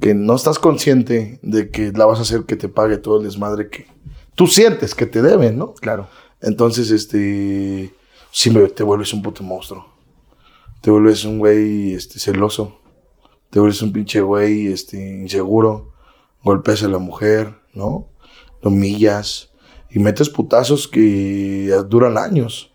que 0.00 0.14
no 0.14 0.34
estás 0.36 0.58
consciente 0.58 1.40
de 1.42 1.70
que 1.70 1.90
la 1.92 2.04
vas 2.04 2.18
a 2.18 2.22
hacer 2.22 2.44
que 2.44 2.56
te 2.56 2.68
pague 2.68 2.98
todo 2.98 3.18
el 3.18 3.24
desmadre 3.24 3.68
que 3.68 3.86
tú 4.34 4.46
sientes 4.46 4.94
que 4.94 5.06
te 5.06 5.22
deben, 5.22 5.58
¿no? 5.58 5.74
Claro. 5.74 6.08
Entonces, 6.40 6.92
este, 6.92 7.92
sí 8.30 8.54
te 8.76 8.82
vuelves 8.84 9.12
un 9.12 9.22
puto 9.22 9.42
monstruo. 9.42 9.86
Te 10.80 10.90
vuelves 10.92 11.24
un 11.24 11.40
güey, 11.40 11.94
este, 11.94 12.20
celoso. 12.20 12.78
Te 13.50 13.60
vuelves 13.60 13.82
un 13.82 13.92
pinche 13.92 14.20
güey, 14.20 14.66
este, 14.68 14.98
inseguro. 14.98 15.92
Golpeas 16.42 16.82
a 16.82 16.88
la 16.88 16.98
mujer, 16.98 17.54
¿no? 17.74 18.08
Lo 18.62 18.70
humillas 18.70 19.50
y 19.90 19.98
metes 19.98 20.28
putazos 20.28 20.86
que 20.86 21.74
duran 21.88 22.18
años, 22.18 22.72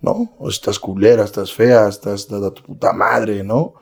¿no? 0.00 0.30
Estás 0.48 0.78
culera, 0.78 1.24
estás 1.24 1.52
fea, 1.52 1.88
estás 1.88 2.30
a 2.32 2.50
tu 2.50 2.62
puta 2.62 2.92
madre, 2.92 3.42
¿no? 3.42 3.74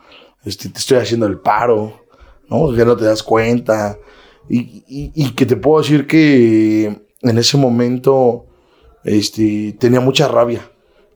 Este, 0.43 0.69
te 0.69 0.79
estoy 0.79 0.97
haciendo 0.97 1.27
el 1.27 1.39
paro, 1.39 2.01
¿no? 2.49 2.75
Ya 2.75 2.85
no 2.85 2.97
te 2.97 3.05
das 3.05 3.21
cuenta. 3.21 3.97
Y, 4.49 4.83
y, 4.87 5.31
que 5.31 5.45
te 5.45 5.55
puedo 5.55 5.81
decir 5.81 6.07
que 6.07 6.85
en 7.21 7.37
ese 7.37 7.55
momento 7.57 8.47
este, 9.03 9.73
tenía 9.79 10.01
mucha 10.01 10.27
rabia, 10.27 10.69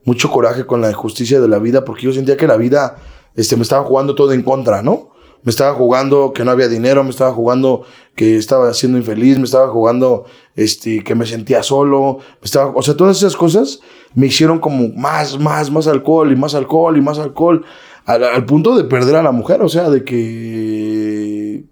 mucho 0.04 0.30
coraje 0.30 0.64
con 0.64 0.80
la 0.80 0.90
injusticia 0.90 1.40
de 1.40 1.48
la 1.48 1.58
vida, 1.58 1.84
porque 1.84 2.02
yo 2.02 2.12
sentía 2.12 2.36
que 2.36 2.46
la 2.46 2.56
vida 2.56 2.96
este, 3.34 3.56
me 3.56 3.62
estaba 3.62 3.84
jugando 3.84 4.14
todo 4.14 4.32
en 4.32 4.42
contra, 4.42 4.80
¿no? 4.80 5.10
Me 5.42 5.50
estaba 5.50 5.74
jugando 5.74 6.32
que 6.32 6.44
no 6.44 6.50
había 6.50 6.68
dinero, 6.68 7.04
me 7.04 7.10
estaba 7.10 7.32
jugando 7.32 7.84
que 8.14 8.36
estaba 8.36 8.72
siendo 8.74 8.98
infeliz, 8.98 9.38
me 9.38 9.44
estaba 9.44 9.68
jugando 9.68 10.24
este, 10.54 11.04
que 11.04 11.14
me 11.14 11.26
sentía 11.26 11.62
solo, 11.62 12.18
me 12.40 12.44
estaba, 12.44 12.72
o 12.74 12.82
sea, 12.82 12.96
todas 12.96 13.18
esas 13.18 13.36
cosas 13.36 13.80
me 14.14 14.26
hicieron 14.26 14.58
como 14.58 14.88
más, 14.88 15.38
más, 15.38 15.70
más 15.70 15.86
alcohol 15.86 16.32
y 16.32 16.36
más 16.36 16.54
alcohol 16.54 16.96
y 16.96 17.00
más 17.00 17.18
alcohol, 17.18 17.64
al, 18.06 18.44
punto 18.46 18.76
de 18.76 18.84
perder 18.84 19.16
a 19.16 19.22
la 19.22 19.32
mujer, 19.32 19.62
o 19.62 19.68
sea, 19.68 19.90
de 19.90 20.04
que, 20.04 21.64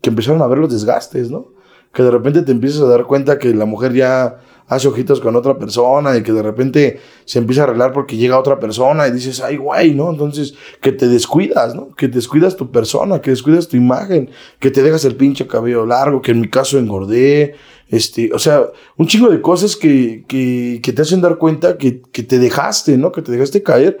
que 0.00 0.10
empezaron 0.10 0.42
a 0.42 0.46
ver 0.46 0.58
los 0.58 0.72
desgastes, 0.72 1.30
¿no? 1.30 1.48
Que 1.92 2.02
de 2.02 2.10
repente 2.10 2.42
te 2.42 2.52
empiezas 2.52 2.82
a 2.82 2.86
dar 2.86 3.04
cuenta 3.04 3.38
que 3.38 3.52
la 3.52 3.66
mujer 3.66 3.92
ya 3.92 4.38
hace 4.66 4.88
ojitos 4.88 5.20
con 5.20 5.36
otra 5.36 5.58
persona 5.58 6.16
y 6.16 6.22
que 6.22 6.32
de 6.32 6.42
repente 6.42 7.00
se 7.24 7.38
empieza 7.38 7.62
a 7.62 7.64
arreglar 7.64 7.92
porque 7.92 8.16
llega 8.16 8.38
otra 8.38 8.58
persona 8.58 9.06
y 9.06 9.12
dices, 9.12 9.40
ay, 9.40 9.56
güey, 9.56 9.94
¿no? 9.94 10.10
Entonces, 10.10 10.54
que 10.80 10.92
te 10.92 11.08
descuidas, 11.08 11.74
¿no? 11.74 11.94
Que 11.94 12.08
descuidas 12.08 12.56
tu 12.56 12.70
persona, 12.70 13.20
que 13.20 13.30
descuidas 13.30 13.68
tu 13.68 13.76
imagen, 13.76 14.30
que 14.58 14.70
te 14.70 14.82
dejas 14.82 15.04
el 15.04 15.16
pinche 15.16 15.46
cabello 15.46 15.86
largo, 15.86 16.22
que 16.22 16.32
en 16.32 16.40
mi 16.40 16.48
caso 16.48 16.78
engordé, 16.78 17.54
este, 17.88 18.32
o 18.32 18.38
sea, 18.38 18.64
un 18.96 19.06
chingo 19.06 19.28
de 19.28 19.40
cosas 19.40 19.76
que, 19.76 20.24
que, 20.26 20.80
que 20.82 20.92
te 20.92 21.02
hacen 21.02 21.20
dar 21.20 21.38
cuenta 21.38 21.76
que, 21.76 22.00
que 22.00 22.22
te 22.22 22.38
dejaste, 22.38 22.96
¿no? 22.96 23.12
Que 23.12 23.22
te 23.22 23.32
dejaste 23.32 23.62
caer. 23.62 23.98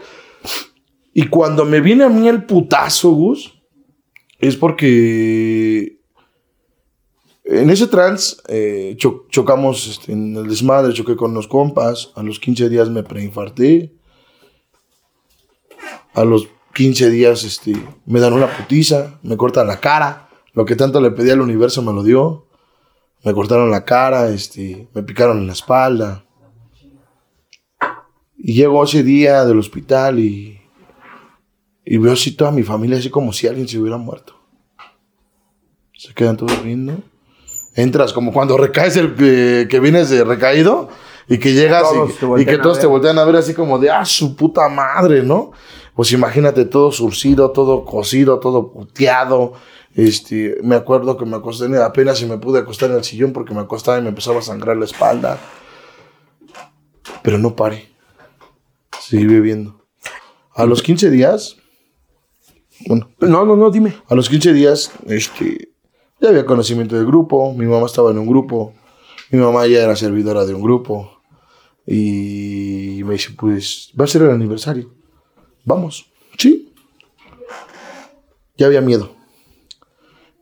Y 1.12 1.28
cuando 1.28 1.64
me 1.64 1.80
viene 1.80 2.04
a 2.04 2.08
mí 2.08 2.26
el 2.26 2.44
putazo, 2.44 3.10
Gus, 3.10 3.62
es 4.38 4.56
porque 4.56 6.01
en 7.52 7.68
ese 7.68 7.86
trans 7.86 8.42
eh, 8.48 8.96
chocamos 8.96 9.86
este, 9.86 10.12
en 10.12 10.34
el 10.34 10.48
desmadre, 10.48 10.94
choqué 10.94 11.16
con 11.16 11.34
los 11.34 11.46
compas. 11.46 12.10
A 12.14 12.22
los 12.22 12.40
15 12.40 12.70
días 12.70 12.88
me 12.88 13.02
preinfarté. 13.02 13.92
A 16.14 16.24
los 16.24 16.48
15 16.74 17.10
días 17.10 17.44
este, 17.44 17.74
me 18.06 18.20
dan 18.20 18.32
una 18.32 18.46
putiza, 18.46 19.18
me 19.22 19.36
cortan 19.36 19.66
la 19.66 19.80
cara. 19.80 20.30
Lo 20.54 20.64
que 20.64 20.76
tanto 20.76 21.00
le 21.00 21.10
pedí 21.10 21.28
al 21.28 21.42
universo 21.42 21.82
me 21.82 21.92
lo 21.92 22.02
dio. 22.02 22.46
Me 23.22 23.34
cortaron 23.34 23.70
la 23.70 23.84
cara, 23.84 24.30
este, 24.30 24.88
me 24.94 25.02
picaron 25.02 25.38
en 25.38 25.46
la 25.46 25.52
espalda. 25.52 26.24
Y 28.38 28.54
llego 28.54 28.82
ese 28.82 29.02
día 29.02 29.44
del 29.44 29.58
hospital 29.58 30.18
y, 30.18 30.58
y 31.84 31.98
veo 31.98 32.14
así 32.14 32.34
toda 32.34 32.50
mi 32.50 32.62
familia, 32.62 32.96
así 32.96 33.10
como 33.10 33.32
si 33.32 33.46
alguien 33.46 33.68
se 33.68 33.78
hubiera 33.78 33.98
muerto. 33.98 34.34
Se 35.94 36.14
quedan 36.14 36.38
todos 36.38 36.64
viendo 36.64 37.11
entras 37.74 38.12
como 38.12 38.32
cuando 38.32 38.56
recaes 38.56 38.96
el 38.96 39.14
que 39.14 39.80
vienes 39.80 40.10
de 40.10 40.24
recaído 40.24 40.88
y 41.28 41.38
que 41.38 41.52
llegas 41.52 41.84
y, 42.38 42.44
que 42.44 42.58
todos 42.58 42.78
te 42.78 42.86
voltean 42.86 43.18
a 43.18 43.24
ver 43.24 43.36
así 43.36 43.54
como 43.54 43.78
de, 43.78 43.90
ah, 43.90 44.04
su 44.04 44.36
puta 44.36 44.68
madre, 44.68 45.22
¿no? 45.22 45.52
Pues 45.94 46.12
imagínate 46.12 46.64
todo 46.64 46.90
surcido, 46.90 47.50
todo 47.52 47.84
cocido, 47.84 48.38
todo 48.40 48.72
puteado. 48.72 49.52
Este, 49.94 50.56
me 50.62 50.74
acuerdo 50.74 51.16
que 51.16 51.26
me 51.26 51.36
acosté 51.36 51.66
apenas 51.82 52.20
y 52.22 52.26
me 52.26 52.38
pude 52.38 52.60
acostar 52.60 52.90
en 52.90 52.96
el 52.96 53.04
sillón 53.04 53.32
porque 53.32 53.54
me 53.54 53.60
acostaba 53.60 53.98
y 53.98 54.02
me 54.02 54.08
empezaba 54.08 54.38
a 54.38 54.42
sangrar 54.42 54.76
la 54.76 54.86
espalda. 54.86 55.38
Pero 57.22 57.38
no 57.38 57.54
paré. 57.54 57.90
Seguí 59.00 59.26
viviendo. 59.26 59.84
A 60.54 60.64
los 60.64 60.82
15 60.82 61.10
días, 61.10 61.56
bueno. 62.86 63.10
No, 63.20 63.44
no, 63.44 63.56
no, 63.56 63.70
dime. 63.70 63.96
A 64.08 64.14
los 64.14 64.28
15 64.28 64.52
días, 64.52 64.92
este, 65.06 65.71
ya 66.22 66.28
había 66.28 66.46
conocimiento 66.46 66.94
del 66.94 67.04
grupo, 67.04 67.52
mi 67.52 67.66
mamá 67.66 67.86
estaba 67.86 68.12
en 68.12 68.18
un 68.18 68.28
grupo, 68.28 68.72
mi 69.30 69.40
mamá 69.40 69.66
ya 69.66 69.82
era 69.82 69.96
servidora 69.96 70.46
de 70.46 70.54
un 70.54 70.62
grupo. 70.62 71.20
Y 71.84 73.02
me 73.04 73.14
dice, 73.14 73.30
pues, 73.36 73.92
va 74.00 74.04
a 74.04 74.08
ser 74.08 74.22
el 74.22 74.30
aniversario. 74.30 74.94
Vamos. 75.64 76.12
Sí. 76.38 76.72
Ya 78.56 78.66
había 78.66 78.80
miedo. 78.80 79.16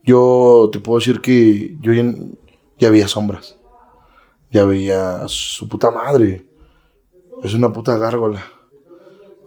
Yo 0.03 0.69
te 0.71 0.79
puedo 0.79 0.99
decir 0.99 1.19
que 1.19 1.75
yo 1.81 1.93
ya, 1.93 2.91
ya 2.91 3.07
sombras. 3.07 3.57
Ya 4.51 4.65
veía 4.65 5.23
su 5.27 5.67
puta 5.67 5.89
madre. 5.89 6.45
Es 7.43 7.55
una 7.55 7.73
puta 7.73 7.97
gárgola. 7.97 8.43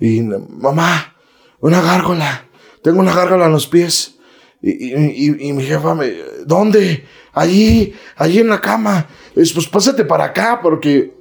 Y 0.01 0.23
mamá, 0.23 1.15
una 1.61 1.81
gárgola. 1.81 2.49
Tengo 2.83 2.99
una 2.99 3.15
gárgola 3.15 3.47
en 3.47 3.53
los 3.53 3.69
pies. 3.69 4.19
Y, 4.67 5.53
mi 5.53 5.63
jefa 5.63 5.95
me, 5.95 6.11
¿dónde? 6.47 7.05
Allí, 7.35 7.93
allí 8.17 8.39
en 8.39 8.49
la 8.49 8.63
cama. 8.63 9.07
Es, 9.37 9.53
pues 9.53 9.69
pásate 9.69 10.07
para 10.07 10.25
acá 10.25 10.61
porque... 10.63 11.15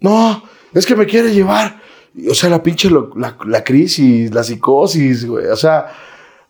No, 0.00 0.44
es 0.72 0.86
que 0.86 0.94
me 0.94 1.06
quiere 1.06 1.34
llevar. 1.34 1.82
O 2.30 2.34
sea, 2.34 2.50
la 2.50 2.62
pinche 2.62 2.88
la, 3.16 3.64
crisis, 3.64 4.32
la 4.32 4.44
psicosis, 4.44 5.26
güey. 5.26 5.46
O 5.46 5.56
sea, 5.56 5.86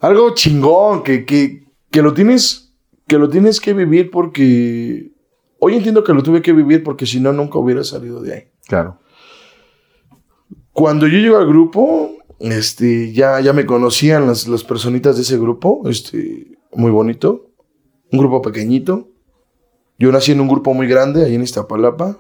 algo 0.01 0.35
chingón 0.35 1.03
que, 1.03 1.25
que, 1.25 1.67
que 1.91 2.03
lo 2.03 2.13
tienes, 2.13 2.75
que 3.07 3.17
lo 3.17 3.31
tienes 3.31 3.61
que 3.61 3.73
vivir 3.73 4.11
porque... 4.11 5.13
Hoy 5.61 5.75
entiendo 5.75 6.05
que 6.05 6.13
lo 6.13 6.23
tuve 6.23 6.43
que 6.43 6.53
vivir 6.53 6.85
porque 6.85 7.07
si 7.07 7.21
no, 7.21 7.33
nunca 7.33 7.59
hubiera 7.59 7.83
salido 7.85 8.21
de 8.21 8.35
ahí. 8.35 8.45
Claro. 8.67 9.01
Cuando 10.73 11.07
yo 11.09 11.19
llego 11.19 11.39
al 11.39 11.49
grupo, 11.49 12.18
este, 12.41 13.13
ya, 13.13 13.41
ya 13.41 13.53
me 13.53 13.67
conocían 13.67 14.27
las, 14.27 14.47
las 14.49 14.65
personitas 14.65 15.17
de 15.17 15.23
ese 15.23 15.39
grupo, 15.39 15.83
este, 15.89 16.59
muy 16.73 16.91
bonito, 16.91 17.51
un 18.13 18.19
grupo 18.19 18.43
pequeñito. 18.43 19.09
Yo 19.99 20.13
nací 20.13 20.33
en 20.33 20.41
un 20.41 20.49
grupo 20.49 20.75
muy 20.75 20.87
grande, 20.87 21.25
ahí 21.25 21.35
en 21.35 21.43
Iztapalapa, 21.43 22.19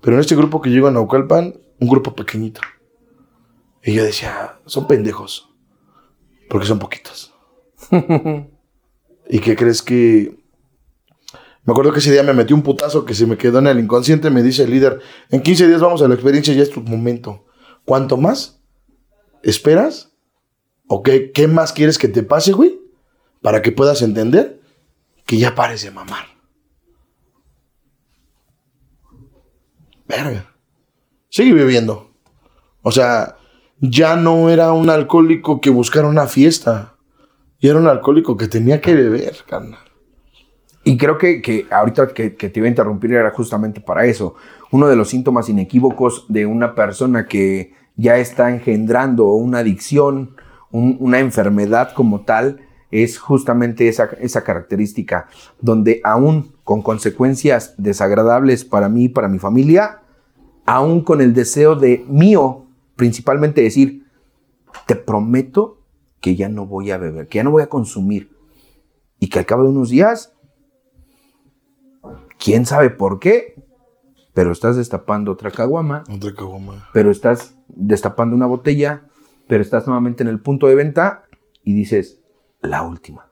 pero 0.00 0.16
en 0.16 0.20
este 0.20 0.36
grupo 0.36 0.60
que 0.60 0.70
llego 0.70 0.88
a 0.88 0.90
Naucalpan, 0.90 1.54
un 1.80 1.88
grupo 1.88 2.14
pequeñito. 2.14 2.60
Y 3.82 3.94
yo 3.94 4.04
decía, 4.04 4.58
son 4.66 4.86
pendejos, 4.86 5.48
porque 6.48 6.66
son 6.66 6.78
poquitos. 6.78 7.34
¿Y 9.30 9.38
qué 9.38 9.56
crees 9.56 9.82
que...? 9.82 10.38
Me 11.64 11.72
acuerdo 11.72 11.92
que 11.92 12.00
ese 12.00 12.10
día 12.10 12.22
me 12.22 12.32
metí 12.32 12.52
un 12.52 12.62
putazo 12.62 13.04
que 13.04 13.14
se 13.14 13.26
me 13.26 13.36
quedó 13.36 13.58
en 13.58 13.66
el 13.66 13.78
inconsciente, 13.78 14.30
me 14.30 14.42
dice 14.42 14.64
el 14.64 14.70
líder, 14.70 15.00
en 15.30 15.42
15 15.42 15.68
días 15.68 15.80
vamos 15.80 16.02
a 16.02 16.08
la 16.08 16.14
experiencia, 16.14 16.54
ya 16.54 16.62
es 16.62 16.70
tu 16.70 16.80
momento. 16.80 17.46
¿Cuánto 17.84 18.16
más? 18.16 18.59
Esperas? 19.42 20.12
¿O 20.86 21.02
qué, 21.02 21.30
qué 21.32 21.46
más 21.48 21.72
quieres 21.72 21.98
que 21.98 22.08
te 22.08 22.22
pase, 22.22 22.52
güey? 22.52 22.80
Para 23.42 23.62
que 23.62 23.72
puedas 23.72 24.02
entender 24.02 24.60
que 25.24 25.38
ya 25.38 25.54
pares 25.54 25.82
de 25.82 25.90
mamar. 25.90 26.26
Verga. 30.08 30.52
Sigue 31.28 31.52
viviendo. 31.52 32.10
O 32.82 32.90
sea, 32.90 33.36
ya 33.78 34.16
no 34.16 34.50
era 34.50 34.72
un 34.72 34.90
alcohólico 34.90 35.60
que 35.60 35.70
buscara 35.70 36.08
una 36.08 36.26
fiesta. 36.26 36.96
Y 37.60 37.68
era 37.68 37.78
un 37.78 37.86
alcohólico 37.86 38.36
que 38.36 38.48
tenía 38.48 38.80
que 38.80 38.94
beber, 38.94 39.36
carnal. 39.46 39.78
Y 40.82 40.96
creo 40.96 41.18
que, 41.18 41.42
que 41.42 41.66
ahorita 41.70 42.08
que, 42.08 42.34
que, 42.34 42.48
te 42.48 42.58
iba 42.58 42.66
a 42.66 42.70
interrumpir 42.70 43.12
era 43.12 43.30
justamente 43.30 43.80
para 43.80 44.06
eso. 44.06 44.34
Uno 44.72 44.88
de 44.88 44.96
los 44.96 45.10
síntomas 45.10 45.48
inequívocos 45.48 46.24
de 46.28 46.46
una 46.46 46.74
persona 46.74 47.26
que 47.26 47.74
ya 47.96 48.18
está 48.18 48.50
engendrando 48.50 49.26
una 49.34 49.58
adicción, 49.58 50.36
un, 50.70 50.96
una 51.00 51.18
enfermedad 51.18 51.92
como 51.94 52.22
tal, 52.22 52.60
es 52.90 53.18
justamente 53.18 53.88
esa, 53.88 54.10
esa 54.20 54.42
característica, 54.42 55.28
donde 55.60 56.00
aún 56.04 56.52
con 56.64 56.82
consecuencias 56.82 57.74
desagradables 57.78 58.64
para 58.64 58.88
mí 58.88 59.04
y 59.04 59.08
para 59.08 59.28
mi 59.28 59.38
familia, 59.38 60.02
aún 60.66 61.02
con 61.02 61.20
el 61.20 61.34
deseo 61.34 61.76
de 61.76 62.04
mío, 62.08 62.66
principalmente 62.96 63.62
decir, 63.62 64.06
te 64.86 64.96
prometo 64.96 65.78
que 66.20 66.36
ya 66.36 66.48
no 66.48 66.66
voy 66.66 66.90
a 66.90 66.98
beber, 66.98 67.28
que 67.28 67.36
ya 67.36 67.44
no 67.44 67.50
voy 67.50 67.62
a 67.62 67.68
consumir, 67.68 68.30
y 69.18 69.28
que 69.28 69.38
al 69.38 69.46
cabo 69.46 69.64
de 69.64 69.70
unos 69.70 69.90
días 69.90 70.32
quién 72.38 72.66
sabe 72.66 72.90
por 72.90 73.20
qué, 73.20 73.59
pero 74.34 74.52
estás 74.52 74.76
destapando 74.76 75.32
otra 75.32 75.50
caguama. 75.50 76.04
Otra 76.12 76.34
caguama. 76.34 76.88
Pero 76.92 77.10
estás 77.10 77.54
destapando 77.68 78.36
una 78.36 78.46
botella, 78.46 79.04
pero 79.48 79.62
estás 79.62 79.86
nuevamente 79.86 80.22
en 80.22 80.28
el 80.28 80.40
punto 80.40 80.66
de 80.66 80.74
venta 80.74 81.24
y 81.64 81.74
dices, 81.74 82.20
la 82.62 82.82
última. 82.82 83.30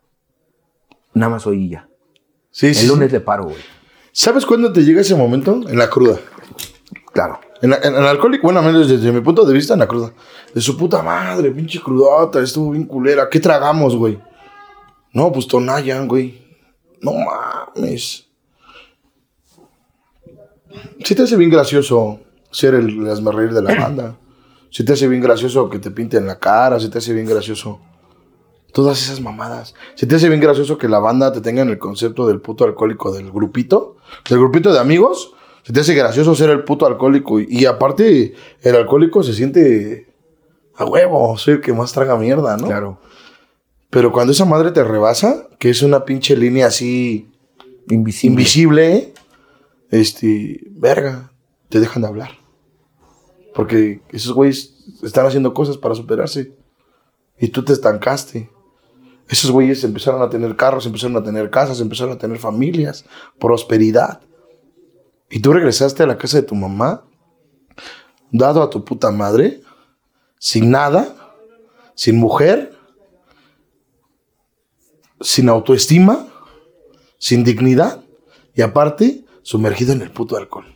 Nada 1.15 1.31
más 1.31 1.47
hoy 1.47 1.65
y 1.65 1.69
ya. 1.71 1.89
Sí, 2.51 2.67
el 2.69 2.89
lunes 2.89 3.13
le 3.13 3.21
paro, 3.21 3.45
güey. 3.45 3.57
¿Sabes 4.13 4.45
cuándo 4.45 4.73
te 4.73 4.85
llega 4.85 5.01
ese 5.01 5.15
momento? 5.15 5.61
En 5.69 5.79
la 5.79 5.89
cruda. 5.89 6.19
Claro. 7.13 7.41
En, 7.61 7.73
el 7.73 8.07
alcohólico, 8.07 8.45
bueno, 8.45 8.63
menos 8.63 8.89
desde 8.89 9.13
mi 9.13 9.21
punto 9.21 9.45
de 9.45 9.53
vista, 9.53 9.75
en 9.75 9.81
la 9.81 9.89
cruda. 9.89 10.13
De 10.55 10.61
su 10.61 10.77
puta 10.77 11.03
madre, 11.03 11.51
pinche 11.51 11.81
crudota, 11.81 12.41
estuvo 12.41 12.73
bien 12.73 12.85
culera. 12.85 13.29
¿Qué 13.29 13.41
tragamos, 13.41 13.97
güey? 13.97 14.21
No, 15.13 15.33
pues 15.33 15.47
Tonayan, 15.47 16.09
güey. 16.09 16.47
No 17.01 17.13
mames. 17.13 18.28
Si 21.05 21.15
te 21.15 21.23
hace 21.23 21.37
bien 21.37 21.51
gracioso 21.51 22.21
ser 22.51 22.75
el 22.75 22.89
reír 23.25 23.53
de 23.53 23.63
la 23.63 23.75
banda. 23.81 24.19
Si 24.71 24.85
te 24.85 24.93
hace 24.93 25.09
bien 25.09 25.23
gracioso 25.23 25.69
que 25.71 25.79
te 25.79 25.91
pinten 25.91 26.27
la 26.27 26.39
cara. 26.39 26.79
Si 26.81 26.89
te 26.89 26.99
hace 26.99 27.13
bien 27.13 27.27
gracioso 27.27 27.81
todas 28.73 29.03
esas 29.03 29.21
mamadas. 29.21 29.75
Si 29.95 30.07
te 30.07 30.17
hace 30.17 30.29
bien 30.29 30.41
gracioso 30.41 30.79
que 30.79 30.89
la 30.89 30.99
banda 30.99 31.33
te 31.33 31.41
tenga 31.41 31.63
en 31.63 31.71
el 31.71 31.79
concepto 31.79 32.27
del 32.27 32.41
puto 32.41 32.65
alcohólico 32.65 33.13
del 33.13 33.31
grupito. 33.31 33.97
Del 34.29 34.39
grupito 34.39 34.73
de 34.73 34.79
amigos. 34.79 35.33
Si 35.63 35.73
te 35.73 35.81
hace 35.81 35.95
gracioso 35.95 36.35
ser 36.35 36.51
el 36.51 36.65
puto 36.65 36.87
alcohólico. 36.87 37.41
Y, 37.41 37.67
aparte, 37.67 38.35
el 38.63 38.77
alcohólico 38.77 39.23
se 39.23 39.35
siente 39.35 40.09
a 40.77 40.85
huevo. 40.85 41.37
Soy 41.37 41.55
el 41.55 41.61
que 41.61 41.73
más 41.73 41.93
traga 41.93 42.17
mierda, 42.17 42.57
¿no? 42.57 42.67
Claro. 42.67 43.01
Pero 43.91 44.13
cuando 44.13 44.33
esa 44.33 44.45
madre 44.45 44.71
te 44.71 44.85
rebasa, 44.85 45.49
que 45.59 45.71
es 45.71 45.83
una 45.83 46.05
pinche 46.05 46.37
línea 46.37 46.67
así 46.67 47.31
invisible, 47.89 48.33
invisible 48.33 49.15
este, 49.91 50.61
verga, 50.71 51.33
te 51.69 51.81
dejan 51.81 52.03
de 52.03 52.09
hablar. 52.09 52.31
Porque 53.55 54.03
esos 54.11 54.33
güeyes 54.33 54.75
están 55.03 55.27
haciendo 55.27 55.55
cosas 55.55 55.77
para 55.77 55.95
superarse. 55.95 56.55
Y 57.39 57.49
tú 57.49 57.65
te 57.65 57.73
estancaste. 57.73 58.51
Esos 59.29 59.51
güeyes 59.51 59.85
empezaron 59.85 60.23
a 60.23 60.31
tener 60.31 60.57
carros, 60.57 60.87
empezaron 60.87 61.17
a 61.17 61.23
tener 61.23 61.51
casas, 61.51 61.81
empezaron 61.81 62.15
a 62.15 62.19
tener 62.19 62.39
familias, 62.39 63.05
prosperidad. 63.39 64.23
Y 65.31 65.41
tú 65.41 65.53
regresaste 65.53 66.03
a 66.03 66.07
la 66.07 66.17
casa 66.17 66.39
de 66.39 66.47
tu 66.47 66.55
mamá, 66.55 67.05
dado 68.31 68.63
a 68.63 68.71
tu 68.71 68.85
puta 68.85 69.11
madre, 69.11 69.61
sin 70.39 70.71
nada, 70.71 71.15
sin 71.95 72.17
mujer, 72.17 72.75
sin 75.21 75.49
autoestima, 75.49 76.29
sin 77.19 77.45
dignidad. 77.45 78.03
Y 78.55 78.63
aparte, 78.63 79.25
sumergido 79.49 79.95
en 79.95 80.03
el 80.03 80.11
puto 80.11 80.37
alcohol. 80.37 80.67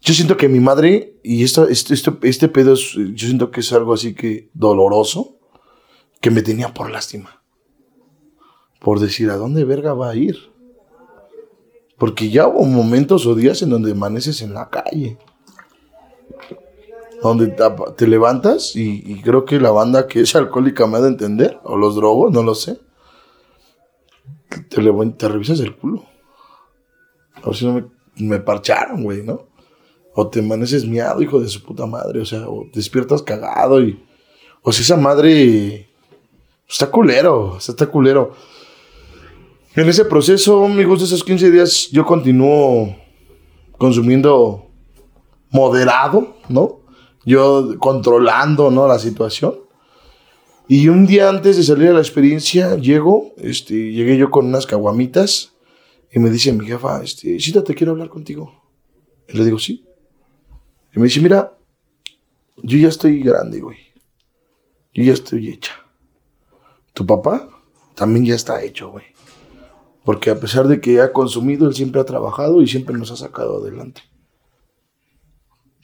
Yo 0.00 0.14
siento 0.14 0.38
que 0.38 0.48
mi 0.48 0.60
madre, 0.60 1.20
y 1.22 1.44
esto, 1.44 1.68
este, 1.68 1.92
este 2.22 2.48
pedo, 2.48 2.72
es, 2.72 2.92
yo 2.92 3.26
siento 3.26 3.50
que 3.50 3.60
es 3.60 3.70
algo 3.74 3.92
así 3.92 4.14
que 4.14 4.48
doloroso, 4.54 5.36
que 6.22 6.30
me 6.30 6.40
tenía 6.40 6.72
por 6.72 6.90
lástima. 6.90 7.42
Por 8.80 8.98
decir, 8.98 9.28
¿a 9.28 9.36
dónde 9.36 9.66
verga 9.66 9.92
va 9.92 10.08
a 10.08 10.14
ir? 10.14 10.38
Porque 11.98 12.30
ya 12.30 12.48
hubo 12.48 12.64
momentos 12.64 13.26
o 13.26 13.34
días 13.34 13.60
en 13.60 13.68
donde 13.68 13.92
amaneces 13.92 14.40
en 14.40 14.54
la 14.54 14.70
calle. 14.70 15.18
Donde 17.22 17.54
te, 17.98 18.06
levantas 18.06 18.74
y, 18.74 19.20
creo 19.20 19.44
que 19.44 19.60
la 19.60 19.70
banda 19.70 20.06
que 20.06 20.20
es 20.20 20.34
alcohólica 20.34 20.86
me 20.86 20.96
ha 20.96 21.02
de 21.02 21.08
entender, 21.08 21.60
o 21.62 21.76
los 21.76 21.94
drogos, 21.94 22.32
no 22.32 22.42
lo 22.42 22.54
sé. 22.54 22.80
Te, 24.48 24.80
te 24.80 25.28
revisas 25.28 25.60
el 25.60 25.76
culo. 25.76 26.15
A 27.46 27.50
ver 27.50 27.58
si 27.58 27.64
no 27.64 27.90
me, 28.16 28.38
parcharon, 28.40 29.02
güey, 29.02 29.22
¿no? 29.22 29.46
O 30.14 30.28
te 30.28 30.40
amaneces 30.40 30.84
miado, 30.86 31.22
hijo 31.22 31.40
de 31.40 31.48
su 31.48 31.62
puta 31.62 31.86
madre. 31.86 32.20
O 32.20 32.24
sea, 32.24 32.48
o 32.48 32.66
despiertas 32.72 33.22
cagado 33.22 33.80
y. 33.80 34.02
O 34.62 34.72
si 34.72 34.82
esa 34.82 34.96
madre. 34.96 35.88
Está 36.68 36.90
culero, 36.90 37.58
está 37.58 37.86
culero. 37.86 38.32
En 39.76 39.88
ese 39.88 40.04
proceso, 40.04 40.64
amigos, 40.64 40.98
de 40.98 41.04
esos 41.04 41.22
15 41.22 41.50
días, 41.50 41.88
yo 41.92 42.04
continúo 42.04 42.96
consumiendo 43.78 44.66
moderado, 45.50 46.34
¿no? 46.48 46.80
Yo 47.24 47.78
controlando, 47.78 48.70
¿no? 48.70 48.88
La 48.88 48.98
situación. 48.98 49.54
Y 50.66 50.88
un 50.88 51.06
día 51.06 51.28
antes 51.28 51.56
de 51.56 51.62
salir 51.62 51.90
a 51.90 51.92
la 51.92 52.00
experiencia, 52.00 52.74
llego, 52.76 53.32
este, 53.36 53.92
llegué 53.92 54.16
yo 54.16 54.30
con 54.30 54.46
unas 54.46 54.66
caguamitas 54.66 55.55
y 56.16 56.18
me 56.18 56.30
dice 56.30 56.50
mi 56.50 56.64
jefa, 56.64 57.02
este, 57.04 57.36
te 57.62 57.74
quiero 57.74 57.92
hablar 57.92 58.08
contigo. 58.08 58.50
Y 59.28 59.36
le 59.36 59.44
digo, 59.44 59.58
sí. 59.58 59.84
Y 60.94 60.98
me 60.98 61.04
dice, 61.04 61.20
mira, 61.20 61.52
yo 62.56 62.78
ya 62.78 62.88
estoy 62.88 63.20
grande, 63.20 63.60
güey. 63.60 63.76
Yo 64.94 65.02
ya 65.04 65.12
estoy 65.12 65.50
hecha. 65.50 65.74
Tu 66.94 67.04
papá 67.04 67.50
también 67.94 68.24
ya 68.24 68.34
está 68.34 68.62
hecho, 68.62 68.92
güey. 68.92 69.04
Porque 70.06 70.30
a 70.30 70.40
pesar 70.40 70.68
de 70.68 70.80
que 70.80 71.02
ha 71.02 71.12
consumido, 71.12 71.68
él 71.68 71.74
siempre 71.74 72.00
ha 72.00 72.04
trabajado 72.06 72.62
y 72.62 72.66
siempre 72.66 72.96
nos 72.96 73.10
ha 73.10 73.16
sacado 73.16 73.58
adelante. 73.58 74.00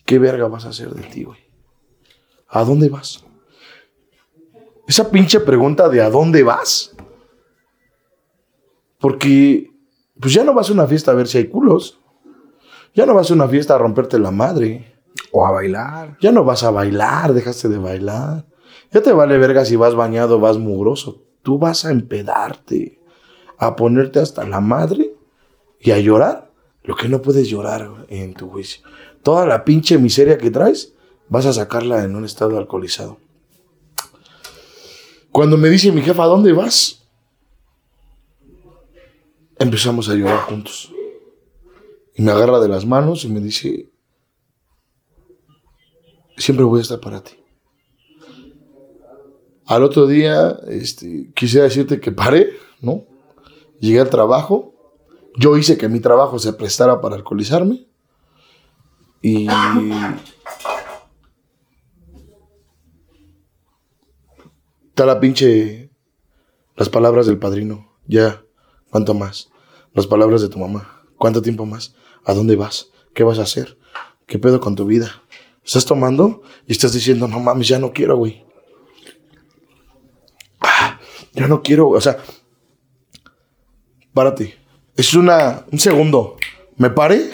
¿Qué 0.07 0.19
verga 0.19 0.49
vas 0.49 0.65
a 0.65 0.71
hacer 0.71 0.95
de 0.95 1.03
ti, 1.03 1.25
güey? 1.25 1.41
¿A 2.49 2.65
dónde 2.65 2.89
vas? 2.89 3.23
Esa 4.89 5.11
pinche 5.11 5.41
pregunta 5.41 5.91
de 5.91 6.01
¿a 6.01 6.09
dónde 6.09 6.43
vas? 6.43 6.97
Porque 8.99 9.72
pues 10.23 10.33
ya 10.35 10.45
no 10.45 10.55
vas 10.55 10.71
a 10.71 10.73
una 10.73 10.87
fiesta 10.87 11.11
a 11.11 11.15
ver 11.15 11.27
si 11.27 11.39
hay 11.39 11.49
culos. 11.49 11.99
Ya 12.95 13.07
no 13.07 13.15
vas 13.15 13.31
a 13.31 13.35
una 13.35 13.49
fiesta 13.49 13.75
a 13.75 13.79
romperte 13.79 14.19
la 14.21 14.31
madre. 14.31 14.95
O 15.33 15.45
a 15.45 15.51
bailar. 15.51 16.17
Ya 16.21 16.31
no 16.31 16.45
vas 16.45 16.63
a 16.63 16.71
bailar, 16.71 17.35
dejaste 17.35 17.69
de 17.69 17.79
bailar. 17.79 18.47
Ya 18.93 19.03
te 19.03 19.13
vale 19.13 19.37
verga 19.37 19.65
si 19.65 19.75
vas 19.75 19.97
bañado, 19.97 20.39
vas 20.39 20.59
mugroso. 20.59 21.25
Tú 21.43 21.59
vas 21.59 21.85
a 21.85 21.91
empedarte, 21.91 23.01
a 23.59 23.75
ponerte 23.75 24.21
hasta 24.21 24.47
la 24.47 24.61
madre 24.61 25.15
y 25.81 25.91
a 25.91 25.99
llorar 25.99 26.53
lo 26.85 26.95
que 26.95 27.09
no 27.09 27.21
puedes 27.21 27.49
llorar 27.49 28.07
en 28.09 28.35
tu 28.35 28.49
juicio. 28.49 28.87
Toda 29.23 29.45
la 29.45 29.65
pinche 29.65 29.99
miseria 29.99 30.39
que 30.39 30.51
traes, 30.51 30.95
vas 31.29 31.47
a 31.47 31.53
sacarla 31.53 32.05
en 32.05 32.15
un 32.15 32.25
estado 32.25 32.59
alcoholizado. 32.59 33.19
Cuando 35.33 35.57
me 35.57 35.69
dice 35.69 35.91
mi 35.91 36.03
jefa, 36.03 36.25
¿a 36.25 36.27
dónde 36.27 36.53
vas? 36.53 37.02
Empezamos 39.63 40.09
a 40.09 40.15
llorar 40.15 40.41
juntos. 40.41 40.93
Y 42.15 42.23
me 42.23 42.33
agarra 42.33 42.61
de 42.61 42.69
las 42.69 42.85
manos 42.85 43.25
y 43.25 43.29
me 43.29 43.41
dice, 43.41 43.91
siempre 46.37 46.65
voy 46.65 46.81
a 46.81 46.83
estar 46.83 47.01
para 47.01 47.23
ti. 47.23 47.33
Al 49.67 49.85
otro 49.85 50.07
día, 50.07 50.59
este, 50.69 51.33
quisiera 51.35 51.65
decirte 51.65 52.01
que 52.01 52.13
paré, 52.13 52.51
¿no? 52.81 53.05
Llegué 53.81 54.01
al 54.01 54.11
trabajo. 54.11 54.75
Yo 55.37 55.57
hice 55.57 55.79
que 55.79 55.89
mi 55.89 56.01
trabajo 56.01 56.39
se 56.39 56.53
prestara 56.53 57.01
para 57.01 57.17
alcoholizarme. 57.17 57.87
Y. 59.23 59.47
Está 64.89 65.07
la 65.07 65.21
pinche. 65.21 65.91
Las 66.77 66.89
palabras 66.89 67.27
del 67.27 67.39
padrino. 67.39 67.97
Ya, 68.07 68.43
¿cuánto 68.91 69.15
más? 69.15 69.52
Las 69.95 70.07
palabras 70.07 70.43
de 70.43 70.49
tu 70.49 70.59
mamá. 70.59 71.03
¿Cuánto 71.19 71.43
tiempo 71.43 71.67
más? 71.67 71.95
¿A 72.25 72.35
dónde 72.35 72.57
vas? 72.57 72.91
¿Qué 73.15 73.25
vas 73.25 73.39
a 73.39 73.43
hacer? 73.43 73.79
¿Qué 74.27 74.39
pedo 74.39 74.61
con 74.61 74.75
tu 74.75 74.87
vida? 74.87 75.23
Estás 75.65 75.85
tomando 75.85 76.43
y 76.67 76.73
estás 76.73 76.93
diciendo, 76.93 77.29
no 77.29 77.41
mames, 77.41 77.69
ya 77.69 77.79
no 77.79 77.93
quiero, 77.93 78.17
güey. 78.17 78.45
Ah, 80.61 80.99
ya 81.33 81.47
no 81.47 81.63
quiero, 81.63 81.89
o 81.89 82.01
sea, 82.01 82.19
párate. 84.13 84.59
Es 84.97 85.15
una, 85.15 85.65
un 85.71 85.79
segundo. 85.79 86.37
Me 86.77 86.91
paré, 86.91 87.31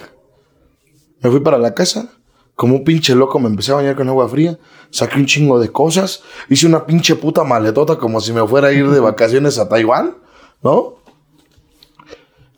me 1.21 1.31
fui 1.31 1.41
para 1.41 1.59
la 1.59 1.75
casa, 1.75 2.11
como 2.55 2.75
un 2.75 2.85
pinche 2.85 3.15
loco 3.15 3.39
me 3.39 3.49
empecé 3.49 3.73
a 3.73 3.77
bañar 3.77 3.97
con 3.97 4.09
agua 4.09 4.29
fría, 4.29 4.59
saqué 4.91 5.17
un 5.17 5.27
chingo 5.27 5.61
de 5.61 5.71
cosas, 5.71 6.23
hice 6.49 6.67
una 6.67 6.87
pinche 6.87 7.15
puta 7.15 7.45
maletota 7.45 7.99
como 7.99 8.21
si 8.21 8.33
me 8.33 8.47
fuera 8.47 8.69
a 8.69 8.73
ir 8.73 8.89
de 8.91 9.01
vacaciones 9.01 9.59
a 9.59 9.69
Taiwán, 9.69 10.19
¿no? 10.63 10.98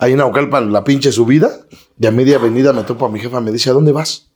Ahí 0.00 0.12
en 0.12 0.18
Naucalpan, 0.18 0.72
la 0.72 0.82
pinche 0.82 1.12
subida. 1.12 1.50
Y 1.98 2.06
a 2.06 2.10
media 2.10 2.36
avenida 2.36 2.72
me 2.72 2.84
topo 2.84 3.04
a 3.04 3.10
mi 3.10 3.20
jefa, 3.20 3.42
me 3.42 3.52
dice, 3.52 3.68
¿a 3.68 3.74
dónde 3.74 3.92
vas? 3.92 4.32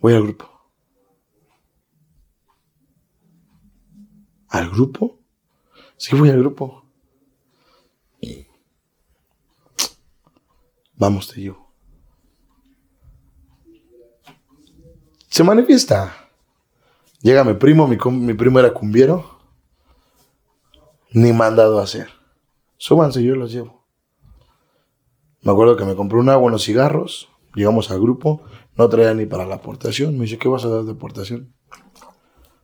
Voy 0.00 0.14
al 0.14 0.24
grupo. 0.24 0.50
¿Al 4.48 4.68
grupo? 4.70 5.20
Sí, 5.96 6.16
voy 6.16 6.30
al 6.30 6.40
grupo. 6.40 6.84
Vamos, 10.96 11.28
te 11.28 11.40
llevo. 11.40 11.72
Se 15.28 15.44
manifiesta. 15.44 16.30
Llega 17.20 17.44
mi 17.44 17.54
primo, 17.54 17.86
mi 17.86 18.34
primo 18.34 18.58
era 18.58 18.74
cumbiero. 18.74 19.38
Ni 21.12 21.32
mandado 21.32 21.78
a 21.78 21.84
hacer. 21.84 22.08
Súbanse, 22.76 23.22
yo 23.22 23.36
los 23.36 23.52
llevo. 23.52 23.83
Me 25.44 25.52
acuerdo 25.52 25.76
que 25.76 25.84
me 25.84 25.94
compré 25.94 26.18
un 26.18 26.30
agua, 26.30 26.46
unos 26.46 26.64
cigarros. 26.64 27.28
Llegamos 27.54 27.90
al 27.90 28.00
grupo. 28.00 28.42
No 28.76 28.88
traía 28.88 29.14
ni 29.14 29.26
para 29.26 29.46
la 29.46 29.56
aportación. 29.56 30.14
Me 30.18 30.24
dice, 30.24 30.38
¿qué 30.38 30.48
vas 30.48 30.64
a 30.64 30.68
dar 30.68 30.84
de 30.84 30.92
aportación? 30.92 31.54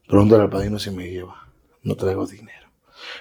Pregúntale 0.08 0.42
al 0.42 0.50
padrino 0.50 0.78
si 0.78 0.90
me 0.90 1.08
lleva. 1.08 1.36
No 1.82 1.94
traigo 1.94 2.26
dinero. 2.26 2.68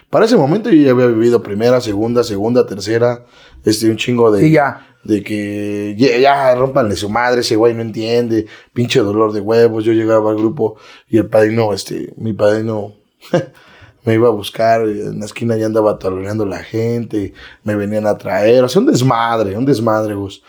Para 0.09 0.25
ese 0.25 0.37
momento 0.37 0.69
yo 0.69 0.81
ya 0.81 0.91
había 0.91 1.07
vivido 1.07 1.43
primera, 1.43 1.81
segunda, 1.81 2.23
segunda, 2.23 2.65
tercera. 2.65 3.25
Este, 3.63 3.89
un 3.89 3.97
chingo 3.97 4.31
de... 4.31 4.41
Sí, 4.41 4.51
ya. 4.51 4.85
De 5.03 5.23
que 5.23 5.95
ya, 5.97 6.17
ya 6.17 6.55
rompanle 6.55 6.95
su 6.95 7.09
madre, 7.09 7.41
ese 7.41 7.55
güey 7.55 7.73
no 7.73 7.81
entiende, 7.81 8.47
pinche 8.73 8.99
dolor 8.99 9.31
de 9.31 9.39
huevos. 9.39 9.85
Yo 9.85 9.93
llegaba 9.93 10.31
al 10.31 10.37
grupo 10.37 10.77
y 11.07 11.17
el 11.17 11.27
padrino, 11.27 11.73
este, 11.73 12.13
mi 12.17 12.33
padrino 12.33 12.95
me 14.05 14.13
iba 14.13 14.27
a 14.27 14.31
buscar, 14.31 14.81
en 14.81 15.19
la 15.19 15.25
esquina 15.25 15.57
ya 15.57 15.65
andaba 15.65 15.99
taloneando 15.99 16.45
la 16.45 16.63
gente, 16.63 17.33
me 17.63 17.75
venían 17.75 18.07
a 18.07 18.17
traer, 18.17 18.63
o 18.63 18.69
sea, 18.69 18.81
un 18.81 18.87
desmadre, 18.87 19.57
un 19.57 19.65
desmadre, 19.65 20.15
Gus. 20.15 20.43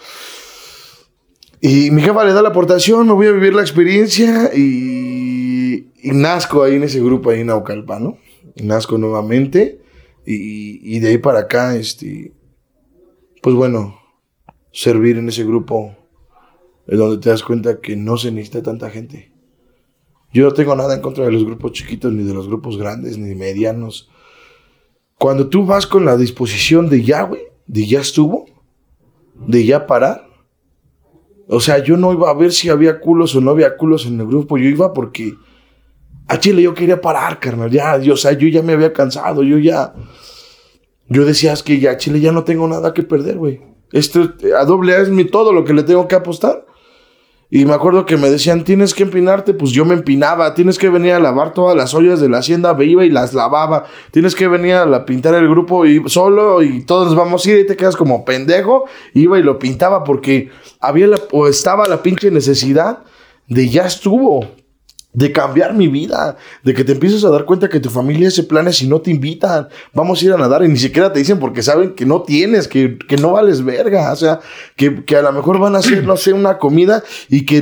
Y 1.61 1.91
mi 1.91 2.01
jefa 2.03 2.25
le 2.25 2.33
da 2.33 2.43
la 2.43 2.51
aportación, 2.51 3.07
me 3.07 3.13
voy 3.13 3.27
a 3.27 3.33
vivir 3.33 3.53
la 3.53 3.61
experiencia 3.61 4.51
y, 4.55 5.89
y 6.03 6.11
nazco 6.13 6.63
ahí 6.63 6.77
en 6.77 6.85
ese 6.85 7.01
grupo, 7.01 7.31
ahí 7.31 7.41
en 7.41 7.49
Naucalpan, 7.49 8.03
¿no? 8.03 8.19
Y 8.55 8.63
nazco 8.63 8.97
nuevamente 8.97 9.81
y, 10.25 10.97
y 10.97 11.01
de 11.01 11.09
ahí 11.09 11.19
para 11.19 11.41
acá, 11.41 11.77
este, 11.77 12.33
pues 13.43 13.55
bueno, 13.55 13.99
servir 14.73 15.19
en 15.19 15.29
ese 15.29 15.45
grupo 15.45 15.97
es 16.87 16.99
donde 16.99 17.19
te 17.19 17.31
das 17.31 17.43
cuenta 17.43 17.81
que 17.81 17.97
no 17.97 18.17
se 18.17 18.33
necesita 18.33 18.63
tanta 18.63 18.91
gente. 18.91 19.30
Yo 20.33 20.45
no 20.45 20.53
tengo 20.53 20.77
nada 20.77 20.95
en 20.95 21.01
contra 21.01 21.25
de 21.25 21.33
los 21.33 21.45
grupos 21.45 21.73
chiquitos, 21.73 22.13
ni 22.13 22.23
de 22.23 22.35
los 22.35 22.47
grupos 22.47 22.77
grandes, 22.77 23.19
ni 23.19 23.35
medianos. 23.35 24.11
Cuando 25.19 25.49
tú 25.49 25.67
vas 25.67 25.87
con 25.87 26.05
la 26.05 26.17
disposición 26.17 26.89
de 26.89 27.03
ya, 27.03 27.23
güey, 27.23 27.43
de 27.67 27.87
ya 27.87 28.01
estuvo, 28.01 28.47
de 29.35 29.65
ya 29.65 29.87
parar. 29.87 30.29
O 31.49 31.61
sea, 31.61 31.79
yo 31.79 31.97
no 31.97 32.13
iba 32.13 32.31
a 32.31 32.35
ver 32.35 32.53
si 32.53 32.69
había 32.69 33.01
culos 33.01 33.35
o 33.35 33.41
no 33.41 33.51
había 33.51 33.77
culos 33.77 34.07
en 34.07 34.21
el 34.21 34.27
grupo. 34.27 34.57
Yo 34.57 34.69
iba 34.69 34.93
porque 34.93 35.35
a 36.29 36.39
Chile 36.39 36.63
yo 36.63 36.75
quería 36.75 37.01
parar, 37.01 37.41
carnal. 37.41 37.71
Ya, 37.71 37.99
yo, 37.99 38.15
o 38.15 38.17
sea, 38.17 38.33
yo 38.33 38.47
ya 38.47 38.63
me 38.63 38.75
había 38.75 38.93
cansado. 38.93 39.43
Yo 39.43 39.59
ya. 39.59 39.95
Yo 41.09 41.25
decía, 41.25 41.53
es 41.53 41.65
que 41.65 41.81
ya 41.81 41.97
Chile 41.97 42.21
ya 42.21 42.31
no 42.31 42.45
tengo 42.45 42.69
nada 42.69 42.95
que 42.95 43.03
perder, 43.03 43.37
güey. 43.37 43.61
Esto 43.93 44.33
a 44.57 44.65
doble 44.65 44.95
A 44.95 45.01
es 45.01 45.11
mi 45.11 45.25
todo 45.25 45.53
lo 45.53 45.65
que 45.65 45.75
le 45.75 45.83
tengo 45.83 46.07
que 46.07 46.15
apostar. 46.15 46.65
Y 47.53 47.65
me 47.65 47.75
acuerdo 47.75 48.07
que 48.07 48.17
me 48.17 48.31
decían, 48.31 48.63
tienes 48.63 48.95
que 48.95 49.03
empinarte, 49.03 49.55
pues 49.55 49.73
yo 49.73 49.85
me 49.85 49.95
empinaba, 49.95 50.55
tienes 50.55 50.79
que 50.79 50.89
venir 50.89 51.15
a 51.15 51.19
lavar 51.19 51.53
todas 51.53 51.77
las 51.77 51.95
ollas 51.95 52.21
de 52.21 52.29
la 52.29 52.39
hacienda, 52.39 52.75
me 52.75 52.85
iba 52.85 53.05
y 53.05 53.11
las 53.11 53.35
lavaba, 53.35 53.87
tienes 54.13 54.37
que 54.37 54.47
venir 54.47 54.75
a 54.75 54.87
la, 54.87 55.05
pintar 55.05 55.35
el 55.35 55.49
grupo 55.49 55.85
y 55.85 56.01
solo 56.09 56.63
y 56.63 56.85
todos 56.85 57.17
vamos 57.17 57.45
a 57.45 57.51
ir 57.51 57.59
y 57.59 57.67
te 57.67 57.77
quedas 57.77 57.97
como 57.97 58.25
pendejo, 58.25 58.85
iba 59.15 59.37
y 59.37 59.43
lo 59.43 59.59
pintaba 59.59 60.05
porque 60.05 60.51
había 60.79 61.09
la, 61.09 61.19
o 61.33 61.49
estaba 61.49 61.89
la 61.89 62.05
pinche 62.05 62.31
necesidad 62.31 63.01
de 63.49 63.69
ya 63.69 63.85
estuvo, 63.85 64.47
de 65.13 65.33
cambiar 65.33 65.75
mi 65.75 65.89
vida, 65.89 66.37
de 66.63 66.73
que 66.73 66.85
te 66.85 66.93
empieces 66.93 67.25
a 67.25 67.31
dar 67.31 67.45
cuenta 67.45 67.69
que 67.69 67.81
tu 67.81 67.91
familia 67.91 68.29
hace 68.29 68.45
planes 68.45 68.81
y 68.81 68.87
no 68.87 69.01
te 69.01 69.11
invitan, 69.11 69.69
vamos 69.93 70.23
a 70.23 70.25
ir 70.25 70.33
a 70.33 70.37
nadar 70.37 70.63
y 70.65 70.69
ni 70.69 70.77
siquiera 70.77 71.13
te 71.13 71.19
dicen 71.19 71.41
porque 71.41 71.63
saben 71.63 71.95
que 71.95 72.07
no 72.07 72.23
tienes, 72.23 72.69
que, 72.69 72.97
que 72.97 73.17
no 73.17 73.33
vales 73.33 73.65
verga, 73.65 74.13
o 74.13 74.17
sea, 74.17 74.41
que, 74.77 75.05
que 75.05 75.17
a 75.17 75.23
lo 75.23 75.33
mejor 75.33 75.59
van 75.59 75.75
a 75.75 75.79
hacer, 75.79 76.05
no 76.05 76.17
sé, 76.17 76.33
una 76.33 76.59
comida 76.59 77.03
y 77.29 77.45
que 77.45 77.61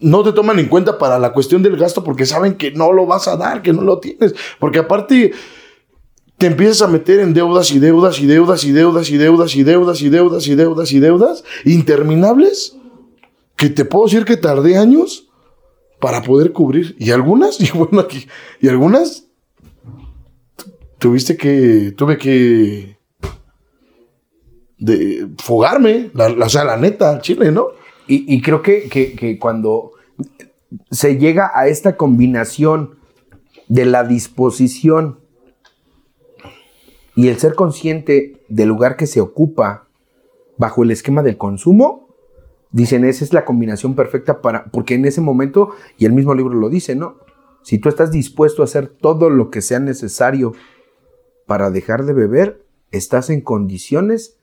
no 0.00 0.22
te 0.22 0.32
toman 0.32 0.58
en 0.58 0.68
cuenta 0.68 0.96
para 0.96 1.18
la 1.18 1.32
cuestión 1.32 1.62
del 1.62 1.76
gasto 1.76 2.02
porque 2.02 2.24
saben 2.24 2.54
que 2.54 2.70
no 2.70 2.92
lo 2.92 3.04
vas 3.04 3.28
a 3.28 3.36
dar, 3.36 3.60
que 3.60 3.74
no 3.74 3.82
lo 3.82 3.98
tienes, 3.98 4.34
porque 4.58 4.78
aparte 4.78 5.32
te 6.38 6.46
empiezas 6.46 6.82
a 6.82 6.86
meter 6.86 7.20
en 7.20 7.34
deudas 7.34 7.70
y 7.70 7.80
deudas 7.80 8.18
y 8.20 8.26
deudas 8.26 8.64
y 8.64 8.72
deudas 8.72 9.10
y 9.10 9.18
deudas 9.18 9.54
y 9.54 9.64
deudas 9.64 10.00
y 10.00 10.08
deudas 10.08 10.46
y 10.46 10.54
deudas 10.54 10.92
y 10.92 11.00
deudas 11.00 11.44
interminables 11.64 12.76
que 13.56 13.68
te 13.68 13.84
puedo 13.84 14.06
decir 14.06 14.24
que 14.24 14.36
tardé 14.36 14.78
años 14.78 15.27
para 16.00 16.22
poder 16.22 16.52
cubrir. 16.52 16.96
Y 16.98 17.10
algunas, 17.10 17.60
y 17.60 17.70
bueno, 17.76 18.00
aquí, 18.00 18.26
y 18.60 18.68
algunas 18.68 19.26
tu- 20.56 20.72
tuviste 20.98 21.36
que, 21.36 21.92
tuve 21.96 22.18
que 22.18 22.96
de 24.78 25.28
fugarme, 25.42 26.10
la, 26.14 26.28
la- 26.28 26.46
o 26.46 26.48
sea, 26.48 26.64
la 26.64 26.76
neta, 26.76 27.20
chile, 27.20 27.50
¿no? 27.50 27.68
Y, 28.06 28.32
y 28.32 28.40
creo 28.42 28.62
que, 28.62 28.88
que- 28.88 29.14
que 29.14 29.38
cuando 29.38 29.92
se 30.90 31.18
llega 31.18 31.50
a 31.54 31.66
esta 31.68 31.96
combinación 31.96 32.98
de 33.68 33.84
la 33.86 34.04
disposición 34.04 35.18
y 37.16 37.28
el 37.28 37.38
ser 37.38 37.54
consciente 37.54 38.40
del 38.48 38.68
lugar 38.68 38.96
que 38.96 39.06
se 39.06 39.20
ocupa 39.20 39.88
bajo 40.56 40.82
el 40.84 40.90
esquema 40.90 41.22
del 41.22 41.36
consumo, 41.36 42.07
dicen 42.70 43.04
esa 43.04 43.24
es 43.24 43.32
la 43.32 43.44
combinación 43.44 43.94
perfecta 43.94 44.40
para, 44.40 44.64
porque 44.66 44.94
en 44.94 45.04
ese 45.04 45.20
momento, 45.20 45.70
y 45.96 46.04
el 46.06 46.12
mismo 46.12 46.34
libro 46.34 46.54
lo 46.54 46.68
dice, 46.68 46.94
¿no? 46.94 47.16
Si 47.62 47.78
tú 47.78 47.88
estás 47.88 48.10
dispuesto 48.10 48.62
a 48.62 48.64
hacer 48.66 48.88
todo 48.88 49.30
lo 49.30 49.50
que 49.50 49.60
sea 49.62 49.78
necesario 49.80 50.52
para 51.46 51.70
dejar 51.70 52.04
de 52.04 52.12
beber, 52.12 52.64
estás 52.90 53.30
en 53.30 53.40
condiciones 53.40 54.36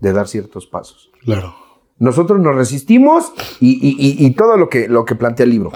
de 0.00 0.12
dar 0.12 0.26
ciertos 0.28 0.66
pasos. 0.66 1.10
Claro. 1.24 1.54
Nosotros 1.98 2.40
nos 2.40 2.56
resistimos 2.56 3.32
y, 3.60 3.72
y- 3.74 3.96
y- 3.98 4.26
y 4.26 4.30
todo 4.32 4.56
lo 4.56 4.68
que, 4.68 4.88
lo 4.88 5.04
que 5.04 5.14
plantea 5.14 5.44
el 5.44 5.50
libro. 5.50 5.70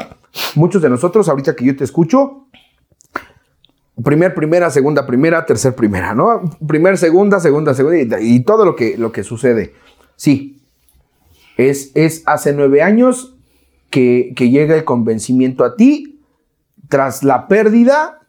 Muchos 0.56 0.82
de 0.82 0.88
nosotros, 0.90 1.28
ahorita 1.28 1.54
que 1.54 1.64
yo 1.64 1.76
te 1.76 1.84
escucho, 1.84 2.46
primer, 4.02 4.34
primera, 4.34 4.70
segunda, 4.70 5.06
primera, 5.06 5.46
tercer, 5.46 5.74
primera, 5.74 6.14
¿no? 6.14 6.42
Primer, 6.66 6.98
segunda, 6.98 7.40
segunda, 7.40 7.74
segunda, 7.74 8.20
y, 8.20 8.34
y 8.36 8.40
todo 8.40 8.64
lo 8.64 8.74
que, 8.76 8.96
lo 8.98 9.12
que 9.12 9.22
sucede. 9.22 9.74
Sí, 10.16 10.55
es, 11.56 11.92
es 11.94 12.22
hace 12.26 12.52
nueve 12.52 12.82
años 12.82 13.36
que, 13.90 14.32
que 14.36 14.50
llega 14.50 14.74
el 14.76 14.84
convencimiento 14.84 15.64
a 15.64 15.76
ti 15.76 16.20
tras 16.88 17.22
la 17.22 17.48
pérdida 17.48 18.20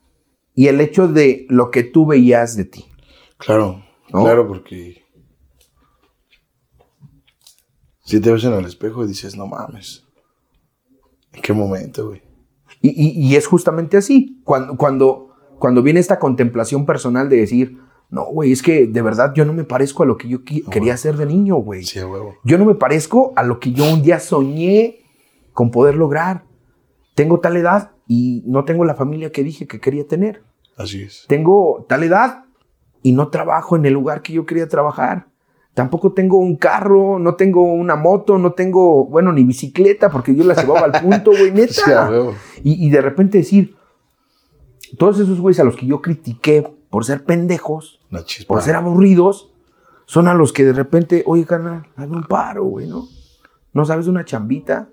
y 0.55 0.67
el 0.67 0.81
hecho 0.81 1.07
de 1.07 1.45
lo 1.49 1.69
que 1.71 1.83
tú 1.83 2.05
veías 2.05 2.55
de 2.55 2.65
ti. 2.65 2.85
Claro, 3.37 3.83
¿No? 4.11 4.23
claro, 4.23 4.47
porque 4.47 5.03
si 8.03 8.19
te 8.21 8.31
ves 8.31 8.43
en 8.45 8.53
el 8.53 8.65
espejo 8.65 9.03
y 9.03 9.07
dices, 9.07 9.35
no 9.35 9.47
mames, 9.47 10.05
¿en 11.33 11.41
qué 11.41 11.53
momento, 11.53 12.07
güey? 12.09 12.21
Y, 12.81 12.89
y- 12.89 13.27
y 13.27 13.35
es 13.35 13.47
justamente 13.47 13.97
así, 13.97 14.39
cuando, 14.43 14.77
cuando, 14.77 15.29
cuando 15.59 15.81
viene 15.83 15.99
esta 15.99 16.19
contemplación 16.19 16.85
personal 16.85 17.27
de 17.29 17.37
decir, 17.37 17.77
no, 18.09 18.25
güey, 18.25 18.51
es 18.53 18.61
que 18.63 18.87
de 18.87 19.01
verdad 19.01 19.33
yo 19.35 19.43
no 19.45 19.51
me 19.53 19.63
parezco 19.65 20.03
a 20.03 20.05
lo 20.05 20.17
que 20.17 20.29
yo 20.29 20.39
qui- 20.39 20.67
quería 20.69 20.95
ser 20.97 21.17
de 21.17 21.25
niño, 21.25 21.55
güey. 21.57 21.83
Sí, 21.83 21.99
huevo. 21.99 22.35
Yo 22.43 22.57
no 22.57 22.65
me 22.65 22.75
parezco 22.75 23.33
a 23.35 23.43
lo 23.43 23.59
que 23.59 23.73
yo 23.73 23.83
un 23.91 24.01
día 24.01 24.19
soñé 24.19 24.99
con 25.53 25.71
poder 25.71 25.95
lograr. 25.95 26.45
Tengo 27.15 27.39
tal 27.39 27.57
edad 27.57 27.91
y 28.07 28.43
no 28.45 28.63
tengo 28.63 28.85
la 28.85 28.95
familia 28.95 29.31
que 29.31 29.43
dije 29.43 29.67
que 29.67 29.79
quería 29.79 30.07
tener. 30.07 30.43
Así 30.77 31.01
es. 31.03 31.25
Tengo 31.27 31.85
tal 31.89 32.03
edad 32.03 32.45
y 33.03 33.11
no 33.11 33.27
trabajo 33.29 33.75
en 33.75 33.85
el 33.85 33.93
lugar 33.93 34.21
que 34.21 34.33
yo 34.33 34.45
quería 34.45 34.67
trabajar. 34.69 35.27
Tampoco 35.73 36.13
tengo 36.13 36.37
un 36.37 36.55
carro, 36.55 37.19
no 37.19 37.35
tengo 37.35 37.63
una 37.63 37.95
moto, 37.95 38.37
no 38.37 38.53
tengo, 38.53 39.05
bueno, 39.05 39.31
ni 39.33 39.43
bicicleta, 39.43 40.09
porque 40.09 40.33
yo 40.33 40.43
la 40.43 40.55
llevaba 40.55 40.85
al 40.85 40.91
punto, 41.03 41.31
güey, 41.31 41.51
neta. 41.51 41.73
Sí. 41.73 42.61
Y, 42.63 42.87
y 42.87 42.89
de 42.89 43.01
repente 43.01 43.39
decir, 43.39 43.75
todos 44.97 45.19
esos 45.19 45.39
güeyes 45.39 45.59
a 45.59 45.63
los 45.63 45.75
que 45.75 45.85
yo 45.85 46.01
critiqué 46.01 46.67
por 46.89 47.05
ser 47.05 47.23
pendejos, 47.23 47.99
por 48.47 48.61
ser 48.61 48.75
aburridos, 48.75 49.51
son 50.05 50.27
a 50.27 50.33
los 50.33 50.53
que 50.53 50.63
de 50.63 50.73
repente, 50.73 51.23
oye, 51.25 51.45
carnal, 51.45 51.87
hazme 51.95 52.17
un 52.17 52.23
paro, 52.23 52.63
güey, 52.63 52.87
¿no? 52.87 53.07
¿No 53.73 53.85
sabes 53.85 54.07
una 54.07 54.25
chambita? 54.25 54.89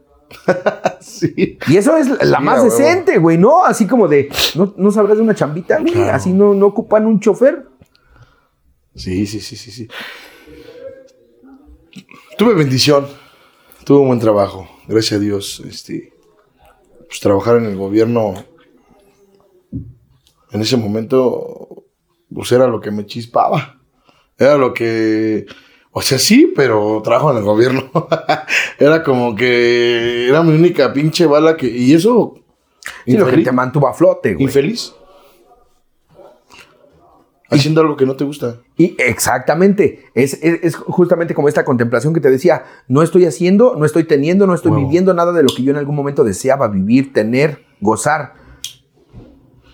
Sí. 1.00 1.58
Y 1.68 1.76
eso 1.76 1.98
es 1.98 2.08
la 2.24 2.38
Sí, 2.38 2.44
más 2.44 2.64
decente, 2.64 3.18
güey, 3.18 3.36
¿no? 3.36 3.62
Así 3.62 3.86
como 3.86 4.08
de, 4.08 4.30
¿no, 4.54 4.72
no 4.78 4.90
sabrás 4.90 5.18
de 5.18 5.22
una 5.22 5.34
chambita, 5.34 5.78
güey? 5.78 5.92
Claro. 5.92 6.14
Así 6.14 6.32
no, 6.32 6.54
no 6.54 6.66
ocupan 6.68 7.04
un 7.04 7.20
chofer. 7.20 7.66
Sí, 8.94 9.26
sí, 9.26 9.38
sí, 9.40 9.54
sí, 9.54 9.70
sí. 9.70 9.88
Tuve 12.38 12.54
bendición. 12.54 13.06
Tuve 13.84 13.98
un 13.98 14.06
buen 14.06 14.18
trabajo. 14.18 14.66
Gracias 14.88 15.20
a 15.20 15.22
Dios. 15.22 15.62
Este, 15.68 16.14
pues 17.06 17.20
trabajar 17.20 17.58
en 17.58 17.66
el 17.66 17.76
gobierno 17.76 18.34
en 20.54 20.60
ese 20.60 20.76
momento, 20.76 21.63
pues 22.34 22.50
era 22.52 22.66
lo 22.66 22.80
que 22.80 22.90
me 22.90 23.06
chispaba. 23.06 23.78
Era 24.38 24.56
lo 24.58 24.74
que. 24.74 25.46
O 25.92 26.02
sea, 26.02 26.18
sí, 26.18 26.52
pero 26.56 27.00
trabajo 27.04 27.30
en 27.30 27.36
el 27.38 27.44
gobierno. 27.44 27.84
era 28.78 29.02
como 29.04 29.34
que 29.36 30.28
era 30.28 30.42
mi 30.42 30.52
única 30.54 30.92
pinche 30.92 31.24
bala 31.26 31.56
que. 31.56 31.68
Y 31.68 31.94
eso. 31.94 32.34
Sí, 33.06 33.12
lo 33.16 33.26
que 33.26 33.38
te 33.44 33.52
mantuvo 33.52 33.88
a 33.88 33.94
flote, 33.94 34.34
güey. 34.34 34.44
Infeliz. 34.46 34.92
Haciendo 37.50 37.82
algo 37.82 37.96
que 37.96 38.06
no 38.06 38.16
te 38.16 38.24
gusta. 38.24 38.56
Y 38.76 38.96
exactamente, 38.98 40.06
es, 40.14 40.34
es- 40.42 40.60
es 40.64 40.74
justamente 40.76 41.34
como 41.34 41.46
esta 41.48 41.64
contemplación 41.64 42.12
que 42.12 42.20
te 42.20 42.30
decía, 42.30 42.64
no 42.88 43.02
estoy 43.02 43.26
haciendo, 43.26 43.76
no 43.78 43.84
estoy 43.84 44.04
teniendo, 44.04 44.46
no 44.46 44.54
estoy 44.54 44.72
viviendo 44.72 45.14
nada 45.14 45.32
de 45.32 45.42
lo 45.42 45.48
que 45.54 45.62
yo 45.62 45.70
en 45.70 45.76
algún 45.76 45.94
momento 45.94 46.24
deseaba 46.24 46.66
vivir, 46.68 47.12
tener, 47.12 47.64
gozar. 47.80 48.34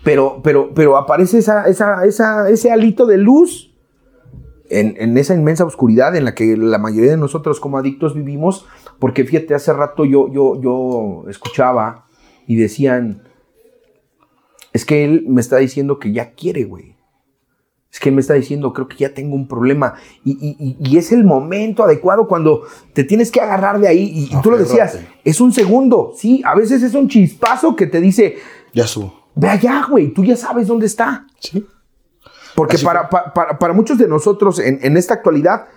Pero, 0.03 0.41
pero, 0.43 0.71
pero 0.73 0.97
aparece 0.97 1.37
esa, 1.37 1.67
esa, 1.67 2.05
esa- 2.05 2.49
ese 2.49 2.71
alito 2.71 3.05
de 3.05 3.17
luz 3.17 3.71
en, 4.69 4.95
en 4.97 5.17
esa 5.17 5.35
inmensa 5.35 5.63
oscuridad 5.65 6.15
en 6.15 6.25
la 6.25 6.33
que 6.33 6.55
la 6.57 6.77
mayoría 6.79 7.11
de 7.11 7.17
nosotros 7.17 7.59
como 7.59 7.77
adictos 7.77 8.15
vivimos, 8.15 8.65
porque 8.99 9.23
fíjate, 9.25 9.53
hace 9.53 9.73
rato 9.73 10.05
yo, 10.05 10.31
yo, 10.31 10.59
yo 10.61 11.25
escuchaba 11.29 12.05
y 12.47 12.55
decían, 12.55 13.23
es 14.73 14.85
que 14.85 15.03
él 15.03 15.25
me 15.27 15.41
está 15.41 15.57
diciendo 15.57 15.99
que 15.99 16.11
ya 16.13 16.31
quiere, 16.33 16.63
güey. 16.63 16.95
Es 17.91 17.99
que 17.99 18.07
él 18.07 18.15
me 18.15 18.21
está 18.21 18.35
diciendo, 18.35 18.71
creo 18.71 18.87
que 18.87 18.95
ya 18.95 19.13
tengo 19.13 19.35
un 19.35 19.49
problema. 19.49 19.95
Y, 20.23 20.31
y- 20.31 20.77
y- 20.79 20.97
es 20.97 21.11
el 21.11 21.25
momento 21.25 21.83
adecuado 21.83 22.25
cuando 22.25 22.63
te 22.93 23.03
tienes 23.03 23.29
que 23.31 23.41
agarrar 23.41 23.81
de 23.81 23.89
ahí. 23.89 24.03
Y, 24.31 24.33
y 24.33 24.41
tú 24.41 24.49
lo 24.49 24.57
decías, 24.57 24.93
es 25.25 25.41
un 25.41 25.51
segundo. 25.51 26.13
Sí, 26.15 26.41
a 26.45 26.55
veces 26.55 26.81
es 26.83 26.93
un 26.93 27.09
chispazo 27.09 27.75
que 27.75 27.87
te 27.87 27.99
dice, 27.99 28.37
Ya 28.73 28.85
estuvo. 28.85 29.20
Ve 29.35 29.49
allá, 29.49 29.85
güey, 29.89 30.13
tú 30.13 30.23
ya 30.23 30.35
sabes 30.35 30.67
dónde 30.67 30.85
está. 30.85 31.25
Sí. 31.39 31.65
Porque 32.55 32.77
para, 32.79 33.09
pa- 33.09 33.33
para, 33.33 33.57
para 33.59 33.73
muchos 33.73 33.97
de 33.97 34.07
nosotros 34.07 34.59
en, 34.59 34.79
en 34.81 34.97
esta 34.97 35.13
actualidad, 35.15 35.67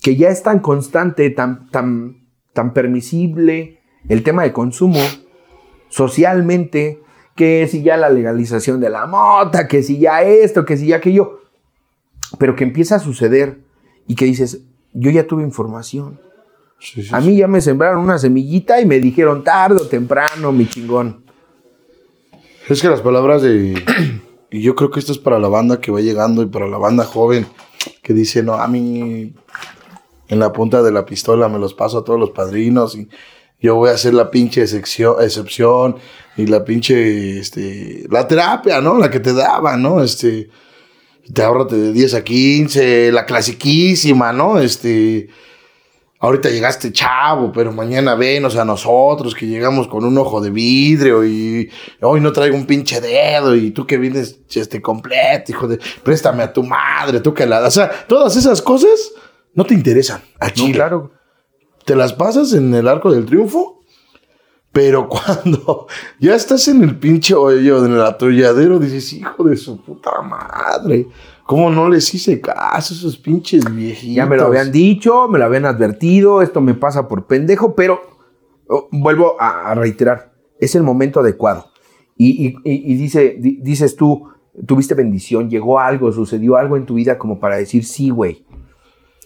que 0.00 0.16
ya 0.16 0.28
es 0.28 0.42
tan 0.42 0.60
constante, 0.60 1.28
tan, 1.30 1.68
tan, 1.70 2.26
tan 2.52 2.72
permisible 2.72 3.80
el 4.08 4.22
tema 4.22 4.42
de 4.42 4.52
consumo 4.52 4.98
socialmente, 5.88 7.02
que 7.34 7.66
si 7.68 7.82
ya 7.82 7.96
la 7.96 8.08
legalización 8.10 8.80
de 8.80 8.90
la 8.90 9.06
mota, 9.06 9.66
que 9.68 9.82
si 9.82 9.98
ya 9.98 10.22
esto, 10.22 10.64
que 10.64 10.76
si 10.76 10.86
ya 10.88 10.96
aquello, 10.96 11.40
pero 12.38 12.54
que 12.56 12.64
empieza 12.64 12.96
a 12.96 12.98
suceder 12.98 13.60
y 14.06 14.14
que 14.14 14.24
dices, 14.24 14.62
yo 14.92 15.10
ya 15.10 15.26
tuve 15.26 15.42
información. 15.42 16.20
Sí, 16.78 17.02
sí, 17.02 17.14
A 17.14 17.20
sí. 17.20 17.28
mí 17.28 17.36
ya 17.36 17.46
me 17.48 17.60
sembraron 17.60 18.02
una 18.02 18.18
semillita 18.18 18.80
y 18.80 18.86
me 18.86 18.98
dijeron 18.98 19.44
tarde 19.44 19.76
o 19.80 19.86
temprano, 19.86 20.50
mi 20.52 20.66
chingón. 20.68 21.21
Es 22.68 22.80
que 22.80 22.88
las 22.88 23.00
palabras 23.00 23.42
de. 23.42 23.82
Y 24.50 24.60
yo 24.60 24.74
creo 24.74 24.90
que 24.90 25.00
esto 25.00 25.12
es 25.12 25.18
para 25.18 25.38
la 25.38 25.48
banda 25.48 25.80
que 25.80 25.90
va 25.90 26.00
llegando 26.00 26.42
y 26.42 26.46
para 26.46 26.66
la 26.66 26.76
banda 26.76 27.04
joven 27.04 27.46
que 28.02 28.12
dice, 28.12 28.42
no, 28.42 28.52
a 28.52 28.68
mí 28.68 29.32
en 30.28 30.38
la 30.38 30.52
punta 30.52 30.82
de 30.82 30.92
la 30.92 31.06
pistola 31.06 31.48
me 31.48 31.58
los 31.58 31.72
paso 31.72 31.98
a 31.98 32.04
todos 32.04 32.20
los 32.20 32.30
padrinos 32.30 32.94
y 32.94 33.08
yo 33.60 33.76
voy 33.76 33.90
a 33.90 33.94
hacer 33.94 34.12
la 34.12 34.30
pinche 34.30 34.60
excepción, 34.60 35.16
excepción 35.22 35.96
y 36.36 36.46
la 36.46 36.64
pinche, 36.64 37.38
este, 37.38 38.04
la 38.10 38.28
terapia, 38.28 38.80
¿no? 38.80 38.98
La 38.98 39.10
que 39.10 39.20
te 39.20 39.32
daban, 39.32 39.80
¿no? 39.80 40.02
Este, 40.02 40.50
te 41.32 41.42
ahorrate 41.42 41.76
de 41.76 41.92
10 41.92 42.14
a 42.14 42.24
15, 42.24 43.12
la 43.12 43.24
clasiquísima, 43.24 44.32
¿no? 44.32 44.58
Este, 44.58 45.28
ahorita 46.22 46.48
llegaste 46.50 46.92
chavo, 46.92 47.50
pero 47.52 47.72
mañana 47.72 48.14
venos 48.14 48.56
a 48.56 48.64
nosotros 48.64 49.34
que 49.34 49.46
llegamos 49.46 49.88
con 49.88 50.04
un 50.04 50.16
ojo 50.16 50.40
de 50.40 50.50
vidrio 50.50 51.24
y 51.24 51.68
hoy 52.00 52.20
no 52.20 52.32
traigo 52.32 52.56
un 52.56 52.64
pinche 52.64 53.00
dedo 53.00 53.54
y 53.56 53.72
tú 53.72 53.84
que 53.86 53.98
vienes 53.98 54.40
este 54.54 54.80
completo, 54.80 55.50
hijo 55.50 55.66
de, 55.66 55.80
préstame 56.04 56.44
a 56.44 56.52
tu 56.52 56.62
madre, 56.62 57.20
tú 57.20 57.34
que 57.34 57.44
la, 57.44 57.66
o 57.66 57.70
sea, 57.70 57.90
todas 58.06 58.36
esas 58.36 58.62
cosas 58.62 59.12
no 59.54 59.64
te 59.64 59.74
interesan 59.74 60.22
a 60.38 60.46
No, 60.46 60.52
Chile. 60.54 60.74
claro. 60.74 61.10
Te 61.84 61.96
las 61.96 62.12
pasas 62.12 62.52
en 62.52 62.72
el 62.72 62.86
arco 62.86 63.10
del 63.10 63.26
triunfo, 63.26 63.80
pero 64.70 65.08
cuando 65.08 65.88
ya 66.20 66.36
estás 66.36 66.68
en 66.68 66.84
el 66.84 66.96
pinche 67.00 67.34
hoyo, 67.34 67.84
en 67.84 67.94
el 67.94 68.00
atolladero, 68.02 68.78
dices, 68.78 69.12
hijo 69.12 69.42
de 69.42 69.56
su 69.56 69.82
puta 69.82 70.22
madre, 70.22 71.08
¿cómo 71.46 71.70
no 71.70 71.88
les 71.88 72.12
hice 72.14 72.40
caso 72.40 72.58
a 72.58 72.78
esos 72.78 73.16
pinches 73.18 73.64
viejitos? 73.74 74.14
Ya 74.14 74.26
me 74.26 74.36
lo 74.36 74.46
habían 74.46 74.72
dicho, 74.72 75.28
me 75.28 75.38
lo 75.38 75.44
habían 75.44 75.64
advertido, 75.64 76.42
esto 76.42 76.60
me 76.60 76.74
pasa 76.74 77.08
por 77.08 77.26
pendejo, 77.26 77.74
pero 77.74 78.00
oh, 78.68 78.88
vuelvo 78.92 79.36
a, 79.40 79.74
reiterar, 79.74 80.32
es 80.60 80.74
el 80.74 80.82
momento 80.82 81.20
adecuado. 81.20 81.66
Y, 82.16 82.54
dice, 82.96 83.36
di- 83.40 83.58
dices 83.62 83.96
tú, 83.96 84.28
tuviste 84.66 84.94
bendición, 84.94 85.50
llegó 85.50 85.80
algo, 85.80 86.12
sucedió 86.12 86.56
algo 86.56 86.76
en 86.76 86.86
tu 86.86 86.94
vida 86.94 87.18
como 87.18 87.40
para 87.40 87.56
decir 87.56 87.84
sí, 87.84 88.10
güey. 88.10 88.46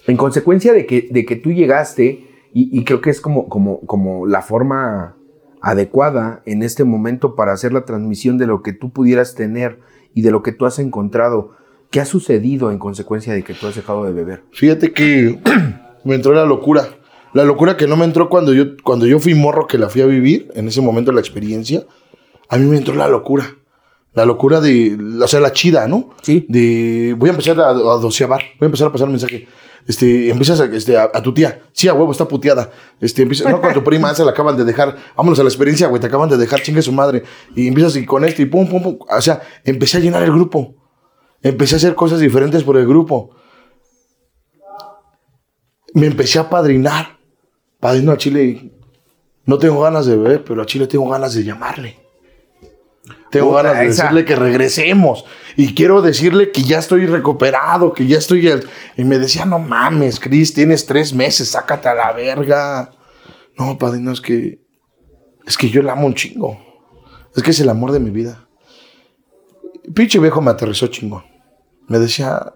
En 0.07 0.17
consecuencia 0.17 0.73
de 0.73 0.87
que, 0.87 1.09
de 1.11 1.27
que 1.27 1.37
tú 1.37 1.51
llegaste, 1.53 2.27
y, 2.55 2.71
y 2.79 2.85
creo 2.85 3.03
que 3.03 3.11
es 3.11 3.21
como, 3.21 3.49
como, 3.49 3.81
como 3.81 4.27
la 4.27 4.41
forma 4.41 5.17
adecuada 5.61 6.43
en 6.47 6.63
este 6.63 6.85
momento 6.85 7.35
para 7.35 7.53
hacer 7.53 7.73
la 7.73 7.85
transmisión 7.85 8.39
de 8.39 8.47
lo 8.47 8.63
que 8.63 8.73
tú 8.73 8.93
pudieras 8.93 9.35
tener 9.35 9.81
y 10.15 10.23
de 10.23 10.31
lo 10.31 10.43
que 10.43 10.53
tú 10.53 10.65
has 10.65 10.79
encontrado. 10.79 11.51
¿Qué 11.91 12.01
ha 12.01 12.05
sucedido 12.05 12.71
en 12.71 12.79
consecuencia 12.79 13.33
de 13.33 13.43
que 13.43 13.55
tú 13.55 13.67
has 13.67 13.77
dejado 13.77 14.05
de 14.05 14.13
beber? 14.13 14.43
Fíjate 14.53 14.93
que 14.93 15.39
me 16.05 16.15
entró 16.15 16.33
la 16.35 16.45
locura. 16.45 16.89
La 17.33 17.45
locura 17.45 17.77
que 17.77 17.87
no 17.87 17.97
me 17.97 18.05
entró 18.05 18.29
cuando 18.29 18.55
yo, 18.55 18.77
cuando 18.83 19.07
yo 19.07 19.19
fui 19.19 19.35
morro 19.35 19.67
que 19.67 19.79
la 19.79 19.89
fui 19.89 20.03
a 20.03 20.07
vivir, 20.07 20.49
en 20.55 20.69
ese 20.69 20.81
momento 20.81 21.13
la 21.13 21.21
experiencia, 21.21 21.85
a 22.49 22.57
mí 22.57 22.67
me 22.67 22.79
entró 22.79 22.95
la 22.95 23.09
locura. 23.09 23.57
La 24.15 24.25
locura 24.25 24.61
de, 24.61 24.97
o 25.23 25.29
sea, 25.29 25.41
la 25.41 25.53
chida, 25.53 25.87
¿no? 25.87 26.11
Sí. 26.23 26.47
De, 26.49 27.15
voy 27.19 27.29
a 27.29 27.33
empezar 27.33 27.61
a, 27.61 27.69
a 27.69 27.75
doceabar, 27.75 28.41
voy 28.59 28.65
a 28.65 28.67
empezar 28.67 28.89
a 28.89 28.93
pasar 28.93 29.09
mensaje. 29.09 29.47
Este, 29.87 30.31
empiezas 30.31 30.61
a, 30.61 30.65
este, 30.65 30.97
a, 30.97 31.11
a 31.13 31.23
tu 31.23 31.33
tía, 31.33 31.63
sí, 31.73 31.87
a 31.87 31.95
huevo, 31.95 32.11
está 32.11 32.27
puteada. 32.27 32.71
Este, 33.01 33.23
empieza, 33.23 33.49
no, 33.51 33.61
con 33.61 33.73
tu 33.73 33.85
prima, 33.85 34.15
se 34.15 34.25
la 34.25 34.33
acaban 34.33 34.57
de 34.57 34.65
dejar, 34.65 34.97
vámonos 35.17 35.39
a 35.39 35.43
la 35.43 35.49
experiencia, 35.49 35.87
güey, 35.87 36.01
te 36.01 36.09
acaban 36.09 36.29
de 36.29 36.37
dejar, 36.37 36.63
chingue 36.63 36.83
su 36.83 36.93
madre. 36.93 37.23
Y 37.55 37.69
empiezas 37.69 37.95
y 37.97 38.05
con 38.05 38.25
esto 38.25 38.43
y 38.43 38.47
pum, 38.47 38.67
pum, 38.69 38.83
pum. 38.83 38.99
O 39.09 39.21
sea, 39.21 39.43
empecé 39.65 39.99
a 39.99 40.01
llenar 40.01 40.23
el 40.23 40.33
grupo. 40.33 40.75
Empecé 41.43 41.75
a 41.77 41.79
hacer 41.79 41.95
cosas 41.95 42.21
diferentes 42.21 42.65
por 42.65 42.77
el 42.77 42.87
grupo 42.87 43.31
me 45.95 46.07
empecé 46.07 46.39
a 46.39 46.49
padrinar. 46.51 47.17
Padrino 47.81 48.13
a 48.13 48.19
Chile. 48.19 48.71
No 49.45 49.59
tengo 49.59 49.81
ganas 49.81 50.07
de 50.07 50.17
beber, 50.17 50.45
pero 50.45 50.63
a 50.63 50.67
Chile 50.67 50.87
tengo 50.87 51.09
ganas 51.09 51.35
de 51.35 51.45
llamarle. 51.45 51.99
Tengo 53.31 53.51
Puta, 53.51 53.63
ganas 53.63 53.79
de 53.81 53.87
esa- 53.87 54.03
decirle 54.05 54.25
que 54.25 54.37
regresemos. 54.37 55.25
Y 55.57 55.75
quiero 55.75 56.03
decirle 56.03 56.51
que 56.53 56.63
ya 56.63 56.79
estoy 56.81 57.07
recuperado, 57.07 57.93
que 57.93 58.07
ya 58.07 58.19
estoy. 58.19 58.49
al- 58.51 58.69
Y 58.97 59.05
me 59.05 59.19
decía, 59.19 59.45
no 59.47 59.59
mames, 59.59 60.21
Chris, 60.21 60.53
tienes 60.53 60.85
tres 60.85 61.15
meses, 61.15 61.49
sácate 61.49 61.89
a 61.89 61.95
la 61.95 62.13
verga. 62.13 62.91
No, 63.59 63.79
padrino, 63.79 64.13
es 64.13 64.21
que. 64.21 64.61
Es 65.47 65.57
que 65.57 65.71
yo 65.71 65.81
le 65.83 65.91
amo 65.93 66.07
un 66.09 66.15
chingo. 66.15 66.59
Es 67.35 67.43
que 67.43 67.53
es 67.53 67.61
el 67.61 67.69
amor 67.69 67.93
de 67.93 68.01
mi 68.01 68.11
vida. 68.11 68.46
Pinche 69.95 70.19
viejo 70.19 70.41
me 70.41 70.51
aterrizó 70.51 70.87
chingón. 70.89 71.25
Me 71.89 71.99
decía, 71.99 72.55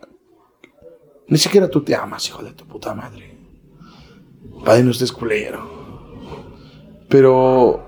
ni 1.29 1.39
siquiera 1.39 1.69
tú 1.69 1.83
te 1.83 1.95
amas, 1.95 2.29
hijo 2.29 2.43
de 2.43 2.53
tu 2.53 2.67
puta 2.67 2.95
madre. 2.95 3.39
Padre, 4.65 4.89
usted 4.89 5.05
es 5.05 5.13
culero. 5.13 5.81
Pero 7.09 7.83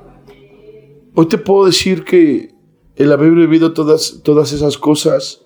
hoy 1.14 1.26
te 1.26 1.38
puedo 1.38 1.66
decir 1.66 2.04
que 2.04 2.54
el 2.96 3.12
haber 3.12 3.30
vivido 3.30 3.72
todas, 3.72 4.20
todas 4.22 4.52
esas 4.52 4.78
cosas 4.78 5.42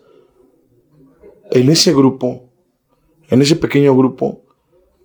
en 1.50 1.70
ese 1.70 1.92
grupo, 1.92 2.50
en 3.28 3.42
ese 3.42 3.56
pequeño 3.56 3.96
grupo, 3.96 4.42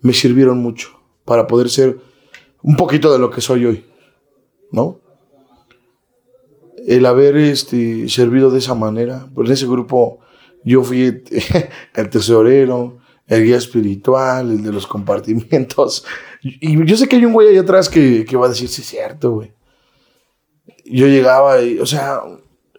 me 0.00 0.12
sirvieron 0.12 0.58
mucho 0.58 1.00
para 1.24 1.46
poder 1.46 1.70
ser 1.70 1.98
un 2.62 2.76
poquito 2.76 3.12
de 3.12 3.18
lo 3.18 3.30
que 3.30 3.40
soy 3.40 3.64
hoy, 3.64 3.84
¿no? 4.70 5.01
El 6.86 7.06
haber 7.06 7.36
este, 7.36 8.08
servido 8.08 8.50
de 8.50 8.58
esa 8.58 8.74
manera, 8.74 9.28
pues 9.34 9.48
en 9.48 9.54
ese 9.54 9.66
grupo 9.66 10.18
yo 10.64 10.82
fui 10.82 11.22
el 11.94 12.10
tesorero, 12.10 12.98
el 13.28 13.44
guía 13.44 13.56
espiritual, 13.56 14.50
el 14.50 14.62
de 14.62 14.72
los 14.72 14.86
compartimientos. 14.86 16.04
Y 16.42 16.84
yo 16.84 16.96
sé 16.96 17.06
que 17.08 17.16
hay 17.16 17.24
un 17.24 17.32
güey 17.32 17.48
ahí 17.48 17.56
atrás 17.56 17.88
que, 17.88 18.24
que 18.24 18.36
va 18.36 18.46
a 18.46 18.50
decir, 18.50 18.68
sí, 18.68 18.82
es 18.82 18.88
cierto, 18.88 19.32
güey. 19.32 19.52
Yo 20.84 21.06
llegaba 21.06 21.60
y, 21.62 21.78
o 21.78 21.86
sea, 21.86 22.20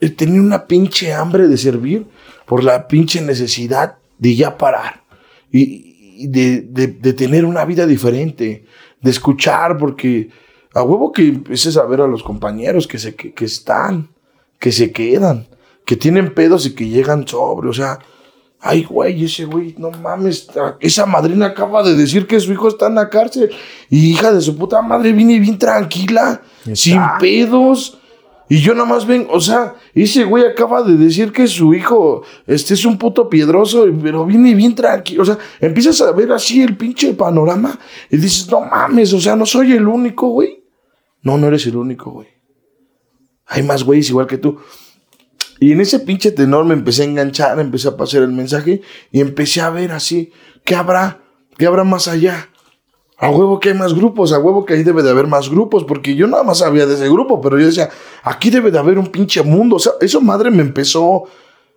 eh, 0.02 0.10
tenía 0.10 0.42
una 0.42 0.68
pinche 0.68 1.14
hambre 1.14 1.48
de 1.48 1.58
servir 1.58 2.06
por 2.46 2.64
la 2.64 2.88
pinche 2.88 3.22
necesidad 3.22 3.98
de 4.20 4.36
ya 4.36 4.58
parar. 4.58 5.04
Y, 5.52 6.28
de- 6.28 6.62
de 6.88 7.14
tener 7.14 7.44
una 7.46 7.66
vida 7.66 7.86
diferente, 7.88 8.66
de 9.02 9.10
escuchar, 9.12 9.78
porque 9.78 10.30
a 10.74 10.84
huevo 10.84 11.12
que 11.12 11.28
empieces 11.28 11.78
a 11.78 11.86
ver 11.86 12.02
a 12.02 12.08
los 12.08 12.24
compañeros 12.24 12.88
que, 12.88 12.98
se, 12.98 13.16
que, 13.16 13.34
que 13.34 13.46
están, 13.46 14.10
que 14.60 14.72
se 14.72 14.92
quedan, 14.92 15.48
que 15.86 15.96
tienen 15.96 16.34
pedos 16.34 16.66
y 16.66 16.74
que 16.74 16.88
llegan 16.88 17.28
sobre, 17.28 17.70
o 17.70 17.74
sea, 17.74 18.00
ay, 18.64 18.84
güey, 18.84 19.26
ese 19.26 19.44
güey, 19.44 19.76
no 19.78 19.92
mames, 19.92 20.48
esa 20.80 21.06
madrina 21.06 21.48
acaba 21.48 21.84
de 21.84 21.96
decir 21.96 22.26
que 22.26 22.40
su 22.40 22.54
hijo 22.54 22.70
está 22.70 22.88
en 22.88 22.96
la 22.96 23.10
cárcel 23.10 23.52
y 23.90 24.12
hija 24.12 24.32
de 24.32 24.40
su 24.40 24.58
puta 24.58 24.82
madre 24.82 25.12
viene 25.12 25.38
bien 25.40 25.58
tranquila, 25.60 26.42
sin 26.74 27.02
pedos. 27.20 28.00
Y 28.50 28.60
yo 28.60 28.74
nada 28.74 28.86
más 28.86 29.06
ven, 29.06 29.28
o 29.32 29.40
sea, 29.42 29.76
ese 29.94 30.24
güey 30.24 30.46
acaba 30.46 30.84
de 30.84 30.96
decir 30.96 31.32
que 31.32 31.48
su 31.48 31.74
hijo 31.74 32.24
este 32.46 32.74
es 32.74 32.86
un 32.86 32.98
puto 32.98 33.28
piedroso, 33.28 33.86
pero 34.02 34.26
viene 34.26 34.54
bien 34.54 34.76
tranquilo. 34.76 35.24
O 35.24 35.26
sea, 35.26 35.38
empiezas 35.60 36.00
a 36.02 36.12
ver 36.12 36.32
así 36.32 36.62
el 36.62 36.78
pinche 36.78 37.14
panorama 37.14 37.78
y 38.10 38.18
dices, 38.18 38.50
no 38.50 38.62
mames, 38.62 39.12
o 39.14 39.20
sea, 39.20 39.36
no 39.36 39.46
soy 39.46 39.74
el 39.74 39.88
único, 39.88 40.28
güey. 40.28 40.63
No, 41.24 41.38
no 41.38 41.48
eres 41.48 41.66
el 41.66 41.78
único, 41.78 42.12
güey. 42.12 42.28
Hay 43.48 43.64
más 43.64 43.84
güeyes 43.84 44.10
igual 44.10 44.28
que 44.28 44.38
tú. 44.38 44.60
Y 45.60 45.72
en 45.72 45.82
ese 45.82 46.00
pinche 46.00 46.32
tenor 46.32 46.66
me 46.66 46.74
empecé 46.74 47.04
a 47.04 47.06
enganchar, 47.06 47.60
empecé 47.60 47.88
a 47.88 47.98
pasar 47.98 48.24
el 48.24 48.34
mensaje 48.34 48.82
y 49.12 49.22
empecé 49.22 49.62
a 49.62 49.70
ver 49.70 49.92
así, 49.94 50.32
¿qué 50.66 50.76
habrá? 50.76 51.24
¿Qué 51.58 51.66
habrá 51.66 51.84
más 51.84 52.08
allá? 52.08 52.50
A 53.18 53.30
huevo 53.30 53.60
que 53.60 53.70
hay 53.70 53.76
más 53.76 53.94
grupos, 53.94 54.34
a 54.34 54.40
huevo 54.40 54.66
que 54.66 54.74
ahí 54.74 54.84
debe 54.84 55.04
de 55.04 55.12
haber 55.12 55.28
más 55.28 55.50
grupos, 55.50 55.86
porque 55.86 56.16
yo 56.16 56.28
nada 56.28 56.44
más 56.44 56.58
sabía 56.58 56.86
de 56.86 56.96
ese 56.96 57.08
grupo, 57.10 57.40
pero 57.40 57.58
yo 57.58 57.68
decía, 57.68 57.90
aquí 58.24 58.50
debe 58.50 58.72
de 58.72 58.80
haber 58.80 58.98
un 59.00 59.08
pinche 59.08 59.42
mundo. 59.44 59.78
O 59.78 59.80
sea, 59.80 59.94
eso 60.02 60.20
madre 60.20 60.52
me 60.52 60.62
empezó 60.62 61.24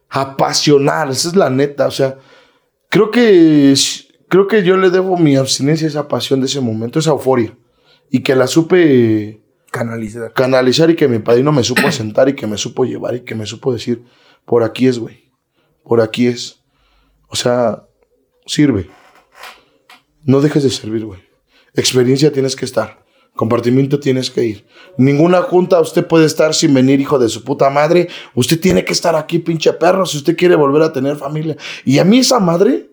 a 0.08 0.22
apasionar, 0.22 1.10
esa 1.10 1.28
es 1.28 1.36
la 1.36 1.50
neta. 1.50 1.86
O 1.86 1.92
sea, 1.92 2.18
creo 2.88 3.12
que, 3.12 3.74
creo 4.28 4.48
que 4.48 4.64
yo 4.64 4.76
le 4.76 4.90
debo 4.90 5.16
mi 5.16 5.36
abstinencia 5.36 5.86
a 5.86 5.90
esa 5.90 6.08
pasión 6.08 6.40
de 6.40 6.46
ese 6.46 6.60
momento, 6.60 6.98
esa 6.98 7.10
euforia. 7.10 7.56
Y 8.10 8.22
que 8.22 8.34
la 8.34 8.46
supe 8.46 9.42
Canalizar. 9.70 10.32
canalizar 10.32 10.90
y 10.90 10.96
que 10.96 11.08
mi 11.08 11.18
padrino 11.18 11.52
me 11.52 11.62
supo 11.62 11.90
sentar 11.90 12.28
y 12.28 12.34
que 12.34 12.46
me 12.46 12.56
supo 12.56 12.84
llevar 12.84 13.16
y 13.16 13.20
que 13.20 13.34
me 13.34 13.46
supo 13.46 13.72
decir, 13.72 14.04
por 14.44 14.62
aquí 14.62 14.86
es, 14.86 14.98
güey. 14.98 15.32
Por 15.82 16.00
aquí 16.00 16.26
es. 16.26 16.62
O 17.28 17.36
sea, 17.36 17.84
sirve. 18.46 18.88
No 20.24 20.40
dejes 20.40 20.62
de 20.62 20.70
servir, 20.70 21.04
güey. 21.04 21.20
Experiencia 21.74 22.32
tienes 22.32 22.56
que 22.56 22.64
estar. 22.64 23.04
Compartimiento 23.34 24.00
tienes 24.00 24.30
que 24.30 24.44
ir. 24.44 24.66
Ninguna 24.96 25.42
junta 25.42 25.78
usted 25.80 26.06
puede 26.06 26.24
estar 26.24 26.54
sin 26.54 26.72
venir, 26.72 27.00
hijo 27.00 27.18
de 27.18 27.28
su 27.28 27.44
puta 27.44 27.68
madre. 27.68 28.08
Usted 28.34 28.58
tiene 28.58 28.84
que 28.84 28.94
estar 28.94 29.14
aquí, 29.14 29.38
pinche 29.40 29.72
perro, 29.74 30.06
si 30.06 30.16
usted 30.16 30.36
quiere 30.36 30.56
volver 30.56 30.82
a 30.82 30.92
tener 30.92 31.16
familia. 31.16 31.56
Y 31.84 31.98
a 31.98 32.04
mí 32.04 32.20
esa 32.20 32.40
madre 32.40 32.90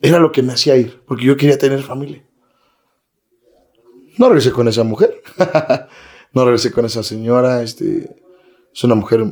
era 0.00 0.20
lo 0.20 0.30
que 0.30 0.42
me 0.42 0.52
hacía 0.52 0.76
ir, 0.76 1.02
porque 1.06 1.24
yo 1.24 1.36
quería 1.36 1.58
tener 1.58 1.82
familia. 1.82 2.24
No 4.20 4.28
regresé 4.28 4.52
con 4.52 4.68
esa 4.68 4.84
mujer. 4.84 5.22
no 6.34 6.44
regresé 6.44 6.70
con 6.70 6.84
esa 6.84 7.02
señora. 7.02 7.62
Este, 7.62 8.16
es 8.70 8.84
una 8.84 8.94
mujer, 8.94 9.24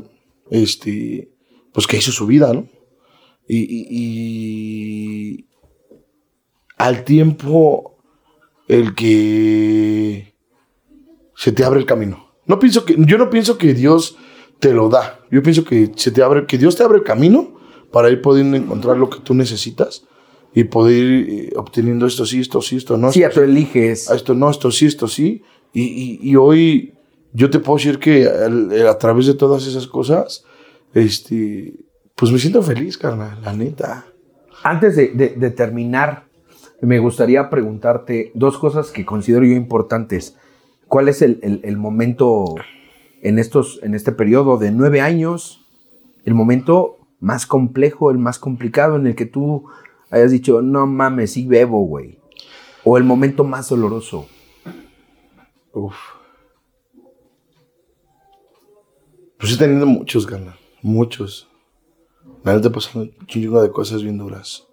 este, 0.51 1.31
pues 1.75 1.87
que 1.87 1.99
hizo 1.99 2.11
su 2.11 2.27
vida, 2.27 2.55
¿no? 2.55 2.67
Y, 3.47 5.47
al 6.79 7.05
tiempo 7.05 7.99
el 8.67 8.95
que 8.95 10.35
se 11.37 11.53
te 11.53 11.65
abre 11.65 11.81
el 11.81 11.87
camino. 11.87 12.33
No 12.47 12.59
pienso 12.59 12.87
que, 12.87 12.97
yo 12.97 13.19
no 13.19 13.29
pienso 13.29 13.59
que 13.59 13.75
Dios 13.75 14.17
te 14.59 14.73
lo 14.73 14.89
da. 14.89 15.21
Yo 15.31 15.43
pienso 15.43 15.65
que 15.65 15.93
se 15.97 16.13
te 16.13 16.23
abre, 16.23 16.47
que 16.47 16.57
Dios 16.57 16.77
te 16.77 16.83
abre 16.83 16.97
el 16.97 17.05
camino 17.05 17.59
para 17.93 18.09
ir 18.09 18.23
pudiendo 18.23 18.57
encontrar 18.57 18.97
lo 18.97 19.11
que 19.11 19.21
tú 19.21 19.35
necesitas 19.35 20.09
y 20.61 20.65
poder 20.65 21.05
ir 21.05 21.31
eh, 21.31 21.53
obteniendo 21.57 22.05
esto 22.07 22.27
sí, 22.27 22.41
esto 22.41 22.61
sí, 22.61 22.77
esto 22.77 22.97
no. 22.97 23.13
Sí, 23.13 23.23
esto 23.23 23.37
tú 23.41 23.43
eliges. 23.43 24.11
a 24.11 24.17
esto 24.17 24.35
no, 24.35 24.51
esto 24.51 24.71
sí, 24.73 24.87
esto 24.87 25.07
sí. 25.07 25.43
Y, 25.73 25.83
y- 25.83 26.19
y 26.31 26.35
hoy 26.37 26.95
yo 27.33 27.49
te 27.49 27.61
puedo 27.61 27.77
decir 27.77 27.99
que 28.01 28.23
eh, 28.25 28.89
a, 28.89 28.99
través 28.99 29.27
de 29.27 29.35
todas 29.35 29.67
esas 29.67 29.87
cosas, 29.87 30.45
este, 30.95 31.75
pues 32.17 32.33
me 32.33 32.39
siento 32.39 32.63
feliz, 32.63 32.99
carnal, 32.99 33.39
la 33.43 33.53
neta. 33.53 34.07
Antes 34.65 34.97
de, 34.97 35.09
de- 35.09 35.35
de 35.37 35.51
terminar, 35.51 36.25
me 36.81 36.99
gustaría 36.99 37.51
preguntarte 37.51 38.33
dos 38.35 38.59
cosas 38.59 38.91
que 38.91 39.05
considero 39.05 39.45
yo 39.45 39.55
importantes. 39.55 40.37
¿Cuál 40.89 41.09
es 41.09 41.23
el, 41.23 41.39
el- 41.43 41.61
el 41.63 41.77
momento 41.77 42.57
en, 43.23 43.39
estos, 43.39 43.79
en 43.83 43.95
este 43.95 44.11
periodo 44.13 44.59
de 44.59 44.73
nueve 44.73 45.01
años, 45.01 45.65
el 46.25 46.35
momento 46.35 46.97
más 47.21 47.47
complejo, 47.47 48.11
el 48.11 48.19
más 48.19 48.39
complicado 48.39 48.97
en 48.97 49.07
el 49.07 49.15
que 49.15 49.27
tú 49.27 49.65
hayas 50.11 50.31
dicho, 50.31 50.63
no 50.63 50.87
mames, 50.87 51.33
sí 51.33 51.47
bebo, 51.47 51.83
güey? 51.85 52.19
O 52.85 52.97
el 52.97 53.05
momento 53.05 53.45
más 53.45 53.69
doloroso. 53.69 54.27
Uf. 55.73 55.97
Pues 59.39 59.53
he 59.53 59.57
tenido 59.57 59.87
muchos, 59.87 60.27
carnal, 60.27 60.59
muchos. 60.83 61.49
La 62.43 62.55
neta 62.55 62.71
pasaron 62.71 63.13
un 63.21 63.27
chingo 63.27 63.63
de 63.63 63.71
cosas 63.71 64.03
bien 64.03 64.19
duras. 64.19 64.67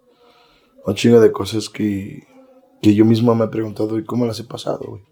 Un 0.86 0.96
chingo 0.96 1.20
de 1.20 1.32
cosas 1.32 1.70
que, 1.70 2.28
que 2.82 2.96
yo 2.96 3.06
mismo 3.06 3.34
me 3.36 3.46
he 3.46 3.50
preguntado, 3.50 4.00
¿y 4.00 4.06
cómo 4.06 4.26
las 4.26 4.40
he 4.40 4.44
pasado, 4.44 4.80
güey? 4.88 5.04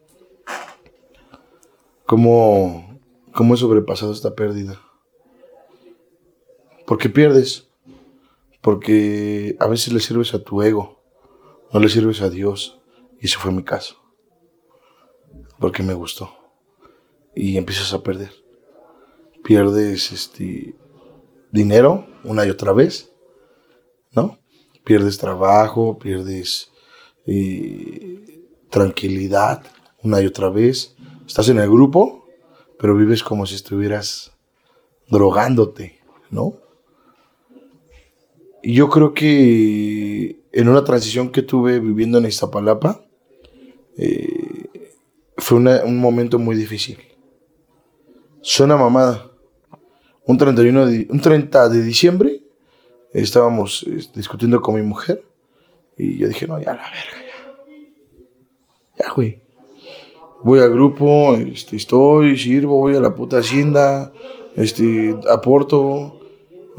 ¿Cómo, 2.05 2.99
¿Cómo 3.33 3.53
he 3.53 3.57
sobrepasado 3.57 4.11
esta 4.11 4.35
pérdida? 4.35 4.79
Porque 6.85 7.09
pierdes. 7.09 7.67
Porque 8.63 9.57
a 9.59 9.67
veces 9.67 9.91
le 9.91 9.99
sirves 9.99 10.33
a 10.33 10.41
tu 10.41 10.61
ego, 10.61 11.03
no 11.73 11.81
le 11.81 11.89
sirves 11.89 12.21
a 12.21 12.29
Dios. 12.29 12.79
Y 13.19 13.25
ese 13.25 13.37
fue 13.37 13.51
mi 13.51 13.63
caso. 13.63 13.97
Porque 15.59 15.83
me 15.83 15.93
gustó. 15.93 16.31
Y 17.35 17.57
empiezas 17.57 17.93
a 17.93 18.01
perder. 18.01 18.31
Pierdes 19.43 20.13
este 20.13 20.77
dinero 21.51 22.07
una 22.23 22.45
y 22.45 22.49
otra 22.49 22.71
vez, 22.71 23.11
¿no? 24.13 24.39
Pierdes 24.85 25.17
trabajo, 25.17 25.99
pierdes 25.99 26.71
eh, 27.25 28.47
tranquilidad 28.69 29.61
una 30.03 30.21
y 30.21 30.25
otra 30.25 30.47
vez. 30.47 30.95
Estás 31.27 31.49
en 31.49 31.59
el 31.59 31.69
grupo, 31.69 32.25
pero 32.79 32.95
vives 32.95 33.23
como 33.23 33.45
si 33.45 33.55
estuvieras 33.55 34.31
drogándote, 35.09 35.99
¿no? 36.29 36.62
Yo 38.63 38.89
creo 38.89 39.13
que 39.13 40.39
en 40.51 40.69
una 40.69 40.83
transición 40.83 41.29
que 41.29 41.41
tuve 41.41 41.79
viviendo 41.79 42.17
en 42.17 42.25
Iztapalapa, 42.25 43.05
eh, 43.97 44.69
fue 45.37 45.57
un 45.57 45.99
momento 45.99 46.39
muy 46.39 46.55
difícil. 46.55 46.97
Suena 48.41 48.77
mamada. 48.77 49.29
Un 50.25 50.37
31 50.37 50.85
de, 50.85 51.07
un 51.09 51.19
30 51.19 51.67
de 51.69 51.83
diciembre 51.83 52.43
estábamos 53.13 53.85
discutiendo 54.15 54.61
con 54.61 54.75
mi 54.75 54.81
mujer 54.81 55.23
y 55.97 56.17
yo 56.17 56.27
dije, 56.27 56.47
no, 56.47 56.59
ya 56.59 56.73
la 56.73 56.83
verga, 56.83 57.19
ya. 58.97 59.05
Ya, 59.05 59.13
güey. 59.13 59.41
Voy 60.43 60.59
al 60.59 60.71
grupo, 60.71 61.35
este, 61.35 61.75
estoy, 61.75 62.37
sirvo, 62.37 62.77
voy 62.77 62.95
a 62.95 62.99
la 62.99 63.15
puta 63.15 63.37
hacienda, 63.37 64.11
este, 64.55 65.15
aporto. 65.29 66.19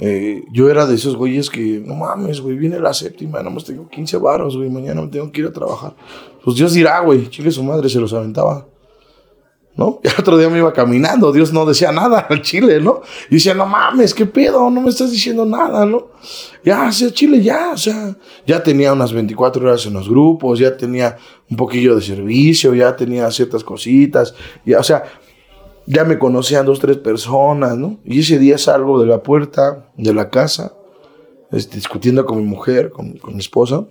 Eh, 0.01 0.45
yo 0.53 0.69
era 0.71 0.87
de 0.87 0.97
esos 0.97 1.17
güeyes 1.17 1.51
que, 1.51 1.81
no 1.85 1.95
mames, 1.95 2.41
güey, 2.41 2.57
viene 2.57 2.81
la 2.81 2.93
séptima, 2.93 3.39
nada 3.39 3.51
más 3.51 3.65
tengo 3.65 3.89
15 3.89 4.17
varos, 4.19 4.57
güey, 4.57 4.69
mañana 4.69 5.03
me 5.03 5.09
tengo 5.09 5.31
que 5.31 5.41
ir 5.41 5.47
a 5.47 5.53
trabajar. 5.53 5.95
Pues 6.45 6.57
Dios 6.57 6.73
dirá, 6.73 7.01
güey, 7.01 7.29
chile 7.31 7.51
su 7.51 7.63
madre, 7.63 7.89
se 7.89 8.01
los 8.01 8.13
aventaba. 8.13 8.67
¿No? 9.77 10.01
Y 10.05 10.21
otro 10.21 10.39
día 10.39 10.49
me 10.49 10.59
iba 10.59 10.73
caminando, 10.73 11.33
Dios 11.33 11.53
no 11.53 11.65
decía 11.65 11.91
nada 11.91 12.27
al 12.29 12.43
chile, 12.43 12.81
¿no? 12.81 13.03
Y 13.29 13.35
decía, 13.35 13.55
no 13.55 13.67
mames, 13.67 14.15
¿qué 14.15 14.27
pedo? 14.27 14.71
No 14.71 14.81
me 14.81 14.91
estás 14.91 15.11
diciendo 15.11 15.45
nada, 15.45 15.85
¿no? 15.85 16.09
Ya, 16.65 16.91
sea, 16.93 17.11
Chile, 17.11 17.43
ya, 17.43 17.71
o 17.73 17.77
sea, 17.77 18.17
ya 18.47 18.63
tenía 18.63 18.93
unas 18.93 19.13
24 19.13 19.65
horas 19.65 19.85
en 19.87 19.95
los 19.95 20.09
grupos, 20.09 20.61
ya 20.61 20.77
tenía 20.77 21.17
un 21.51 21.57
poquillo 21.57 21.97
de 21.97 22.03
servicio, 22.03 22.73
ya 22.75 22.95
tenía 22.95 23.29
ciertas 23.31 23.65
cositas, 23.65 24.35
ya, 24.65 24.79
o 24.79 24.85
sea, 24.85 25.03
ya 25.87 26.05
me 26.05 26.19
conocían 26.19 26.67
dos, 26.67 26.81
tres 26.81 26.97
personas, 26.99 27.77
¿no? 27.77 27.99
Y 28.05 28.21
ese 28.21 28.39
día 28.39 28.59
salgo 28.59 29.01
de 29.01 29.07
la 29.07 29.23
puerta 29.23 29.91
de 29.97 30.15
la 30.15 30.31
casa, 30.31 30.73
este, 31.53 31.77
discutiendo 31.77 32.25
con 32.27 32.39
mi 32.39 32.45
mujer, 32.45 32.91
con, 32.91 33.19
con 33.19 33.35
mi 33.35 33.41
esposa. 33.41 33.85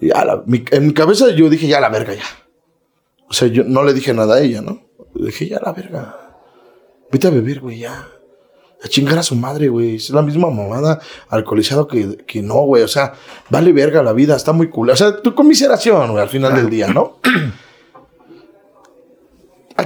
Y 0.00 0.10
a 0.10 0.24
la- 0.24 0.42
mi- 0.46 0.64
en 0.70 0.86
mi 0.88 0.94
cabeza 0.94 1.30
yo 1.30 1.48
dije, 1.48 1.66
ya 1.66 1.80
la 1.80 1.88
verga, 1.88 2.14
ya. 2.14 2.22
O 3.28 3.32
sea, 3.32 3.48
yo 3.48 3.64
no 3.64 3.82
le 3.84 3.92
dije 3.94 4.14
nada 4.14 4.36
a 4.36 4.40
ella, 4.40 4.60
¿no? 4.62 4.80
Le 5.14 5.26
dije, 5.26 5.48
ya 5.48 5.60
la 5.64 5.72
verga. 5.72 6.16
Vete 7.10 7.26
a 7.26 7.30
beber, 7.30 7.60
güey, 7.60 7.78
ya. 7.80 8.08
A 8.82 8.88
chingar 8.88 9.18
a 9.18 9.22
su 9.24 9.34
madre, 9.34 9.68
güey. 9.68 9.96
Es 9.96 10.10
la 10.10 10.22
misma 10.22 10.50
mamada 10.50 11.00
alcoholizado 11.28 11.88
que, 11.88 12.16
que 12.26 12.42
no, 12.42 12.60
güey. 12.60 12.82
O 12.84 12.88
sea, 12.88 13.14
vale 13.50 13.72
verga 13.72 14.02
la 14.02 14.12
vida, 14.12 14.36
está 14.36 14.52
muy 14.52 14.70
cool. 14.70 14.90
O 14.90 14.96
sea, 14.96 15.20
tu 15.20 15.34
conmiseración, 15.34 16.12
güey, 16.12 16.22
al 16.22 16.28
final 16.28 16.54
del 16.54 16.70
día, 16.70 16.88
¿no? 16.88 17.18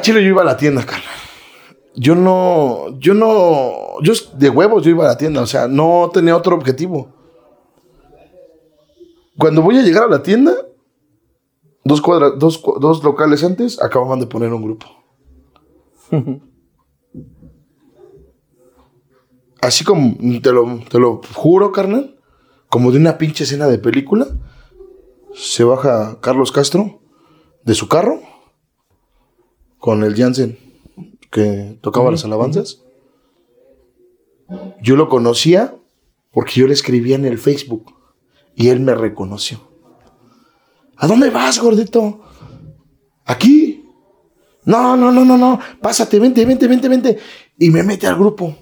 Chile 0.03 0.23
yo 0.23 0.29
iba 0.29 0.43
a 0.43 0.45
la 0.45 0.57
tienda, 0.57 0.85
carnal. 0.85 1.15
Yo 1.95 2.15
no, 2.15 2.99
yo 2.99 3.15
no, 3.15 4.01
yo 4.03 4.13
de 4.35 4.49
huevos 4.51 4.83
yo 4.85 4.91
iba 4.91 5.05
a 5.05 5.09
la 5.09 5.17
tienda, 5.17 5.41
o 5.43 5.47
sea, 5.47 5.69
no 5.69 6.11
tenía 6.13 6.37
otro 6.37 6.57
objetivo. 6.57 7.15
Cuando 9.39 9.63
voy 9.63 9.79
a 9.79 9.83
llegar 9.83 10.05
a 10.05 10.09
la 10.09 10.23
tienda, 10.23 10.53
dos, 11.85 12.01
cuadra, 12.01 12.31
dos, 12.31 12.63
dos 12.81 13.05
locales 13.05 13.45
antes 13.45 13.81
acababan 13.81 14.21
de 14.21 14.27
poner 14.27 14.53
un 14.53 14.63
grupo. 14.63 14.87
Así 19.61 19.85
como, 19.85 20.17
te 20.43 20.51
lo, 20.53 20.81
te 20.91 20.99
lo 20.99 21.21
juro, 21.35 21.71
carnal, 21.73 22.19
como 22.69 22.91
de 22.91 22.99
una 22.99 23.17
pinche 23.19 23.45
escena 23.45 23.69
de 23.69 23.79
película, 23.79 24.27
se 25.35 25.63
baja 25.63 26.19
Carlos 26.21 26.51
Castro 26.53 27.01
de 27.65 27.75
su 27.75 27.87
carro 27.87 28.32
con 29.83 30.05
el 30.05 30.15
Jansen. 30.15 30.57
que 31.29 31.77
tocaba 31.81 32.13
las 32.13 32.25
alabanzas. 32.25 32.83
Yo 34.81 34.95
lo 34.95 35.09
conocía 35.09 35.75
porque 36.31 36.61
yo 36.61 36.69
le 36.69 36.73
escribía 36.73 37.17
en 37.17 37.25
el 37.25 37.37
Facebook 37.37 37.93
y 38.55 38.69
él 38.69 38.79
me 38.79 38.95
reconoció. 38.95 39.61
¿A 40.97 41.09
dónde 41.09 41.31
vas, 41.31 41.59
gordito? 41.59 42.21
Aquí. 43.25 43.85
No, 44.65 44.97
no, 44.97 45.11
no, 45.11 45.25
no, 45.25 45.37
no. 45.37 45.59
Pásate, 45.81 46.21
vente, 46.21 46.45
vente, 46.45 46.69
vente, 46.69 46.89
vente. 46.89 47.19
Y 47.59 47.71
me 47.71 47.83
mete 47.83 48.07
al 48.07 48.17
grupo. 48.17 48.57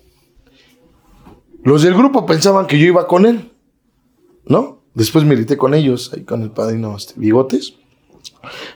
Los 1.62 1.83
del 1.83 1.95
grupo 1.95 2.25
pensaban 2.25 2.66
que 2.66 2.79
yo 2.79 2.87
iba 2.87 3.07
con 3.07 3.27
él. 3.27 3.53
¿No? 4.47 4.85
Después 4.95 5.27
milité 5.27 5.59
con 5.59 5.75
ellos, 5.75 6.12
ahí 6.14 6.25
con 6.25 6.41
el 6.41 6.51
padrino 6.51 6.97
este, 6.97 7.12
Bigotes. 7.18 7.75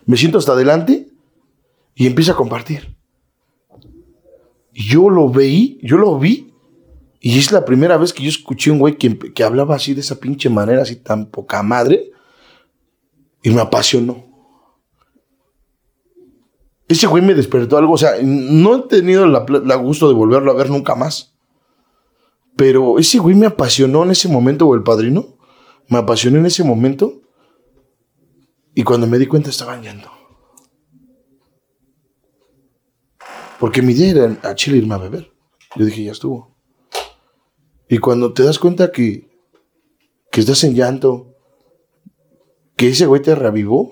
Me 0.05 0.18
siento 0.18 0.36
hasta 0.36 0.53
adelante 0.53 1.13
y 1.95 2.07
empiezo 2.07 2.32
a 2.32 2.36
compartir. 2.36 2.97
Yo 4.72 5.09
lo 5.09 5.28
veí, 5.28 5.78
yo 5.82 5.97
lo 5.97 6.18
vi. 6.18 6.53
Y 7.20 7.38
es 7.38 7.53
la 7.53 7.64
primera 7.64 7.97
vez 7.97 8.12
que 8.12 8.22
yo 8.22 8.28
escuché 8.28 8.70
un 8.70 8.78
güey 8.78 8.99
que, 8.99 9.18
que 9.18 9.45
hablaba 9.45 9.76
así 9.76 9.95
de 9.95 10.01
esa 10.01 10.20
pinche 10.20 10.51
manera, 10.51 10.82
así 10.82 10.97
tan 10.97 11.26
poca 11.26 11.62
madre. 11.62 12.11
Y 13.42 13.51
me 13.51 13.61
apasionó. 13.61 14.34
Ese 16.88 17.07
güey 17.07 17.22
me 17.22 17.34
despertó 17.34 17.78
algo. 17.78 17.95
O 17.95 17.99
sea, 17.99 18.12
no 18.22 18.76
he 18.76 18.82
tenido 18.88 19.26
la, 19.26 19.74
gusto 19.76 20.09
de 20.09 20.14
volverlo 20.14 20.51
a 20.51 20.55
ver 20.55 20.70
nunca 20.70 20.95
más. 20.95 21.34
Pero 22.57 22.99
ese 22.99 23.18
güey 23.18 23.34
me 23.34 23.47
apasionó 23.47 24.05
en 24.05 24.11
ese 24.11 24.28
momento, 24.28 24.66
o 24.66 24.74
el 24.74 24.82
padrino. 24.82 25.36
Me 25.88 25.99
apasionó 25.99 26.38
en 26.38 26.47
ese 26.47 26.62
momento. 26.62 27.22
Y 28.74 28.82
cuando 28.82 29.07
me 29.07 29.18
di 29.18 29.26
cuenta 29.26 29.51
estaban 29.51 29.82
yendo. 29.82 30.13
Porque 33.64 33.80
mi 33.80 33.94
idea 33.94 34.10
era 34.10 34.38
a 34.42 34.54
Chile 34.54 34.76
irme 34.76 34.94
a 34.94 34.98
beber. 34.98 35.32
Yo 35.74 35.86
dije, 35.86 36.04
ya 36.04 36.12
estuvo. 36.12 36.54
Y 37.88 37.96
cuando 37.96 38.34
te 38.34 38.42
das 38.42 38.58
cuenta 38.58 38.92
que, 38.92 39.26
que 40.30 40.40
estás 40.40 40.64
en 40.64 40.74
llanto, 40.74 41.34
que 42.76 42.90
ese 42.90 43.06
güey 43.06 43.22
te 43.22 43.34
revivó, 43.34 43.90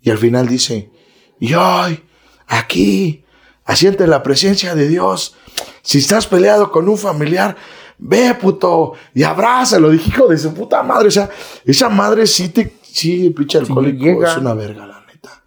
y 0.00 0.08
al 0.08 0.16
final 0.16 0.48
dice, 0.48 0.90
y 1.38 1.52
hoy, 1.52 2.04
aquí, 2.46 3.26
asiente 3.66 4.06
la 4.06 4.22
presencia 4.22 4.74
de 4.74 4.88
Dios. 4.88 5.36
Si 5.82 5.98
estás 5.98 6.26
peleado 6.26 6.70
con 6.70 6.88
un 6.88 6.96
familiar, 6.96 7.58
ve, 7.98 8.34
puto, 8.34 8.94
y 9.12 9.24
abrázalo. 9.24 9.90
Dije, 9.90 10.08
hijo 10.08 10.26
de 10.26 10.38
su 10.38 10.54
puta 10.54 10.82
madre. 10.82 11.08
O 11.08 11.10
sea, 11.10 11.28
esa 11.66 11.90
madre 11.90 12.26
sí 12.26 12.48
te, 12.48 12.78
sí, 12.80 13.28
pinche 13.28 13.58
alcohólico, 13.58 14.24
es 14.24 14.38
una 14.38 14.54
verga, 14.54 14.86
la 14.86 15.04
neta. 15.04 15.44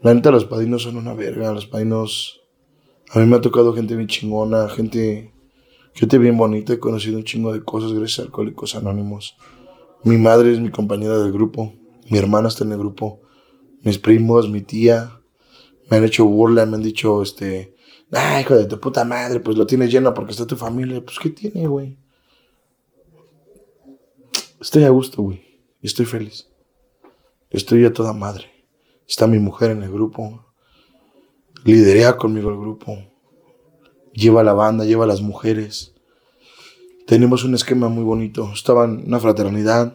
La 0.00 0.14
neta, 0.14 0.30
los 0.30 0.46
padrinos 0.46 0.84
son 0.84 0.96
una 0.96 1.12
verga. 1.12 1.52
Los 1.52 1.66
padrinos, 1.66 2.37
a 3.10 3.18
mí 3.18 3.26
me 3.26 3.36
ha 3.36 3.40
tocado 3.40 3.74
gente 3.74 3.96
bien 3.96 4.08
chingona, 4.08 4.68
gente 4.68 5.32
Gente 5.98 6.16
bien 6.18 6.36
bonita, 6.36 6.74
he 6.74 6.78
conocido 6.78 7.18
un 7.18 7.24
chingo 7.24 7.52
de 7.52 7.64
cosas 7.64 7.92
gracias 7.92 8.20
a 8.20 8.22
Alcohólicos 8.22 8.76
Anónimos. 8.76 9.36
Mi 10.04 10.16
madre 10.16 10.52
es 10.52 10.60
mi 10.60 10.70
compañera 10.70 11.18
del 11.18 11.32
grupo, 11.32 11.72
mi 12.08 12.18
hermana 12.18 12.46
está 12.46 12.62
en 12.62 12.70
el 12.70 12.78
grupo, 12.78 13.20
mis 13.82 13.98
primos, 13.98 14.48
mi 14.48 14.62
tía, 14.62 15.20
me 15.90 15.96
han 15.96 16.04
hecho 16.04 16.24
burla, 16.24 16.66
me 16.66 16.76
han 16.76 16.84
dicho, 16.84 17.20
este, 17.20 17.74
ah, 18.12 18.40
hijo 18.40 18.54
de 18.54 18.66
tu 18.66 18.78
puta 18.78 19.04
madre, 19.04 19.40
pues 19.40 19.56
lo 19.56 19.66
tienes 19.66 19.90
lleno 19.90 20.14
porque 20.14 20.30
está 20.30 20.46
tu 20.46 20.54
familia. 20.54 21.04
Pues, 21.04 21.18
¿qué 21.18 21.30
tiene, 21.30 21.66
güey? 21.66 21.98
Estoy 24.60 24.84
a 24.84 24.90
gusto, 24.90 25.22
güey. 25.22 25.42
Estoy 25.82 26.06
feliz. 26.06 26.46
Estoy 27.50 27.84
a 27.84 27.92
toda 27.92 28.12
madre. 28.12 28.44
Está 29.04 29.26
mi 29.26 29.40
mujer 29.40 29.72
en 29.72 29.82
el 29.82 29.90
grupo. 29.90 30.47
Liderea 31.68 32.16
conmigo 32.16 32.48
el 32.48 32.56
grupo 32.56 32.96
lleva 34.14 34.42
la 34.42 34.54
banda, 34.54 34.86
lleva 34.86 35.06
las 35.06 35.20
mujeres. 35.20 35.94
Tenemos 37.06 37.44
un 37.44 37.54
esquema 37.54 37.90
muy 37.90 38.04
bonito. 38.04 38.50
Estaba 38.54 38.86
en 38.86 39.04
una 39.06 39.20
fraternidad, 39.20 39.94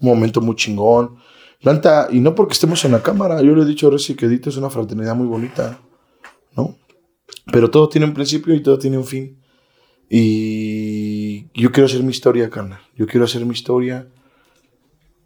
un 0.00 0.08
momento 0.08 0.42
muy 0.42 0.54
chingón. 0.54 1.16
Planta, 1.62 2.08
y 2.10 2.20
no 2.20 2.34
porque 2.34 2.52
estemos 2.52 2.84
en 2.84 2.92
la 2.92 3.02
cámara, 3.02 3.40
yo 3.40 3.56
le 3.56 3.62
he 3.62 3.64
dicho 3.64 3.88
a 3.88 3.92
Reci 3.92 4.14
que 4.14 4.26
Edito 4.26 4.50
es 4.50 4.58
una 4.58 4.68
fraternidad 4.68 5.16
muy 5.16 5.26
bonita, 5.26 5.80
¿no? 6.54 6.76
Pero 7.50 7.70
todo 7.70 7.88
tiene 7.88 8.06
un 8.06 8.12
principio 8.12 8.54
y 8.54 8.62
todo 8.62 8.78
tiene 8.78 8.98
un 8.98 9.06
fin. 9.06 9.40
Y 10.10 11.50
yo 11.58 11.72
quiero 11.72 11.86
hacer 11.86 12.02
mi 12.02 12.10
historia, 12.10 12.50
carnal. 12.50 12.80
Yo 12.96 13.06
quiero 13.06 13.24
hacer 13.24 13.46
mi 13.46 13.54
historia. 13.54 14.06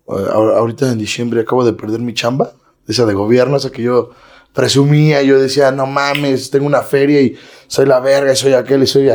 Ahorita 0.07 0.93
en 0.93 0.99
diciembre 0.99 1.41
acabo 1.41 1.65
de 1.65 1.73
perder 1.73 1.99
mi 1.99 2.15
chamba, 2.15 2.53
esa 2.87 3.05
de 3.05 3.15
gobierno, 3.15 3.57
esa 3.57 3.73
que 3.73 3.83
yo 3.83 4.11
presumía, 4.53 5.23
yo 5.23 5.39
decía, 5.39 5.71
no 5.71 5.87
mames, 5.87 6.51
tengo 6.51 6.67
una 6.67 6.83
feria 6.83 7.21
y 7.21 7.39
soy 7.67 7.87
la 7.87 8.01
verga 8.01 8.33
y 8.33 8.37
soy 8.37 8.55
aquel 8.55 8.83
y 8.83 8.87
soy... 8.87 9.11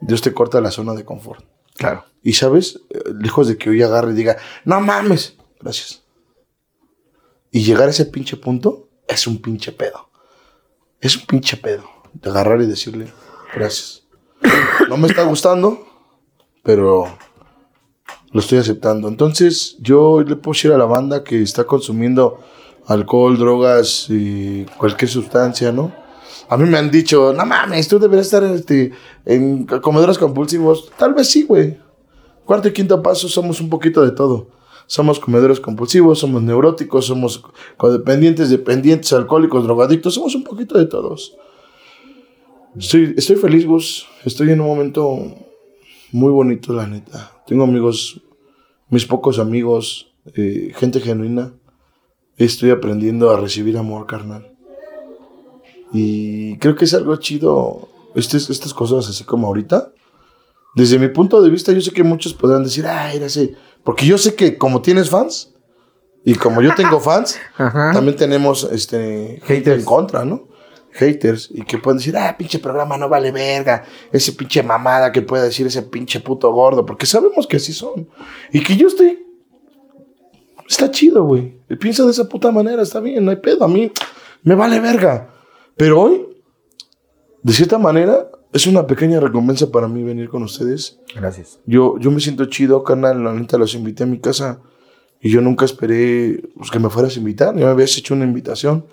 Dios 0.00 0.20
te 0.20 0.34
corta 0.34 0.60
la 0.60 0.70
zona 0.70 0.92
de 0.94 1.04
confort. 1.04 1.44
Claro. 1.76 2.04
Y 2.22 2.34
sabes, 2.34 2.80
lejos 3.20 3.48
de 3.48 3.56
que 3.56 3.70
hoy 3.70 3.82
agarre 3.82 4.12
y 4.12 4.14
diga, 4.14 4.36
no 4.64 4.80
mames, 4.80 5.36
gracias. 5.60 6.02
Y 7.50 7.62
llegar 7.62 7.88
a 7.88 7.90
ese 7.90 8.06
pinche 8.06 8.36
punto 8.36 8.88
es 9.06 9.26
un 9.26 9.40
pinche 9.40 9.72
pedo. 9.72 10.10
Es 11.00 11.16
un 11.16 11.26
pinche 11.26 11.56
pedo. 11.56 11.84
De 12.12 12.30
agarrar 12.30 12.60
y 12.60 12.66
decirle, 12.66 13.12
gracias. 13.54 14.06
No 14.88 14.96
me 14.96 15.08
está 15.08 15.22
gustando, 15.24 15.86
pero 16.62 17.16
lo 18.30 18.40
estoy 18.40 18.58
aceptando. 18.58 19.08
Entonces, 19.08 19.76
yo 19.80 20.20
le 20.20 20.36
puedo 20.36 20.54
decir 20.54 20.72
a 20.72 20.78
la 20.78 20.84
banda 20.84 21.24
que 21.24 21.42
está 21.42 21.64
consumiendo 21.64 22.40
alcohol, 22.86 23.38
drogas 23.38 24.06
y 24.10 24.64
cualquier 24.76 25.10
sustancia, 25.10 25.72
¿no? 25.72 25.92
A 26.48 26.56
mí 26.56 26.68
me 26.68 26.76
han 26.76 26.90
dicho, 26.90 27.32
no 27.32 27.46
mames, 27.46 27.88
tú 27.88 27.98
deberías 27.98 28.26
estar 28.26 28.44
en, 28.44 28.52
este, 28.52 28.92
en 29.24 29.64
comedores 29.64 30.18
compulsivos. 30.18 30.90
Tal 30.98 31.14
vez 31.14 31.28
sí, 31.28 31.44
güey. 31.44 31.78
Cuarto 32.44 32.68
y 32.68 32.72
quinto 32.72 33.02
paso 33.02 33.28
somos 33.28 33.60
un 33.60 33.70
poquito 33.70 34.02
de 34.02 34.10
todo. 34.10 34.48
Somos 34.86 35.18
comedores 35.18 35.60
compulsivos, 35.60 36.18
somos 36.18 36.42
neuróticos, 36.42 37.06
somos 37.06 37.42
codependientes, 37.78 38.50
dependientes, 38.50 39.14
alcohólicos, 39.14 39.64
drogadictos, 39.64 40.14
somos 40.14 40.34
un 40.34 40.44
poquito 40.44 40.76
de 40.76 40.84
todos. 40.84 41.34
Estoy, 42.78 43.14
estoy 43.16 43.36
feliz, 43.36 43.64
Gus. 43.64 44.06
Estoy 44.24 44.50
en 44.50 44.60
un 44.60 44.66
momento 44.66 45.18
muy 46.12 46.30
bonito, 46.30 46.74
la 46.74 46.86
neta. 46.86 47.32
Tengo 47.46 47.64
amigos, 47.64 48.20
mis 48.90 49.06
pocos 49.06 49.38
amigos, 49.38 50.12
eh, 50.34 50.72
gente 50.74 51.00
genuina 51.00 51.54
estoy 52.36 52.70
aprendiendo 52.70 53.30
a 53.30 53.40
recibir 53.40 53.76
amor 53.78 54.06
carnal. 54.06 54.50
Y 55.92 56.58
creo 56.58 56.74
que 56.74 56.86
es 56.86 56.94
algo 56.94 57.16
chido, 57.16 57.88
este, 58.14 58.36
estas 58.36 58.74
cosas 58.74 59.08
así 59.08 59.24
como 59.24 59.46
ahorita. 59.46 59.92
Desde 60.74 60.98
mi 60.98 61.08
punto 61.08 61.40
de 61.40 61.50
vista, 61.50 61.72
yo 61.72 61.80
sé 61.80 61.92
que 61.92 62.02
muchos 62.02 62.34
podrán 62.34 62.64
decir, 62.64 62.86
ay, 62.86 63.18
era 63.18 63.26
así. 63.26 63.54
Porque 63.84 64.06
yo 64.06 64.18
sé 64.18 64.34
que 64.34 64.58
como 64.58 64.82
tienes 64.82 65.08
fans, 65.08 65.54
y 66.24 66.34
como 66.34 66.62
yo 66.62 66.74
tengo 66.74 66.98
fans, 67.00 67.38
también 67.56 68.16
tenemos 68.16 68.64
este, 68.64 69.40
haters 69.44 69.80
en 69.80 69.84
contra, 69.84 70.24
¿no? 70.24 70.48
Haters, 70.92 71.50
y 71.52 71.62
que 71.62 71.78
pueden 71.78 71.98
decir, 71.98 72.16
ah, 72.16 72.36
pinche 72.36 72.60
programa 72.60 72.96
no 72.96 73.08
vale 73.08 73.32
verga, 73.32 73.84
ese 74.12 74.32
pinche 74.32 74.62
mamada 74.62 75.10
que 75.10 75.22
puede 75.22 75.44
decir 75.44 75.66
ese 75.66 75.82
pinche 75.82 76.20
puto 76.20 76.52
gordo, 76.52 76.86
porque 76.86 77.04
sabemos 77.04 77.46
que 77.46 77.56
así 77.56 77.72
son. 77.72 78.08
Y 78.52 78.62
que 78.62 78.76
yo 78.76 78.88
estoy 78.88 79.24
Está 80.68 80.90
chido, 80.90 81.24
güey. 81.24 81.54
Piensa 81.80 82.04
de 82.04 82.10
esa 82.10 82.28
puta 82.28 82.50
manera, 82.50 82.82
está 82.82 83.00
bien, 83.00 83.24
no 83.24 83.30
hay 83.30 83.36
pedo. 83.36 83.64
A 83.64 83.68
mí 83.68 83.90
me 84.42 84.54
vale 84.54 84.80
verga. 84.80 85.30
Pero 85.76 86.00
hoy, 86.00 86.26
de 87.42 87.52
cierta 87.52 87.78
manera, 87.78 88.28
es 88.52 88.66
una 88.66 88.86
pequeña 88.86 89.20
recompensa 89.20 89.70
para 89.70 89.88
mí 89.88 90.02
venir 90.02 90.28
con 90.28 90.42
ustedes. 90.42 91.00
Gracias. 91.14 91.58
Yo, 91.66 91.98
yo 91.98 92.10
me 92.10 92.20
siento 92.20 92.44
chido, 92.46 92.84
canal. 92.84 93.22
La 93.24 93.32
neta 93.32 93.58
los 93.58 93.74
invité 93.74 94.04
a 94.04 94.06
mi 94.06 94.20
casa 94.20 94.60
y 95.20 95.30
yo 95.30 95.40
nunca 95.40 95.64
esperé 95.64 96.42
pues, 96.56 96.70
que 96.70 96.78
me 96.78 96.88
fueras 96.88 97.16
a 97.16 97.18
invitar. 97.18 97.54
Ya 97.56 97.64
me 97.64 97.70
habías 97.70 97.96
hecho 97.98 98.14
una 98.14 98.24
invitación. 98.24 98.86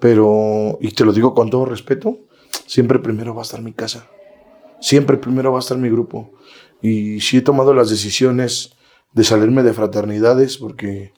Pero, 0.00 0.78
y 0.80 0.90
te 0.90 1.04
lo 1.04 1.12
digo 1.12 1.32
con 1.32 1.48
todo 1.48 1.64
respeto, 1.64 2.18
siempre 2.66 2.98
primero 2.98 3.36
va 3.36 3.42
a 3.42 3.44
estar 3.44 3.62
mi 3.62 3.72
casa. 3.72 4.08
Siempre 4.80 5.16
primero 5.16 5.52
va 5.52 5.58
a 5.58 5.60
estar 5.60 5.78
mi 5.78 5.88
grupo. 5.88 6.32
Y 6.82 7.20
si 7.20 7.36
he 7.36 7.40
tomado 7.40 7.72
las 7.72 7.88
decisiones 7.88 8.74
de 9.12 9.24
salirme 9.24 9.62
de 9.62 9.72
fraternidades, 9.72 10.58
porque 10.58 11.12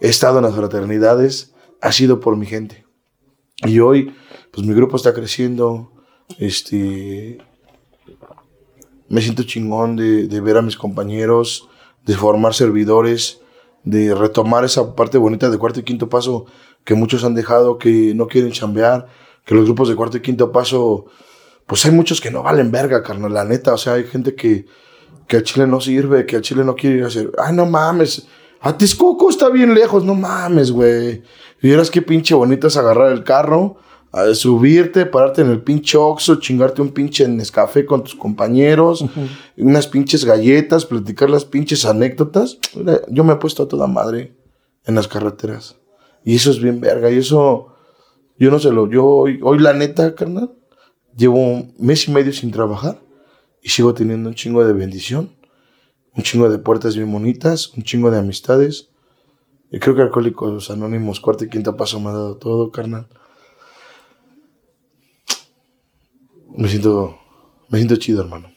he 0.00 0.08
estado 0.08 0.38
en 0.38 0.44
las 0.44 0.54
fraternidades, 0.54 1.54
ha 1.80 1.92
sido 1.92 2.20
por 2.20 2.36
mi 2.36 2.46
gente. 2.46 2.84
Y 3.64 3.80
hoy, 3.80 4.14
pues 4.50 4.66
mi 4.66 4.74
grupo 4.74 4.96
está 4.96 5.12
creciendo, 5.12 5.92
este, 6.38 7.38
me 9.08 9.20
siento 9.20 9.42
chingón 9.42 9.96
de, 9.96 10.26
de 10.28 10.40
ver 10.40 10.56
a 10.56 10.62
mis 10.62 10.76
compañeros, 10.76 11.68
de 12.04 12.14
formar 12.14 12.54
servidores, 12.54 13.40
de 13.84 14.14
retomar 14.14 14.64
esa 14.64 14.94
parte 14.94 15.18
bonita 15.18 15.50
de 15.50 15.58
cuarto 15.58 15.80
y 15.80 15.84
quinto 15.84 16.08
paso 16.08 16.46
que 16.84 16.94
muchos 16.94 17.24
han 17.24 17.34
dejado, 17.34 17.78
que 17.78 18.14
no 18.14 18.26
quieren 18.26 18.52
chambear, 18.52 19.06
que 19.44 19.54
los 19.54 19.64
grupos 19.64 19.88
de 19.88 19.96
cuarto 19.96 20.16
y 20.16 20.22
quinto 20.22 20.52
paso, 20.52 21.06
pues 21.66 21.84
hay 21.84 21.92
muchos 21.92 22.20
que 22.20 22.30
no 22.30 22.42
valen 22.42 22.70
verga, 22.70 23.02
carnal, 23.02 23.34
la 23.34 23.44
neta, 23.44 23.74
o 23.74 23.78
sea, 23.78 23.94
hay 23.94 24.04
gente 24.04 24.34
que, 24.34 24.66
que 25.30 25.36
a 25.36 25.42
Chile 25.44 25.64
no 25.64 25.80
sirve, 25.80 26.26
que 26.26 26.36
a 26.38 26.40
Chile 26.40 26.64
no 26.64 26.74
quiere 26.74 26.96
ir 26.96 27.04
a 27.04 27.06
hacer. 27.06 27.30
Ay, 27.38 27.54
no 27.54 27.64
mames. 27.64 28.26
A 28.60 28.76
Texcoco 28.76 29.30
está 29.30 29.48
bien 29.48 29.72
lejos, 29.74 30.04
no 30.04 30.16
mames, 30.16 30.72
güey. 30.72 31.22
Vieras 31.62 31.88
qué 31.88 32.02
pinche 32.02 32.34
bonito 32.34 32.66
es 32.66 32.76
agarrar 32.76 33.12
el 33.12 33.22
carro, 33.22 33.76
a 34.10 34.34
subirte, 34.34 35.06
pararte 35.06 35.42
en 35.42 35.50
el 35.50 35.62
pinche 35.62 35.96
Oxxo, 35.96 36.40
chingarte 36.40 36.82
un 36.82 36.88
pinche 36.88 37.28
Nescafé 37.28 37.86
con 37.86 38.02
tus 38.02 38.16
compañeros, 38.16 39.04
unas 39.56 39.86
pinches 39.86 40.24
galletas, 40.24 40.84
platicar 40.84 41.30
las 41.30 41.44
pinches 41.44 41.84
anécdotas. 41.84 42.58
Yo 43.06 43.22
me 43.22 43.34
he 43.34 43.36
puesto 43.36 43.62
a 43.62 43.68
toda 43.68 43.86
madre 43.86 44.34
en 44.84 44.96
las 44.96 45.06
carreteras. 45.06 45.76
Y 46.24 46.34
eso 46.34 46.50
es 46.50 46.60
bien 46.60 46.80
verga. 46.80 47.08
Y 47.08 47.18
eso, 47.18 47.68
yo 48.36 48.50
no 48.50 48.58
sé 48.58 48.72
lo, 48.72 48.90
yo 48.90 49.06
hoy, 49.06 49.38
hoy 49.44 49.60
la 49.60 49.74
neta, 49.74 50.12
carnal, 50.16 50.50
llevo 51.16 51.38
un 51.38 51.72
mes 51.78 52.08
y 52.08 52.10
medio 52.10 52.32
sin 52.32 52.50
trabajar 52.50 52.98
y 53.62 53.68
sigo 53.68 53.94
teniendo 53.94 54.28
un 54.28 54.34
chingo 54.34 54.64
de 54.64 54.72
bendición, 54.72 55.30
un 56.16 56.22
chingo 56.22 56.48
de 56.48 56.58
puertas 56.58 56.96
bien 56.96 57.10
bonitas, 57.12 57.72
un 57.76 57.82
chingo 57.82 58.10
de 58.10 58.18
amistades. 58.18 58.88
Y 59.70 59.78
creo 59.78 59.94
que 59.94 60.02
Alcohólicos 60.02 60.70
Anónimos, 60.70 61.20
cuarto 61.20 61.44
y 61.44 61.48
quinto 61.48 61.76
paso 61.76 62.00
me 62.00 62.08
ha 62.08 62.12
dado 62.12 62.36
todo, 62.36 62.70
carnal. 62.72 63.06
Me 66.56 66.68
siento, 66.68 67.16
me 67.68 67.78
siento 67.78 67.96
chido, 67.96 68.22
hermano. 68.22 68.48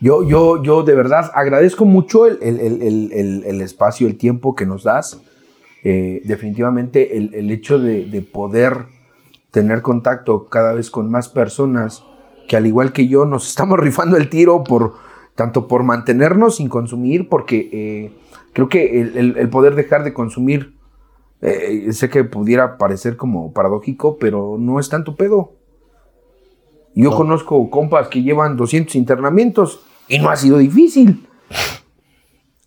Yo, 0.00 0.24
yo, 0.28 0.62
yo 0.62 0.82
de 0.82 0.94
verdad 0.94 1.30
agradezco 1.34 1.84
mucho 1.84 2.26
el, 2.26 2.38
el- 2.42 2.82
el- 2.82 3.44
el- 3.44 3.60
espacio, 3.60 4.06
el 4.06 4.18
tiempo 4.18 4.54
que 4.54 4.66
nos 4.66 4.82
das. 4.82 5.20
Eh, 5.84 6.20
definitivamente 6.24 7.16
el, 7.16 7.50
hecho 7.50 7.78
de 7.78 8.20
poder 8.22 8.86
tener 9.52 9.82
contacto 9.82 10.48
cada 10.48 10.72
vez 10.72 10.90
con 10.90 11.10
más 11.10 11.28
personas 11.28 12.02
que 12.48 12.56
al 12.56 12.66
igual 12.66 12.92
que 12.92 13.08
yo 13.08 13.24
nos 13.24 13.48
estamos 13.48 13.78
rifando 13.78 14.16
el 14.16 14.28
tiro 14.28 14.62
por 14.64 14.94
tanto 15.34 15.68
por 15.68 15.82
mantenernos 15.82 16.56
sin 16.56 16.68
consumir, 16.68 17.28
porque 17.28 17.68
eh, 17.72 18.12
creo 18.52 18.68
que 18.68 19.00
el, 19.02 19.16
el- 19.16 19.36
el 19.36 19.48
poder 19.50 19.74
dejar 19.74 20.02
de 20.04 20.14
consumir, 20.14 20.74
eh, 21.42 21.92
sé 21.92 22.08
que 22.08 22.24
pudiera 22.24 22.78
parecer 22.78 23.16
como 23.18 23.52
paradójico, 23.52 24.16
pero 24.18 24.56
no 24.58 24.80
es 24.80 24.88
tanto 24.88 25.14
pedo. 25.14 25.52
Yo 26.94 27.10
conozco 27.14 27.68
compas 27.68 28.08
que 28.08 28.22
llevan 28.22 28.56
200 28.56 28.94
internamientos 28.96 29.80
y 30.08 30.18
no 30.18 30.30
ha 30.30 30.36
sido 30.36 30.56
difícil. 30.56 31.26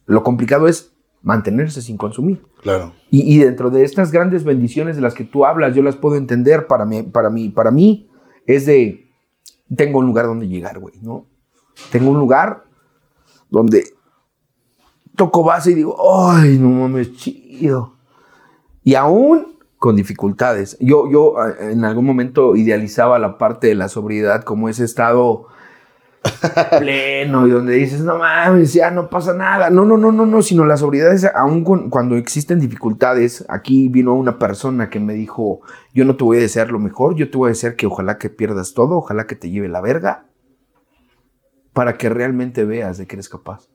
Lo 0.06 0.22
complicado 0.24 0.68
es 0.68 0.94
mantenerse 1.24 1.82
sin 1.82 1.98
consumir. 1.98 2.44
Claro. 2.62 2.94
Y, 3.10 3.34
y 3.34 3.40
dentro 3.40 3.72
de 3.72 3.84
estas 3.84 4.12
grandes 4.12 4.44
bendiciones 4.44 4.96
de 4.96 5.02
las 5.02 5.16
que 5.16 5.24
tú 5.24 5.46
hablas, 5.46 5.76
yo 5.76 5.82
las 5.82 5.96
puedo 5.96 6.16
entender 6.16 6.68
para 6.68 6.86
mí, 6.86 7.02
para 7.02 7.32
mí, 7.32 7.50
para 7.50 7.72
mí 7.72 8.08
es 8.46 8.68
de, 8.68 9.09
tengo 9.76 10.00
un 10.00 10.06
lugar 10.06 10.26
donde 10.26 10.48
llegar, 10.48 10.80
güey, 10.80 10.96
¿no? 11.02 11.26
Tengo 11.92 12.12
un 12.12 12.20
lugar 12.20 12.66
donde 13.50 13.86
toco 15.16 15.44
base 15.44 15.72
y 15.72 15.76
digo, 15.76 15.98
ay, 16.30 16.58
no 16.58 16.70
mames, 16.70 17.14
chido. 17.14 17.96
Y 18.84 18.96
aún 18.96 19.60
con 19.78 19.96
dificultades. 19.96 20.78
Yo, 20.80 21.10
yo 21.10 21.36
eh, 21.46 21.72
en 21.72 21.86
algún 21.86 22.06
momento 22.06 22.56
idealizaba 22.56 23.18
la 23.18 23.38
parte 23.38 23.68
de 23.68 23.76
la 23.76 23.90
sobriedad 23.90 24.44
como 24.44 24.70
ese 24.70 24.84
estado 24.84 25.48
pleno 26.80 27.48
y 27.48 27.52
donde 27.52 27.74
dices, 27.76 28.02
no 28.02 28.18
mames, 28.18 28.74
ya 28.74 28.92
no 28.92 29.10
pasa 29.10 29.34
nada. 29.34 29.70
No, 29.70 29.86
no, 29.86 29.98
no, 29.98 30.12
no, 30.12 30.26
no, 30.26 30.42
sino 30.42 30.66
la 30.66 30.78
sobriedad 30.78 31.14
es 31.14 31.26
aún 31.26 31.64
con- 31.64 31.90
cuando 31.90 32.16
existen 32.16 32.60
dificultades. 32.60 33.46
Aquí 33.50 33.88
vino 33.90 34.14
una 34.14 34.38
persona 34.38 34.90
que 34.90 35.00
me 35.00 35.14
dijo, 35.14 35.62
yo 35.94 36.06
no 36.06 36.16
te 36.16 36.24
voy 36.24 36.38
a 36.38 36.42
desear 36.42 36.72
lo 36.72 36.80
mejor, 36.80 37.16
yo 37.16 37.30
te 37.32 37.38
voy 37.38 37.48
a 37.48 37.50
desear 37.50 37.76
que 37.76 37.88
ojalá 37.88 38.18
que 38.18 38.30
pierdas 38.30 38.74
todo, 38.74 38.98
ojalá 38.98 39.28
que 39.28 39.36
te 39.36 39.50
lleve 39.50 39.70
la 39.70 39.82
verga, 39.82 40.26
para 41.74 41.98
que 41.98 42.10
realmente 42.10 42.66
veas 42.66 42.98
de 42.98 43.08
que 43.08 43.16
eres 43.16 43.30
capaz. 43.30 43.68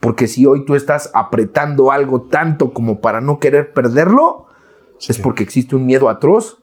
Porque 0.00 0.28
si 0.28 0.46
hoy 0.46 0.64
tú 0.64 0.74
estás 0.74 1.10
apretando 1.14 1.90
algo 1.90 2.22
tanto 2.22 2.72
como 2.72 3.00
para 3.00 3.20
no 3.20 3.38
querer 3.38 3.72
perderlo, 3.72 4.46
es 5.06 5.18
porque 5.18 5.42
existe 5.42 5.74
un 5.76 5.84
miedo 5.86 6.08
atroz 6.08 6.62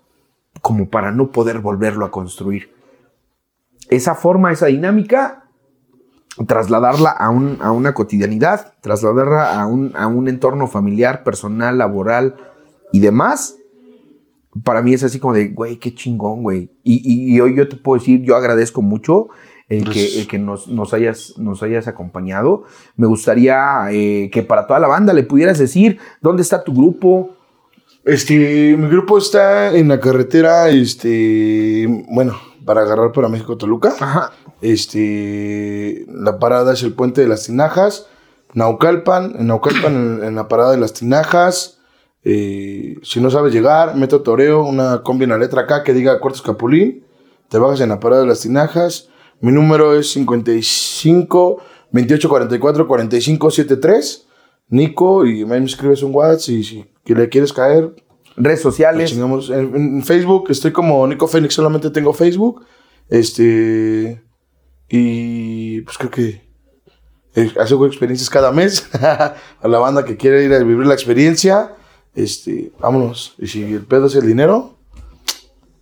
como 0.61 0.89
para 0.89 1.11
no 1.11 1.29
poder 1.31 1.59
volverlo 1.59 2.05
a 2.05 2.11
construir. 2.11 2.71
Esa 3.89 4.15
forma, 4.15 4.51
esa 4.51 4.67
dinámica, 4.67 5.43
trasladarla 6.47 7.09
a, 7.11 7.29
un- 7.29 7.57
a 7.61 7.71
una 7.71 7.93
cotidianidad, 7.93 8.73
trasladarla 8.81 9.59
a 9.61 9.67
un, 9.67 9.91
a 9.95 10.07
un 10.07 10.27
entorno 10.27 10.67
familiar, 10.67 11.23
personal, 11.23 11.77
laboral 11.77 12.35
y 12.91 12.99
demás, 12.99 13.57
para 14.63 14.81
mí 14.81 14.93
es 14.93 15.03
así 15.03 15.19
como 15.19 15.33
de, 15.33 15.49
güey, 15.49 15.77
qué 15.77 15.93
chingón, 15.93 16.43
güey. 16.43 16.69
Y, 16.83 17.01
y- 17.03 17.35
y 17.35 17.39
hoy 17.39 17.55
yo 17.55 17.67
te 17.67 17.75
puedo 17.75 17.99
decir, 17.99 18.21
yo 18.21 18.35
agradezco 18.35 18.81
mucho 18.81 19.29
el 19.69 19.89
que, 19.89 20.19
el 20.19 20.27
que 20.27 20.37
nos, 20.39 20.67
nos 20.67 20.93
hayas, 20.93 21.33
nos 21.37 21.63
hayas 21.63 21.87
acompañado. 21.87 22.63
Me 22.95 23.07
gustaría 23.07 23.87
eh, 23.91 24.29
que 24.31 24.43
para 24.43 24.67
toda 24.67 24.79
la 24.79 24.87
banda 24.87 25.13
le 25.13 25.23
pudieras 25.23 25.57
decir 25.57 25.97
dónde 26.21 26.41
está 26.43 26.63
tu 26.63 26.73
grupo. 26.73 27.31
Este, 28.05 28.75
mi 28.77 28.87
grupo 28.89 29.17
está 29.17 29.75
en 29.75 29.87
la 29.87 29.99
carretera, 29.99 30.69
este, 30.69 31.87
bueno, 32.11 32.33
para 32.65 32.81
agarrar 32.81 33.11
para 33.11 33.29
México 33.29 33.57
Toluca. 33.57 33.93
Ajá. 33.99 34.31
Este, 34.61 36.05
la 36.07 36.39
parada 36.39 36.73
es 36.73 36.83
el 36.83 36.93
puente 36.93 37.21
de 37.21 37.27
las 37.27 37.45
Tinajas, 37.45 38.07
Naucalpan, 38.53 39.35
en 39.39 39.47
Naucalpan 39.47 39.95
en, 39.95 40.23
en 40.23 40.35
la 40.35 40.47
parada 40.47 40.71
de 40.71 40.77
las 40.77 40.93
Tinajas. 40.93 41.79
Eh, 42.23 42.97
si 43.03 43.19
no 43.19 43.29
sabes 43.29 43.53
llegar, 43.53 43.95
meto 43.95 44.21
toreo, 44.21 44.63
una 44.63 45.03
combi 45.03 45.25
en 45.25 45.31
la 45.31 45.37
letra 45.37 45.67
K 45.67 45.83
que 45.83 45.93
diga 45.93 46.19
Cuartos 46.19 46.41
Capulín. 46.41 47.05
Te 47.49 47.57
bajas 47.57 47.81
en 47.81 47.89
la 47.89 47.99
parada 47.99 48.21
de 48.21 48.27
las 48.27 48.41
Tinajas. 48.41 49.09
Mi 49.41 49.51
número 49.51 49.95
es 49.95 50.11
55 50.11 51.61
28 51.91 52.29
44 52.29 52.87
45 52.87 53.51
73. 53.51 54.27
Nico, 54.69 55.25
y 55.25 55.45
me 55.45 55.57
escribes 55.57 56.01
un 56.01 56.15
WhatsApp 56.15 56.55
y 56.55 56.63
si 56.63 56.85
le 57.05 57.29
quieres 57.29 57.53
caer, 57.53 57.93
Redes 58.35 58.61
sociales. 58.61 59.11
chingamos. 59.11 59.49
En, 59.49 59.75
en 59.75 60.03
Facebook 60.03 60.45
estoy 60.49 60.71
como 60.71 61.05
Nico 61.07 61.27
Fénix, 61.27 61.53
solamente 61.53 61.89
tengo 61.89 62.13
Facebook. 62.13 62.65
Este. 63.09 64.21
Y 64.89 65.81
pues 65.81 65.97
creo 65.97 66.11
que 66.11 66.43
eh, 67.35 67.51
hago 67.59 67.85
experiencias 67.85 68.29
cada 68.29 68.51
mes. 68.51 68.89
a 69.01 69.67
la 69.67 69.79
banda 69.79 70.05
que 70.05 70.17
quiere 70.17 70.43
ir 70.43 70.53
a 70.53 70.59
vivir 70.59 70.85
la 70.85 70.93
experiencia. 70.93 71.75
Este, 72.15 72.71
vámonos. 72.79 73.35
Y 73.39 73.47
si 73.47 73.73
el 73.73 73.85
pedo 73.85 74.05
es 74.05 74.15
el 74.15 74.27
dinero, 74.27 74.77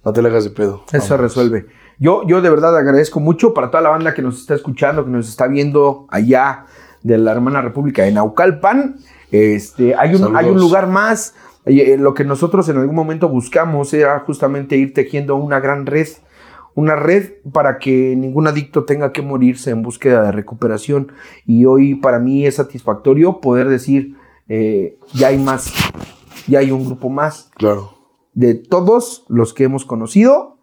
no 0.03 0.13
te 0.13 0.21
le 0.21 0.29
hagas 0.29 0.45
de 0.45 0.51
pedo. 0.51 0.83
Eso 0.91 1.17
resuelve. 1.17 1.67
Yo, 1.99 2.25
yo 2.25 2.41
de 2.41 2.49
verdad 2.49 2.75
agradezco 2.77 3.19
mucho 3.19 3.53
para 3.53 3.69
toda 3.69 3.83
la 3.83 3.89
banda 3.89 4.13
que 4.13 4.21
nos 4.21 4.39
está 4.39 4.55
escuchando, 4.55 5.05
que 5.05 5.11
nos 5.11 5.27
está 5.27 5.47
viendo 5.47 6.07
allá 6.09 6.65
de 7.03 7.17
la 7.17 7.31
hermana 7.31 7.61
República 7.61 8.03
de 8.03 8.11
Naucalpan. 8.11 8.97
Este, 9.31 9.95
hay, 9.95 10.11
un, 10.11 10.19
Saludos. 10.19 10.39
hay 10.39 10.49
un 10.49 10.59
lugar 10.59 10.87
más. 10.87 11.35
Eh, 11.65 11.97
lo 11.99 12.13
que 12.13 12.23
nosotros 12.23 12.67
en 12.69 12.77
algún 12.77 12.95
momento 12.95 13.29
buscamos 13.29 13.93
era 13.93 14.19
justamente 14.19 14.77
ir 14.77 14.93
tejiendo 14.93 15.35
una 15.35 15.59
gran 15.59 15.85
red. 15.85 16.07
Una 16.73 16.95
red 16.95 17.33
para 17.51 17.79
que 17.79 18.15
ningún 18.15 18.47
adicto 18.47 18.85
tenga 18.85 19.11
que 19.11 19.21
morirse 19.21 19.71
en 19.71 19.81
búsqueda 19.81 20.23
de 20.23 20.31
recuperación. 20.31 21.11
Y 21.45 21.65
hoy 21.65 21.95
para 21.95 22.19
mí 22.19 22.45
es 22.45 22.55
satisfactorio 22.55 23.41
poder 23.41 23.67
decir, 23.67 24.15
eh, 24.47 24.97
ya 25.13 25.27
hay 25.27 25.37
más, 25.37 25.73
ya 26.47 26.59
hay 26.59 26.71
un 26.71 26.85
grupo 26.85 27.09
más 27.09 27.51
Claro. 27.57 27.91
de 28.33 28.55
todos 28.55 29.25
los 29.27 29.53
que 29.53 29.65
hemos 29.65 29.83
conocido, 29.85 30.57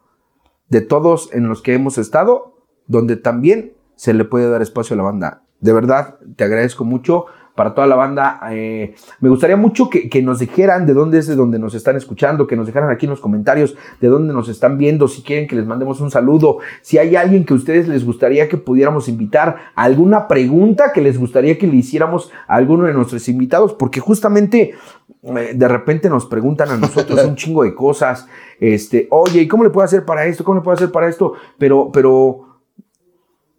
de 0.70 0.80
todos 0.80 1.30
en 1.32 1.48
los 1.48 1.60
que 1.62 1.74
hemos 1.74 1.98
estado, 1.98 2.54
donde 2.86 3.16
también 3.16 3.74
se 3.94 4.14
le 4.14 4.24
puede 4.24 4.48
dar 4.48 4.62
espacio 4.62 4.94
a 4.94 4.96
la 4.96 5.02
banda. 5.02 5.42
De 5.60 5.72
verdad, 5.72 6.18
te 6.36 6.44
agradezco 6.44 6.84
mucho. 6.84 7.26
Para 7.58 7.74
toda 7.74 7.88
la 7.88 7.96
banda, 7.96 8.38
eh, 8.52 8.94
me 9.18 9.28
gustaría 9.28 9.56
mucho 9.56 9.90
que, 9.90 10.08
que 10.08 10.22
nos 10.22 10.38
dijeran 10.38 10.86
de 10.86 10.94
dónde 10.94 11.18
es 11.18 11.26
de 11.26 11.34
donde 11.34 11.58
nos 11.58 11.74
están 11.74 11.96
escuchando, 11.96 12.46
que 12.46 12.54
nos 12.54 12.68
dejaran 12.68 12.88
aquí 12.88 13.06
en 13.06 13.10
los 13.10 13.18
comentarios 13.18 13.76
de 14.00 14.06
dónde 14.06 14.32
nos 14.32 14.48
están 14.48 14.78
viendo, 14.78 15.08
si 15.08 15.22
quieren 15.22 15.48
que 15.48 15.56
les 15.56 15.66
mandemos 15.66 16.00
un 16.00 16.12
saludo, 16.12 16.58
si 16.82 16.98
hay 16.98 17.16
alguien 17.16 17.44
que 17.44 17.54
a 17.54 17.56
ustedes 17.56 17.88
les 17.88 18.04
gustaría 18.04 18.48
que 18.48 18.58
pudiéramos 18.58 19.08
invitar, 19.08 19.56
alguna 19.74 20.28
pregunta 20.28 20.92
que 20.94 21.00
les 21.00 21.18
gustaría 21.18 21.58
que 21.58 21.66
le 21.66 21.74
hiciéramos 21.74 22.30
a 22.46 22.54
alguno 22.54 22.84
de 22.84 22.94
nuestros 22.94 23.28
invitados, 23.28 23.72
porque 23.72 23.98
justamente 23.98 24.74
eh, 25.24 25.52
de 25.52 25.66
repente 25.68 26.08
nos 26.08 26.26
preguntan 26.26 26.70
a 26.70 26.76
nosotros 26.76 27.24
un 27.24 27.34
chingo 27.36 27.64
de 27.64 27.74
cosas. 27.74 28.28
Este, 28.60 29.08
oye, 29.10 29.42
¿y 29.42 29.48
cómo 29.48 29.64
le 29.64 29.70
puedo 29.70 29.84
hacer 29.84 30.04
para 30.04 30.26
esto? 30.26 30.44
¿Cómo 30.44 30.60
le 30.60 30.62
puedo 30.62 30.76
hacer 30.76 30.92
para 30.92 31.08
esto? 31.08 31.32
Pero, 31.58 31.90
pero 31.92 32.47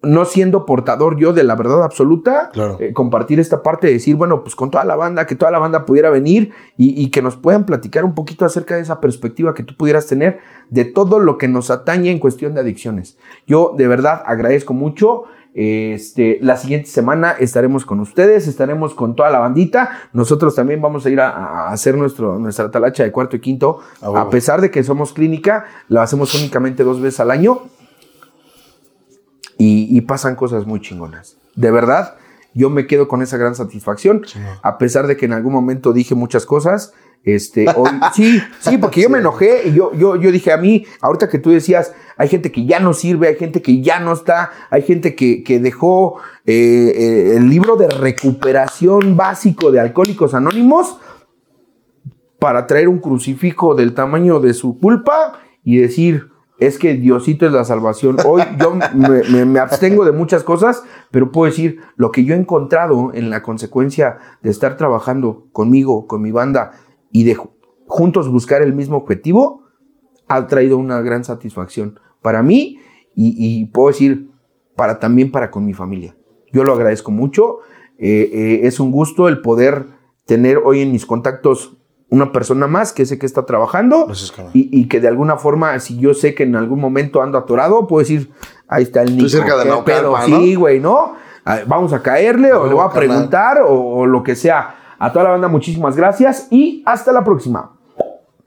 no 0.02 0.24
siendo 0.24 0.66
portador 0.66 1.18
yo 1.18 1.34
de 1.34 1.44
la 1.44 1.56
verdad 1.56 1.84
absoluta, 1.84 2.50
Claro. 2.54 2.78
eh, 2.80 2.94
compartir 2.94 3.40
esta 3.40 3.62
parte 3.64 3.88
de 3.88 3.94
decir, 3.94 4.16
bueno, 4.16 4.44
pues 4.44 4.56
con 4.56 4.72
toda 4.72 4.86
la 4.86 4.96
banda, 4.96 5.26
que 5.28 5.36
toda 5.36 5.52
la 5.52 5.60
banda 5.60 5.86
pudiera 5.86 6.10
venir 6.10 6.52
y, 6.78 7.02
y 7.02 7.10
que 7.10 7.22
nos 7.22 7.36
puedan 7.36 7.66
platicar 7.66 8.06
un 8.06 8.16
poquito 8.16 8.46
acerca 8.46 8.76
de 8.76 8.82
esa 8.82 9.02
perspectiva 9.02 9.54
que 9.54 9.64
tú 9.64 9.76
pudieras 9.76 10.08
tener 10.08 10.40
de 10.70 10.86
todo 10.86 11.20
lo 11.20 11.38
que 11.38 11.48
nos 11.50 11.70
atañe 11.70 12.12
en 12.12 12.20
cuestión 12.20 12.54
de 12.54 12.62
adicciones. 12.62 13.18
Yo 13.46 13.74
de 13.78 13.88
verdad 13.90 14.24
agradezco 14.26 14.74
mucho. 14.74 15.24
Este, 15.54 16.38
la 16.42 16.56
siguiente 16.56 16.88
semana 16.88 17.32
estaremos 17.32 17.84
con 17.86 18.00
ustedes, 18.00 18.48
estaremos 18.48 18.94
con 18.94 19.16
toda 19.16 19.30
la 19.32 19.40
bandita. 19.40 19.90
Nosotros 20.14 20.56
también 20.56 20.82
vamos 20.82 21.06
a 21.06 21.10
ir 21.10 21.20
a, 21.20 21.30
a 21.30 21.72
hacer 21.72 21.98
nuestro, 21.98 22.40
nuestra 22.40 22.72
talacha 22.72 23.04
de 23.04 23.12
cuarto 23.12 23.36
y 23.36 23.40
quinto. 23.42 23.80
A 24.02 24.30
pesar 24.30 24.62
de 24.62 24.72
que 24.72 24.84
somos 24.84 25.12
clínica, 25.12 25.66
la 25.90 26.04
hacemos 26.04 26.34
únicamente 26.36 26.84
dos 26.86 27.02
veces 27.02 27.20
al 27.20 27.32
año 27.32 27.64
y, 29.60 29.96
y 29.96 30.02
pasan 30.02 30.36
cosas 30.36 30.66
muy 30.66 30.82
chingonas. 30.82 31.38
De 31.56 31.70
verdad, 31.70 32.16
yo 32.56 32.70
me 32.70 32.88
quedo 32.88 33.08
con 33.08 33.22
esa 33.22 33.38
gran 33.38 33.54
satisfacción. 33.54 34.26
A 34.64 34.78
pesar 34.80 35.06
de 35.06 35.16
que 35.16 35.26
en 35.26 35.34
algún 35.34 35.54
momento 35.54 35.94
dije 35.94 36.16
muchas 36.16 36.46
cosas, 36.46 36.94
Este, 37.26 37.66
hoy, 37.76 37.90
sí, 38.14 38.40
sí, 38.62 38.78
porque 38.78 39.02
yo 39.02 39.10
me 39.10 39.20
enojé 39.20 39.68
y 39.68 39.74
yo, 39.74 39.94
yo, 39.94 40.16
yo 40.16 40.32
dije 40.32 40.54
a 40.54 40.58
mí, 40.58 40.86
ahorita 41.02 41.28
que 41.28 41.38
tú 41.38 41.50
decías, 41.52 41.94
hay 42.16 42.30
gente 42.30 42.50
que 42.50 42.66
ya 42.66 42.80
no 42.80 42.94
sirve, 42.94 43.28
hay 43.28 43.36
gente 43.36 43.62
que 43.62 43.82
ya 43.82 44.00
no 44.00 44.14
está, 44.14 44.52
hay 44.70 44.84
gente 44.84 45.16
que, 45.16 45.44
que 45.44 45.60
dejó 45.60 46.20
eh, 46.46 46.94
eh, 46.96 47.36
el 47.36 47.50
libro 47.50 47.76
de 47.76 47.90
recuperación 47.90 49.18
básico 49.18 49.70
de 49.70 49.82
Alcohólicos 49.82 50.34
Anónimos 50.34 50.98
para 52.40 52.68
traer 52.68 52.88
un 52.88 53.00
crucifijo 53.00 53.76
del 53.76 53.94
tamaño 53.94 54.40
de 54.40 54.54
su 54.54 54.80
culpa 54.80 55.40
y 55.64 55.78
decir, 55.78 56.30
es 56.60 56.78
que 56.78 56.96
Diosito 56.96 57.46
es 57.46 57.52
la 57.52 57.64
salvación. 57.64 58.18
Hoy 58.26 58.42
yo 58.60 58.78
me, 58.94 59.60
abstengo 59.60 60.06
de 60.06 60.12
muchas 60.12 60.44
cosas, 60.44 60.84
pero 61.12 61.32
puedo 61.32 61.50
decir 61.50 61.80
lo 61.96 62.12
que 62.12 62.24
yo 62.26 62.36
he 62.36 62.38
encontrado 62.38 63.12
en 63.14 63.30
la 63.30 63.42
consecuencia 63.42 64.18
de 64.42 64.50
estar 64.50 64.78
trabajando 64.78 65.48
conmigo, 65.52 66.08
con 66.08 66.22
mi 66.22 66.32
banda 66.32 66.72
y 67.12 67.24
de 67.24 67.38
juntos 67.88 68.30
buscar 68.30 68.62
el 68.62 68.74
mismo 68.74 68.98
objetivo, 68.98 69.64
ha 70.28 70.48
traído 70.48 70.78
una 70.78 71.02
gran 71.02 71.24
satisfacción 71.24 72.00
para 72.22 72.44
mí 72.44 72.80
y, 73.16 73.36
y 73.38 73.66
puedo 73.66 73.88
decir 73.88 74.30
para 74.76 75.00
también 75.00 75.32
para 75.32 75.52
con 75.52 75.66
mi 75.66 75.74
familia. 75.74 76.16
Yo 76.52 76.64
lo 76.64 76.74
agradezco 76.74 77.12
mucho. 77.12 77.60
Eh, 77.98 78.30
eh, 78.32 78.60
es 78.64 78.80
un 78.80 78.92
gusto 78.92 79.28
el 79.28 79.42
poder 79.42 79.88
tener 80.26 80.58
hoy 80.64 80.82
en 80.82 80.92
mis 80.92 81.06
contactos 81.06 81.78
una 82.10 82.32
persona 82.32 82.68
más 82.68 82.92
que 82.92 83.06
sé 83.06 83.20
que 83.20 83.26
está 83.26 83.46
trabajando 83.46 84.08
y, 84.54 84.70
y, 84.72 84.88
que 84.88 85.00
de 85.00 85.08
alguna 85.08 85.38
forma, 85.38 85.80
si 85.80 85.98
yo 85.98 86.14
sé 86.14 86.34
que 86.34 86.44
en 86.44 86.56
algún 86.56 86.80
momento 86.80 87.22
ando 87.22 87.38
atorado, 87.38 87.88
puedo 87.88 88.00
decir, 88.00 88.32
ahí 88.68 88.84
está 88.84 89.04
el 89.04 89.16
niño. 89.16 89.30
cerca 89.30 89.58
de 89.58 89.66
no 89.66 89.86
pero 89.86 90.16
sí, 90.26 90.56
güey, 90.56 90.80
¿no? 90.80 91.16
Vamos 91.68 91.94
a 91.94 92.02
caerle 92.02 92.54
o 92.54 92.68
le 92.68 92.74
voy 92.74 92.86
a 92.86 92.90
preguntar 92.90 93.62
o, 93.62 94.00
o 94.00 94.06
lo 94.06 94.24
que 94.24 94.36
sea. 94.36 94.76
A 95.00 95.14
toda 95.14 95.26
la 95.26 95.32
banda, 95.32 95.48
muchísimas 95.48 95.96
gracias 95.96 96.48
y 96.50 96.84
hasta 96.86 97.12
la 97.12 97.24
próxima. 97.24 97.72